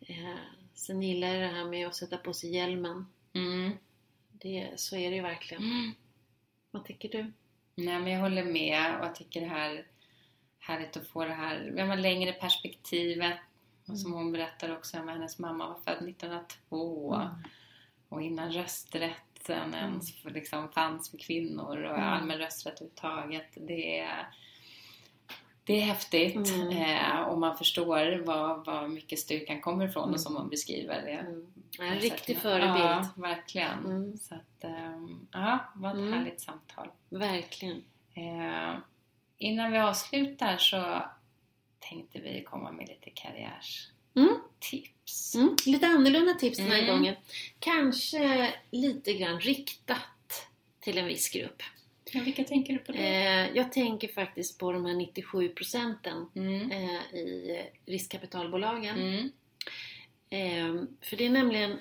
Eh, 0.00 0.34
sen 0.74 1.02
gillar 1.02 1.28
jag 1.28 1.40
det 1.42 1.56
här 1.56 1.64
med 1.64 1.86
att 1.86 1.96
sätta 1.96 2.16
på 2.16 2.32
sig 2.34 2.54
hjälmen. 2.54 3.06
Mm. 3.32 3.72
Det, 4.32 4.70
så 4.76 4.96
är 4.96 5.10
det 5.10 5.16
ju 5.16 5.22
verkligen. 5.22 5.62
Mm. 5.62 5.90
Vad 6.70 6.84
tycker 6.84 7.08
du? 7.08 7.32
Nej, 7.76 7.98
men 8.00 8.12
jag 8.12 8.20
håller 8.20 8.44
med 8.44 8.98
och 9.00 9.06
jag 9.06 9.14
tycker 9.14 9.40
det 9.40 9.46
här 9.46 9.86
härligt 10.66 10.96
att 10.96 11.06
få 11.08 11.24
det 11.24 11.32
här 11.34 11.72
ja, 11.76 11.86
men 11.86 12.02
längre 12.02 12.32
perspektivet. 12.32 13.38
Och 13.88 13.98
som 13.98 14.12
hon 14.12 14.32
berättade 14.32 14.76
också 14.76 15.00
om 15.00 15.08
hennes 15.08 15.38
mamma 15.38 15.68
var 15.68 15.74
född 15.74 16.08
1902 16.08 17.14
Mm. 17.14 17.28
och 18.08 18.22
innan 18.22 18.50
rösträtten 18.52 19.74
ens 19.74 20.24
liksom 20.24 20.68
fanns 20.72 21.10
för 21.10 21.18
kvinnor 21.18 21.82
och 21.82 21.96
Mm. 21.98 22.08
allmän 22.08 22.38
rösträtt 22.38 22.74
överhuvudtaget. 22.80 23.46
Det 23.54 23.98
är, 23.98 24.26
det 25.64 25.72
är 25.72 25.80
häftigt 25.80 26.48
Mm. 26.50 26.68
eh, 26.68 27.20
och 27.20 27.38
man 27.38 27.56
förstår 27.56 28.24
var, 28.26 28.64
var 28.64 28.88
mycket 28.88 29.18
styrkan 29.18 29.60
kommer 29.60 29.88
ifrån 29.88 30.02
Mm. 30.02 30.14
och 30.14 30.20
som 30.20 30.36
hon 30.36 30.48
beskriver 30.48 31.02
det. 31.02 31.10
Mm. 31.10 31.52
En 31.80 31.94
riktig 31.98 32.36
Ja, 32.36 32.40
förebild. 32.40 33.08
verkligen. 33.16 33.78
Mm. 33.84 34.18
Så 34.18 34.34
att, 34.34 34.64
ehm, 34.64 35.26
ja, 35.32 35.58
var 35.74 35.90
ett 35.90 35.96
Mm. 35.96 36.12
härligt 36.12 36.40
samtal. 36.40 36.88
Verkligen. 37.08 37.84
Eh, 38.14 38.74
innan 39.38 39.72
vi 39.72 39.78
avslutar 39.78 40.58
så 40.58 41.02
tänkte 41.78 42.18
vi 42.20 42.42
komma 42.44 42.72
med 42.72 42.88
lite 42.88 43.10
karriärstips. 43.10 45.34
Mm. 45.34 45.56
Lite 45.66 45.86
annorlunda 45.86 46.34
tips 46.34 46.58
den 46.58 46.66
här 46.70 46.82
Mm. 46.82 46.96
gången. 46.96 47.14
Kanske 47.58 48.54
lite 48.70 49.12
grann 49.12 49.40
riktat 49.40 50.46
till 50.80 50.98
en 50.98 51.06
viss 51.06 51.30
grupp. 51.32 51.62
Ja, 52.12 52.20
vilka 52.22 52.44
tänker 52.44 52.72
du 52.72 52.78
på 52.78 52.92
då? 52.92 52.98
Eh, 52.98 53.50
jag 53.56 53.72
tänker 53.72 54.08
faktiskt 54.08 54.58
på 54.58 54.72
de 54.72 54.84
här 54.84 54.94
97 54.94 55.48
procenten 55.48 56.26
Mm. 56.36 56.70
eh, 56.70 57.14
i 57.14 57.62
riskkapitalbolagen. 57.86 58.98
Mm. 58.98 59.30
Eh, 60.30 60.84
för 61.00 61.16
det 61.16 61.26
är 61.26 61.30
nämligen, 61.30 61.78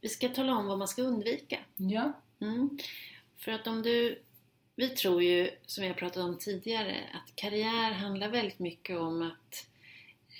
vi 0.00 0.08
ska 0.08 0.28
tala 0.28 0.56
om 0.56 0.66
vad 0.66 0.78
man 0.78 0.88
ska 0.88 1.02
undvika. 1.02 1.58
Ja. 1.76 2.12
Mm. 2.40 2.78
För 3.38 3.52
att 3.52 3.66
om 3.66 3.82
du, 3.82 4.22
vi 4.82 4.88
tror 4.88 5.22
ju, 5.22 5.50
som 5.66 5.84
jag 5.84 5.96
pratade 5.96 6.26
om 6.26 6.38
tidigare, 6.38 6.96
att 7.14 7.36
karriär 7.36 7.92
handlar 7.92 8.28
väldigt 8.28 8.58
mycket 8.58 8.98
om 8.98 9.22
att, 9.22 9.66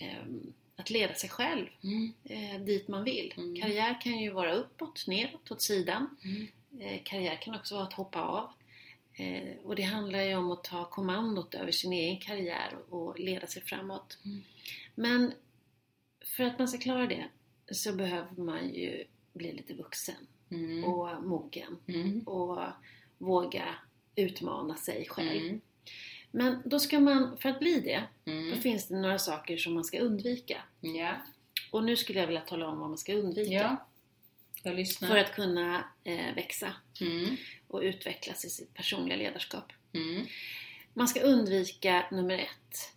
ehm, 0.00 0.52
att 0.76 0.90
leda 0.90 1.14
sig 1.14 1.30
själv 1.30 1.66
Mm. 1.84 2.12
eh, 2.24 2.60
dit 2.60 2.88
man 2.88 3.04
vill. 3.04 3.34
Mm. 3.36 3.60
Karriär 3.62 4.00
kan 4.00 4.18
ju 4.18 4.30
vara 4.30 4.54
uppåt, 4.54 5.04
neråt, 5.06 5.50
åt 5.50 5.62
sidan. 5.62 6.16
Mm. 6.24 6.46
Eh, 6.80 7.02
karriär 7.04 7.36
kan 7.42 7.54
också 7.54 7.74
vara 7.74 7.84
att 7.86 7.92
hoppa 7.92 8.22
av. 8.22 8.50
Eh, 9.14 9.56
och 9.64 9.76
det 9.76 9.82
handlar 9.82 10.22
ju 10.22 10.34
om 10.34 10.50
att 10.50 10.64
ta 10.64 10.84
kommandot 10.84 11.54
över 11.54 11.72
sin 11.72 11.92
egen 11.92 12.20
karriär 12.20 12.76
och 12.90 13.18
leda 13.18 13.46
sig 13.46 13.62
framåt. 13.62 14.18
Mm. 14.24 14.42
Men 14.94 15.32
för 16.36 16.44
att 16.44 16.58
man 16.58 16.68
ska 16.68 16.78
klara 16.78 17.06
det 17.06 17.24
så 17.72 17.92
behöver 17.92 18.42
man 18.42 18.74
ju 18.74 19.04
bli 19.32 19.52
lite 19.52 19.74
vuxen 19.74 20.26
Mm. 20.50 20.84
och 20.84 21.22
mogen 21.24 21.78
Mm. 21.88 22.20
och 22.20 22.58
våga 23.18 23.74
utmana 24.16 24.76
sig 24.76 25.06
själv. 25.08 25.42
Mm. 25.42 25.60
Men 26.30 26.62
då 26.64 26.78
ska 26.80 27.00
man, 27.00 27.38
för 27.38 27.48
att 27.48 27.58
bli 27.58 27.80
det, 27.80 28.02
då 28.24 28.32
Mm. 28.32 28.60
finns 28.60 28.88
det 28.88 28.96
några 28.96 29.18
saker 29.18 29.56
som 29.56 29.74
man 29.74 29.84
ska 29.84 29.98
undvika. 29.98 30.62
Ja. 30.80 31.16
Och 31.70 31.84
nu 31.84 31.96
skulle 31.96 32.20
jag 32.20 32.26
vilja 32.26 32.40
tala 32.40 32.68
om 32.68 32.78
vad 32.78 32.88
man 32.88 32.98
ska 32.98 33.14
undvika. 33.14 33.52
ja. 33.52 33.86
Jag 34.62 34.74
lyssnar. 34.74 35.08
För 35.08 35.16
att 35.16 35.34
kunna 35.34 35.84
eh, 36.04 36.34
växa 36.34 36.72
Mm. 37.00 37.36
och 37.68 37.80
utvecklas 37.80 38.44
i 38.44 38.50
sitt 38.50 38.74
personliga 38.74 39.16
ledarskap. 39.18 39.72
Mm. 39.92 40.26
Man 40.94 41.08
ska 41.08 41.20
undvika 41.20 42.04
nummer 42.12 42.38
ett. 42.38 42.92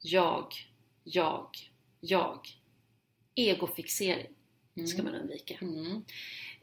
Jag, 0.00 0.46
jag, 1.04 1.48
jag. 2.00 2.48
Egofixering 3.34 4.86
ska 4.86 5.02
man 5.02 5.14
undvika. 5.14 5.54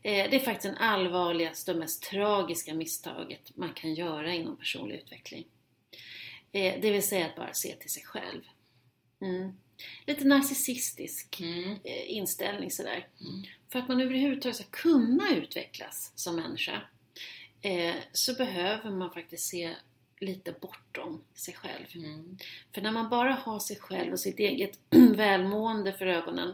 Eh, 0.08 0.30
det 0.30 0.36
är 0.36 0.39
faktiskt 0.39 0.74
det 0.74 0.80
allvarligaste 0.80 1.72
och 1.72 1.78
mest 1.78 2.03
tragiska 2.03 2.74
misstaget 2.74 3.58
man 3.58 3.74
kan 3.74 3.93
göra 3.93 4.34
inom 4.34 4.58
personlig 4.58 4.95
utveckling. 4.95 5.47
Eh, 6.51 6.82
det 6.82 6.91
vill 6.91 7.08
säga 7.08 7.26
att 7.26 7.36
bara 7.36 7.53
se 7.53 7.76
till 7.76 7.89
sig 7.89 8.03
själv. 8.03 8.41
Mm. 9.22 9.51
Lite 10.05 10.24
narcissistisk 10.28 11.39
Mm. 11.41 11.72
eh, 11.84 12.12
inställning 12.12 12.72
sådär. 12.72 13.08
Mm. 13.22 13.43
För 13.70 13.80
att 13.80 13.88
man 13.88 14.01
överhuvudtaget 14.01 14.55
ska 14.55 14.66
kunna 14.72 15.36
utvecklas 15.36 16.12
som 16.16 16.36
människa 16.36 16.82
så 18.12 18.34
behöver 18.34 18.91
man 18.91 19.12
faktiskt 19.12 19.49
se 19.49 19.76
lite 20.20 20.51
bortom 20.62 21.24
sig 21.34 21.53
själv. 21.53 21.86
Mm. 21.95 22.38
För 22.74 22.82
när 22.82 22.91
man 22.91 23.10
bara 23.10 23.34
har 23.34 23.60
sig 23.60 23.76
själv 23.80 24.12
och 24.12 24.20
sitt 24.20 24.39
eget 24.39 24.80
välmående 25.16 25.93
för 25.93 26.05
ögonen 26.05 26.53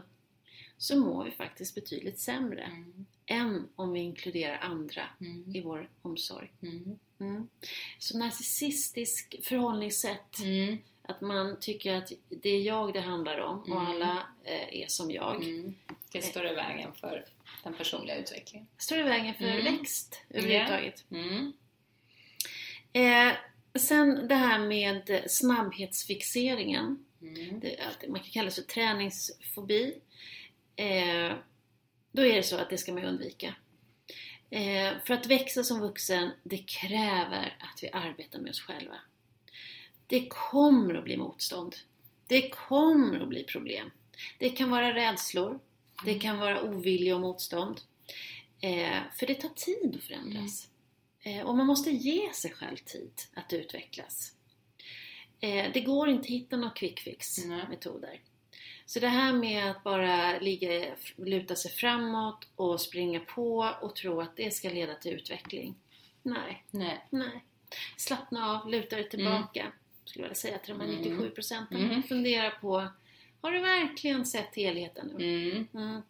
så 0.84 0.98
mår 0.98 1.24
vi 1.24 1.30
faktiskt 1.30 1.74
betydligt 1.74 2.18
sämre 2.18 2.62
Mm. 2.62 3.06
än 3.26 3.68
om 3.76 3.92
vi 3.92 4.00
inkluderar 4.00 4.58
andra 4.58 5.02
Mm. 5.20 5.56
i 5.56 5.60
vår 5.60 5.88
omsorg. 6.02 6.52
Mm. 6.62 6.98
Mm. 7.20 7.48
Så 7.98 8.18
narcissistisk 8.18 9.34
förhållningssätt, 9.42 10.38
Mm. 10.38 10.78
att 11.02 11.20
man 11.20 11.60
tycker 11.60 11.94
att 11.94 12.12
det 12.28 12.48
är 12.50 12.62
jag 12.62 12.92
det 12.92 13.00
handlar 13.00 13.38
om 13.38 13.58
och 13.58 13.68
Mm. 13.68 13.86
alla 13.86 14.26
eh, 14.44 14.82
är 14.82 14.86
som 14.88 15.10
jag. 15.10 15.44
Det 16.12 16.22
står 16.22 16.46
i 16.50 16.54
vägen 16.54 16.92
för 16.92 17.24
den 17.62 17.74
personliga 17.74 18.16
utvecklingen. 18.16 18.66
står 18.78 18.98
i 18.98 19.02
vägen 19.02 19.34
för 19.34 19.62
växt 19.62 20.20
överhuvudtaget. 20.30 21.04
Mm. 21.10 21.52
Eh, 22.92 23.32
sen 23.74 24.28
det 24.28 24.34
här 24.34 24.58
med 24.58 25.24
snabbhetsfixeringen. 25.26 27.04
Det, 27.60 27.78
man 28.08 28.20
kan 28.20 28.30
kalla 28.30 28.44
det 28.48 28.54
för 28.54 28.62
träningsfobi. 28.62 29.94
Eh, 30.76 31.36
då 32.12 32.22
är 32.22 32.36
det 32.36 32.42
så 32.42 32.56
att 32.56 32.70
det 32.70 32.78
ska 32.78 32.92
man 32.92 33.04
undvika. 33.04 33.54
Eh, 34.50 34.92
för 35.06 35.14
att 35.14 35.26
växa 35.26 35.64
som 35.64 35.80
vuxen, 35.80 36.30
det 36.42 36.58
kräver 36.58 37.56
att 37.60 37.82
vi 37.82 37.90
arbetar 37.92 38.38
med 38.38 38.50
oss 38.50 38.60
själva. 38.60 38.96
Det 40.06 40.28
kommer 40.28 40.94
att 40.94 41.04
bli 41.04 41.16
motstånd. 41.16 41.76
Det 42.26 42.50
kommer 42.50 43.20
att 43.20 43.28
bli 43.28 43.44
problem. 43.44 43.90
Det 44.38 44.50
kan 44.50 44.70
vara 44.70 44.94
rädslor. 44.94 45.60
Det 46.04 46.14
kan 46.14 46.38
vara 46.38 46.62
ovilja 46.62 47.14
och 47.14 47.20
motstånd. 47.20 47.80
Eh, 48.60 49.02
för 49.18 49.26
det 49.26 49.34
tar 49.34 49.48
tid 49.48 49.96
att 49.96 50.04
förändras. 50.04 50.68
Eh, 51.20 51.40
och 51.40 51.56
man 51.56 51.66
måste 51.66 51.90
ge 51.90 52.32
sig 52.32 52.50
själv 52.50 52.76
tid 52.76 53.12
att 53.34 53.52
utvecklas. 53.52 54.32
Eh, 55.40 55.72
det 55.74 55.80
går 55.80 56.08
inte 56.08 56.20
att 56.20 56.26
hitta 56.26 56.56
några 56.56 56.74
quick 56.74 57.00
fix 57.00 57.44
Nej. 57.44 57.68
metoder. 57.68 58.20
Så 58.86 59.00
det 59.00 59.08
här 59.08 59.32
med 59.32 59.70
att 59.70 59.82
bara 59.84 60.38
ligga, 60.38 60.94
luta 61.16 61.56
sig 61.56 61.70
framåt 61.70 62.48
och 62.56 62.80
springa 62.80 63.20
på 63.20 63.74
och 63.80 63.96
tro 63.96 64.20
att 64.20 64.36
det 64.36 64.50
ska 64.54 64.68
leda 64.70 64.94
till 64.94 65.12
utveckling. 65.12 65.74
Nej, 66.22 66.64
Nej. 66.70 67.06
nej. 67.10 67.44
Slappna 67.96 68.50
av, 68.50 68.70
luta 68.70 68.96
dig 68.96 69.08
tillbaka. 69.08 69.72
Skulle 70.04 70.22
jag 70.22 70.28
vilja 70.28 70.34
säga 70.34 70.58
till 70.58 70.74
de 70.74 70.80
här 70.80 70.88
Mm. 70.88 71.00
97 71.02 71.30
procenten. 71.30 71.84
Mm. 71.84 72.02
Fundera 72.02 72.50
på, 72.50 72.88
har 73.40 73.52
du 73.52 73.60
verkligen 73.60 74.26
sett 74.26 74.56
helheten 74.56 75.06
nu? 75.18 75.50
Mm. 75.50 75.66
Mm. 75.74 76.02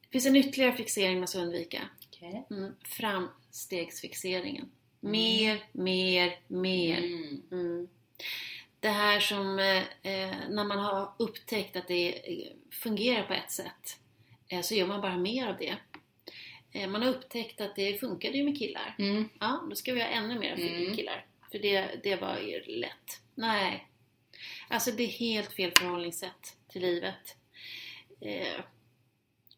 Det 0.00 0.08
finns 0.12 0.26
en 0.26 0.36
ytterligare 0.36 0.72
fixering 0.76 1.18
man 1.18 1.28
ska 1.28 1.38
undvika. 1.38 1.82
Okej. 2.06 2.46
Mm. 2.50 2.72
Framstegsfixeringen. 2.84 4.70
Mer, 5.00 5.64
mer, 5.72 6.38
mer. 6.48 6.98
Det 8.80 8.88
här 8.88 9.20
som 9.20 9.58
eh, 9.58 9.76
eh, 10.12 10.36
när 10.48 10.64
man 10.64 10.78
har 10.78 11.12
upptäckt 11.18 11.76
att 11.76 11.88
det 11.88 12.30
eh, 12.42 12.52
fungerar 12.70 13.22
på 13.22 13.32
ett 13.32 13.52
sätt 13.52 13.98
eh, 14.48 14.60
så 14.60 14.74
gör 14.74 14.86
man 14.86 15.00
bara 15.00 15.16
mer 15.16 15.46
av 15.48 15.56
det. 15.56 15.76
Eh, 16.72 16.88
man 16.88 17.02
har 17.02 17.08
upptäckt 17.08 17.60
att 17.60 17.76
det 17.76 18.00
funkade 18.00 18.38
ju 18.38 18.44
med 18.44 18.58
killar. 18.58 18.94
Mm. 18.98 19.28
Ja, 19.40 19.66
då 19.70 19.76
ska 19.76 19.92
vi 19.92 20.00
ha 20.00 20.08
ännu 20.08 20.38
mer 20.38 20.52
Mm. 20.52 20.96
killar. 20.96 21.26
För 21.50 21.58
det, 21.58 22.00
det 22.02 22.16
var 22.16 22.38
ju 22.38 22.60
lätt. 22.80 23.20
Nej. 23.34 23.86
Alltså 24.68 24.90
det 24.90 25.02
är 25.02 25.08
helt 25.08 25.52
fel 25.52 25.72
förhållningssätt 25.78 26.56
till 26.68 26.82
livet. 26.82 27.36
Eh, 28.20 28.60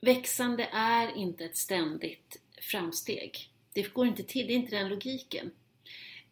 växande 0.00 0.68
är 0.72 1.16
inte 1.16 1.44
ett 1.44 1.56
ständigt 1.56 2.36
framsteg. 2.60 3.50
Det 3.72 3.94
går 3.94 4.06
inte 4.06 4.22
till, 4.22 4.46
det 4.46 4.52
är 4.52 4.56
inte 4.56 4.76
den 4.76 4.88
logiken. 4.88 5.50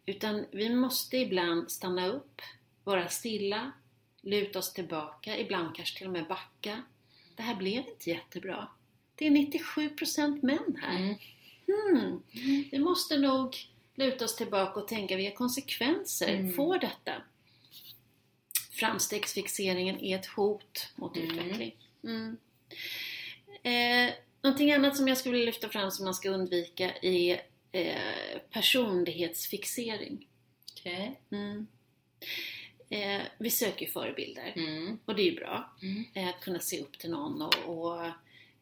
Utan 0.05 0.45
vi 0.51 0.69
måste 0.75 1.17
ibland 1.17 1.71
stanna 1.71 2.07
upp, 2.07 2.41
vara 2.87 3.07
stilla, 3.09 3.71
luta 4.21 4.59
oss 4.59 4.73
tillbaka, 4.73 5.37
ibland 5.39 5.75
kanske 5.75 5.97
till 5.97 6.07
och 6.07 6.13
med 6.13 6.27
backa. 6.27 6.83
Det 7.35 7.43
här 7.43 7.55
blev 7.55 7.87
inte 7.87 8.09
jättebra. 8.09 8.67
Det 9.15 9.27
är 9.27 9.31
97% 9.31 10.39
män 10.45 10.77
här. 10.81 10.97
Mm. 10.97 11.15
Hmm, 11.67 12.23
vi 12.71 12.79
måste 12.79 13.17
nog 13.17 13.55
luta 13.95 14.25
oss 14.25 14.35
tillbaka 14.35 14.79
och 14.79 14.87
tänka 14.87 15.15
vilka 15.15 15.35
konsekvenser 15.37 16.33
Mm. 16.33 16.53
får 16.53 16.79
detta? 16.79 17.21
Framstegsfixeringen 18.71 19.99
är 19.99 20.19
ett 20.19 20.25
hot 20.25 20.87
mot 20.95 21.17
Mm. 21.17 21.29
utveckling. 21.29 21.75
Mm. 22.03 22.37
Eh, 23.63 24.13
någonting 24.41 24.71
annat 24.71 24.97
som 24.97 25.07
jag 25.07 25.17
skulle 25.17 25.33
vilja 25.33 25.45
lyfta 25.45 25.69
fram 25.69 25.91
som 25.91 26.05
man 26.05 26.13
ska 26.13 26.29
undvika 26.29 26.93
är 27.01 27.41
eh, 27.71 28.39
personlighetsfixering. 28.51 30.27
Okej. 30.73 31.19
Mm. 31.31 31.67
Eh, 32.89 33.21
vi 33.37 33.49
söker 33.49 33.85
ju 33.85 33.91
förebilder 33.91 34.53
Mm. 34.55 34.99
och 35.05 35.15
det 35.15 35.21
är 35.21 35.31
ju 35.31 35.35
bra. 35.35 35.71
Mm. 35.81 36.03
Eh, 36.13 36.27
Att 36.29 36.41
kunna 36.41 36.59
se 36.59 36.79
upp 36.81 36.99
till 36.99 37.09
någon 37.09 37.41
och, 37.41 37.55
och 37.65 38.05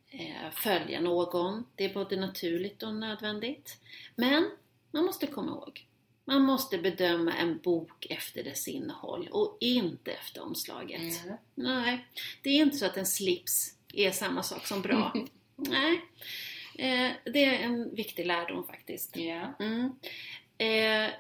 eh, 0.09 0.51
följa 0.51 1.01
någon. 1.01 1.65
Det 1.76 1.86
är 1.86 1.93
både 1.93 2.15
naturligt 2.15 2.84
och 2.84 2.95
nödvändigt. 2.95 3.78
Men 4.15 4.49
man 4.91 5.05
måste 5.05 5.28
komma 5.28 5.51
ihåg. 5.51 5.86
Man 6.28 6.41
måste 6.41 6.78
bedöma 6.78 7.34
en 7.34 7.57
bok 7.57 8.05
efter 8.09 8.43
dess 8.43 8.67
innehåll 8.67 9.28
och 9.32 9.57
inte 9.59 10.11
efter 10.11 10.43
omslaget. 10.43 11.23
Mm. 11.26 11.38
Nej, 11.55 12.05
det 12.41 12.49
är 12.49 12.61
inte 12.61 12.78
så 12.78 12.86
att 12.86 12.97
en 12.97 13.05
slips 13.05 13.78
är 13.93 14.11
samma 14.11 14.43
sak 14.43 14.67
som 14.67 14.82
bra. 14.82 15.13
Nej, 15.55 16.01
eh, 16.78 17.11
det 17.34 17.45
är 17.45 17.59
en 17.59 17.95
viktig 17.95 18.26
lärdom 18.26 18.67
faktiskt. 18.67 19.17
Ja. 19.17 19.53
Mm. 19.59 19.84
Eh, 20.57 21.11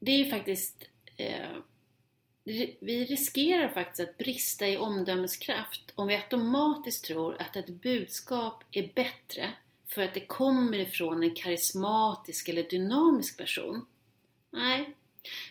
det 0.00 0.12
är 0.12 0.18
ju 0.18 0.30
faktiskt... 0.30 0.84
Vi 2.80 3.04
riskerar 3.04 3.68
faktiskt 3.68 4.08
att 4.08 4.18
brista 4.18 4.68
i 4.68 4.76
omdömeskraft 4.76 5.92
om 5.94 6.06
vi 6.06 6.14
automatiskt 6.14 7.04
tror 7.04 7.42
att 7.42 7.56
ett 7.56 7.68
budskap 7.68 8.64
är 8.70 8.90
bättre 8.94 9.52
för 9.86 10.02
att 10.02 10.14
det 10.14 10.26
kommer 10.26 10.78
ifrån 10.78 11.22
en 11.22 11.34
karismatisk 11.34 12.48
eller 12.48 12.62
dynamisk 12.62 13.38
person. 13.38 13.86
Nej. 14.50 14.94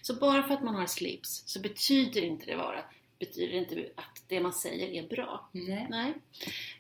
Så 0.02 0.14
bara 0.14 0.44
för 0.44 0.54
att 0.54 0.64
man 0.64 0.76
har 0.76 0.86
slips 0.88 1.44
så 1.46 1.60
betyder 1.60 2.22
inte 2.22 2.46
det 2.46 2.56
vara 2.56 2.84
betyder 3.20 3.58
inte 3.58 3.90
att 3.96 4.24
det 4.28 4.40
man 4.40 4.54
säger 4.54 5.04
är 5.04 5.08
bra. 5.08 5.50
Nej. 5.52 5.88
Nej. 5.90 6.14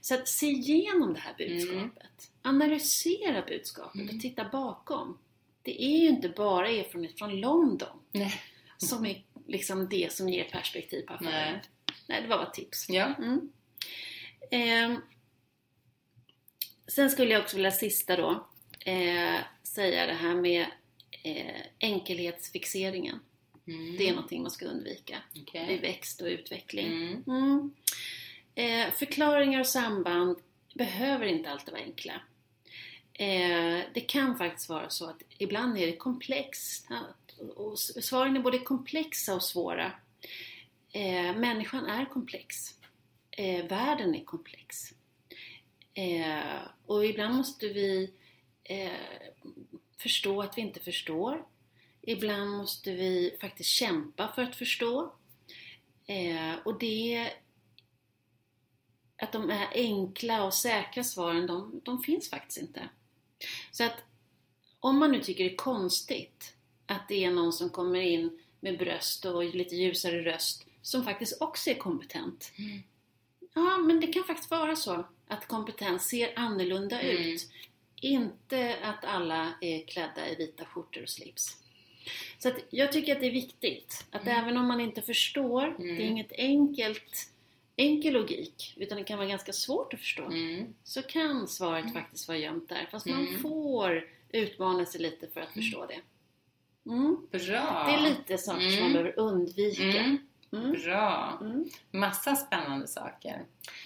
Så 0.01 0.15
att 0.15 0.27
se 0.27 0.45
igenom 0.45 1.13
det 1.13 1.19
här 1.19 1.33
budskapet. 1.37 2.31
Analysera 2.41 3.41
budskapet 3.47 4.01
Mm. 4.01 4.15
och 4.15 4.21
titta 4.21 4.49
bakom. 4.49 5.17
Det 5.61 5.83
är 5.83 5.97
ju 5.99 6.07
inte 6.07 6.29
bara 6.29 6.69
erfarenhet 6.69 7.17
från 7.17 7.39
London 7.39 7.99
Nej. 8.11 8.33
som 8.77 9.05
är 9.05 9.23
liksom 9.47 9.89
det 9.89 10.13
som 10.13 10.29
ger 10.29 10.43
perspektiv 10.43 11.01
på 11.01 11.13
affären. 11.13 11.53
Nej. 11.53 11.61
Nej, 12.07 12.21
det 12.21 12.27
var 12.27 12.37
bara 12.37 12.47
ett 12.47 12.53
tips. 12.53 12.89
Ja. 12.89 13.13
Mm. 13.17 13.51
Ehm, 14.51 15.01
sen 16.87 17.09
skulle 17.09 17.33
jag 17.33 17.41
också 17.41 17.55
vilja 17.55 17.71
sista 17.71 18.15
då 18.15 18.47
eh, 18.79 19.39
säga 19.63 20.05
det 20.05 20.13
här 20.13 20.35
med 20.35 20.65
eh, 21.23 21.61
enkelhetsfixeringen. 21.79 23.19
Mm. 23.67 23.97
Det 23.97 24.09
är 24.09 24.13
någonting 24.13 24.41
man 24.41 24.51
ska 24.51 24.65
undvika 24.65 25.17
vid 25.33 25.43
Okej. 25.47 25.79
växt 25.81 26.21
och 26.21 26.27
utveckling. 26.27 26.87
Mm. 26.87 27.23
Mm. 27.27 27.73
Eh, 28.55 28.93
förklaringar 28.93 29.59
och 29.59 29.67
samband 29.67 30.37
behöver 30.73 31.25
inte 31.25 31.49
alltid 31.49 31.71
vara 31.71 31.83
enkla. 31.83 32.13
Eh, 33.13 33.79
det 33.93 34.01
kan 34.07 34.37
faktiskt 34.37 34.69
vara 34.69 34.89
så 34.89 35.09
att 35.09 35.23
ibland 35.37 35.77
är 35.77 35.85
det 35.87 35.95
komplext. 35.95 36.87
Och 37.55 37.79
svaren 37.79 38.35
är 38.35 38.39
både 38.39 38.59
komplexa 38.59 39.35
och 39.35 39.43
svåra. 39.43 39.91
Eh, 40.91 41.35
människan 41.35 41.85
är 41.85 42.05
komplex. 42.05 42.79
Eh, 43.31 43.65
världen 43.65 44.15
är 44.15 44.23
komplex. 44.23 44.93
Eh, 45.93 46.61
och 46.85 47.05
ibland 47.05 47.35
måste 47.35 47.67
vi 47.67 48.13
eh, 48.63 48.91
förstå 49.97 50.41
att 50.41 50.57
vi 50.57 50.61
inte 50.61 50.79
förstår. 50.79 51.45
Ibland 52.01 52.51
måste 52.51 52.91
vi 52.91 53.37
faktiskt 53.41 53.69
kämpa 53.69 54.31
för 54.35 54.41
att 54.41 54.55
förstå. 54.55 55.13
Eh, 56.05 56.55
och 56.65 56.79
det 56.79 57.31
att 59.17 59.31
de 59.31 59.49
här 59.49 59.69
enkla 59.73 60.43
och 60.43 60.53
säkra 60.53 61.03
svaren, 61.03 61.47
de, 61.47 61.81
de 61.83 61.99
finns 61.99 62.29
faktiskt 62.29 62.61
inte. 62.61 62.89
Så 63.71 63.83
att 63.83 63.97
om 64.79 64.99
man 64.99 65.11
nu 65.11 65.19
tycker 65.19 65.43
det 65.43 65.53
är 65.53 65.55
konstigt 65.55 66.55
att 66.85 67.07
det 67.07 67.23
är 67.25 67.31
någon 67.31 67.53
som 67.53 67.69
kommer 67.69 68.01
in 68.01 68.39
med 68.59 68.77
bröst 68.77 69.25
och 69.25 69.43
lite 69.55 69.75
ljusare 69.75 70.21
röst 70.25 70.65
som 70.81 71.03
faktiskt 71.03 71.41
också 71.41 71.69
är 71.69 71.73
kompetent. 71.75 72.51
Mm. 72.57 72.79
Ja, 73.53 73.77
men 73.77 73.99
det 73.99 74.07
kan 74.07 74.23
faktiskt 74.23 74.51
vara 74.51 74.75
så 74.75 75.05
att 75.27 75.47
kompetens 75.47 76.09
ser 76.09 76.39
annorlunda 76.39 76.99
Mm. 77.01 77.23
ut. 77.23 77.49
Inte 78.01 78.75
att 78.83 79.05
alla 79.05 79.53
är 79.61 79.85
klädda 79.87 80.29
i 80.29 80.35
vita 80.35 80.65
skjortor 80.65 81.01
och 81.03 81.09
slips. 81.09 81.57
Så 82.39 82.47
att 82.47 82.55
jag 82.69 82.91
tycker 82.91 83.13
att 83.15 83.19
det 83.21 83.27
är 83.27 83.31
viktigt 83.31 84.05
att 84.11 84.27
även 84.27 84.57
om 84.57 84.67
man 84.67 84.79
inte 84.81 85.01
förstår, 85.01 85.63
Mm. 85.67 85.95
det 85.95 86.03
är 86.03 86.07
inget 86.07 86.31
enkelt, 86.37 87.29
enkel 87.75 88.13
logik, 88.13 88.73
utan 88.77 88.97
det 88.97 89.03
kan 89.03 89.17
vara 89.17 89.27
ganska 89.27 89.53
svårt 89.53 89.93
att 89.93 89.99
förstå, 89.99 90.23
Mm. 90.25 90.73
så 90.83 91.01
kan 91.01 91.47
svaret 91.47 91.93
faktiskt 91.93 92.27
vara 92.27 92.37
gömt 92.37 92.69
där. 92.69 92.87
Fast 92.91 93.05
man 93.05 93.27
Mm. 93.27 93.41
får 93.41 94.07
utmana 94.29 94.85
sig 94.85 95.01
lite 95.01 95.27
för 95.27 95.41
att 95.41 95.53
förstå 95.53 95.85
det. 95.85 95.99
Mm. 96.85 97.17
Bra! 97.31 97.83
Det 97.87 97.93
är 97.93 98.01
lite 98.01 98.37
saker 98.37 98.59
som 98.69 98.79
man 98.79 98.79
Mm. 98.91 98.93
behöver 98.93 99.19
undvika. 99.19 99.83
Mm. 99.83 100.17
Mm. 100.53 100.71
Bra! 100.71 101.37
Mm. 101.41 101.65
Massa 101.91 102.35
spännande 102.35 102.87
saker. 102.87 103.41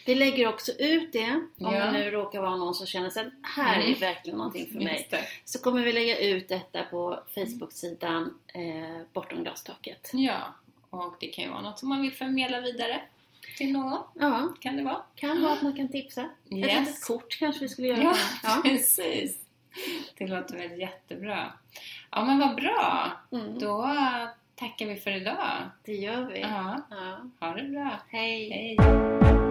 Vi 0.05 0.15
lägger 0.15 0.47
också 0.47 0.71
ut 0.71 1.13
det, 1.13 1.31
om 1.31 1.45
Ja. 1.57 1.85
det 1.85 1.91
nu 1.91 2.11
råkar 2.11 2.41
vara 2.41 2.55
någon 2.55 2.75
som 2.75 2.87
känner 2.87 3.09
sig 3.09 3.25
att 3.27 3.33
här 3.43 3.79
är 3.79 3.85
Mm. 3.87 3.99
verkligen 3.99 4.37
någonting 4.37 4.67
för 4.71 4.79
mig. 4.79 5.09
Så 5.45 5.59
kommer 5.59 5.83
vi 5.83 5.91
lägga 5.93 6.19
ut 6.19 6.47
detta 6.49 6.83
på 6.83 7.19
Facebook-sidan 7.35 8.39
eh, 8.53 9.01
Bortom 9.13 9.43
glastaket. 9.43 10.09
Ja, 10.13 10.53
och 10.89 11.15
det 11.19 11.27
kan 11.27 11.43
ju 11.45 11.49
vara 11.51 11.61
något 11.61 11.79
som 11.79 11.89
man 11.89 12.01
vill 12.01 12.13
förmedla 12.13 12.61
vidare 12.61 13.01
till 13.57 13.71
någon. 13.71 13.97
Ja, 14.19 14.53
Kan 14.59 14.77
det 14.77 14.83
vara? 14.83 15.01
kan 15.15 15.41
vara 15.41 15.53
att 15.53 15.61
man 15.61 15.73
kan 15.75 15.87
tipsa. 15.87 16.21
Ett 16.21 16.51
Yes. 16.57 16.79
litet 16.79 17.03
kort 17.05 17.39
kanske 17.39 17.61
vi 17.61 17.69
skulle 17.69 17.87
göra. 17.87 18.01
Ja, 18.03 18.15
Ja. 18.43 18.61
precis. 18.69 19.37
Det 20.17 20.27
låter 20.27 20.57
väl 20.57 20.79
jättebra. 20.79 21.53
Ja, 22.11 22.25
men 22.25 22.39
vad 22.39 22.55
bra. 22.55 23.11
Mm, 23.31 23.59
Då 23.59 23.89
tackar 24.55 24.85
vi 24.85 24.95
för 24.95 25.11
idag. 25.11 25.57
det 25.85 25.93
gör 25.95 26.21
vi. 26.25 26.39
Ja, 26.41 26.81
Ja. 26.89 27.17
ha 27.47 27.53
det 27.55 27.63
bra. 27.63 27.91
Hej! 28.09 28.49
Hej! 28.51 29.46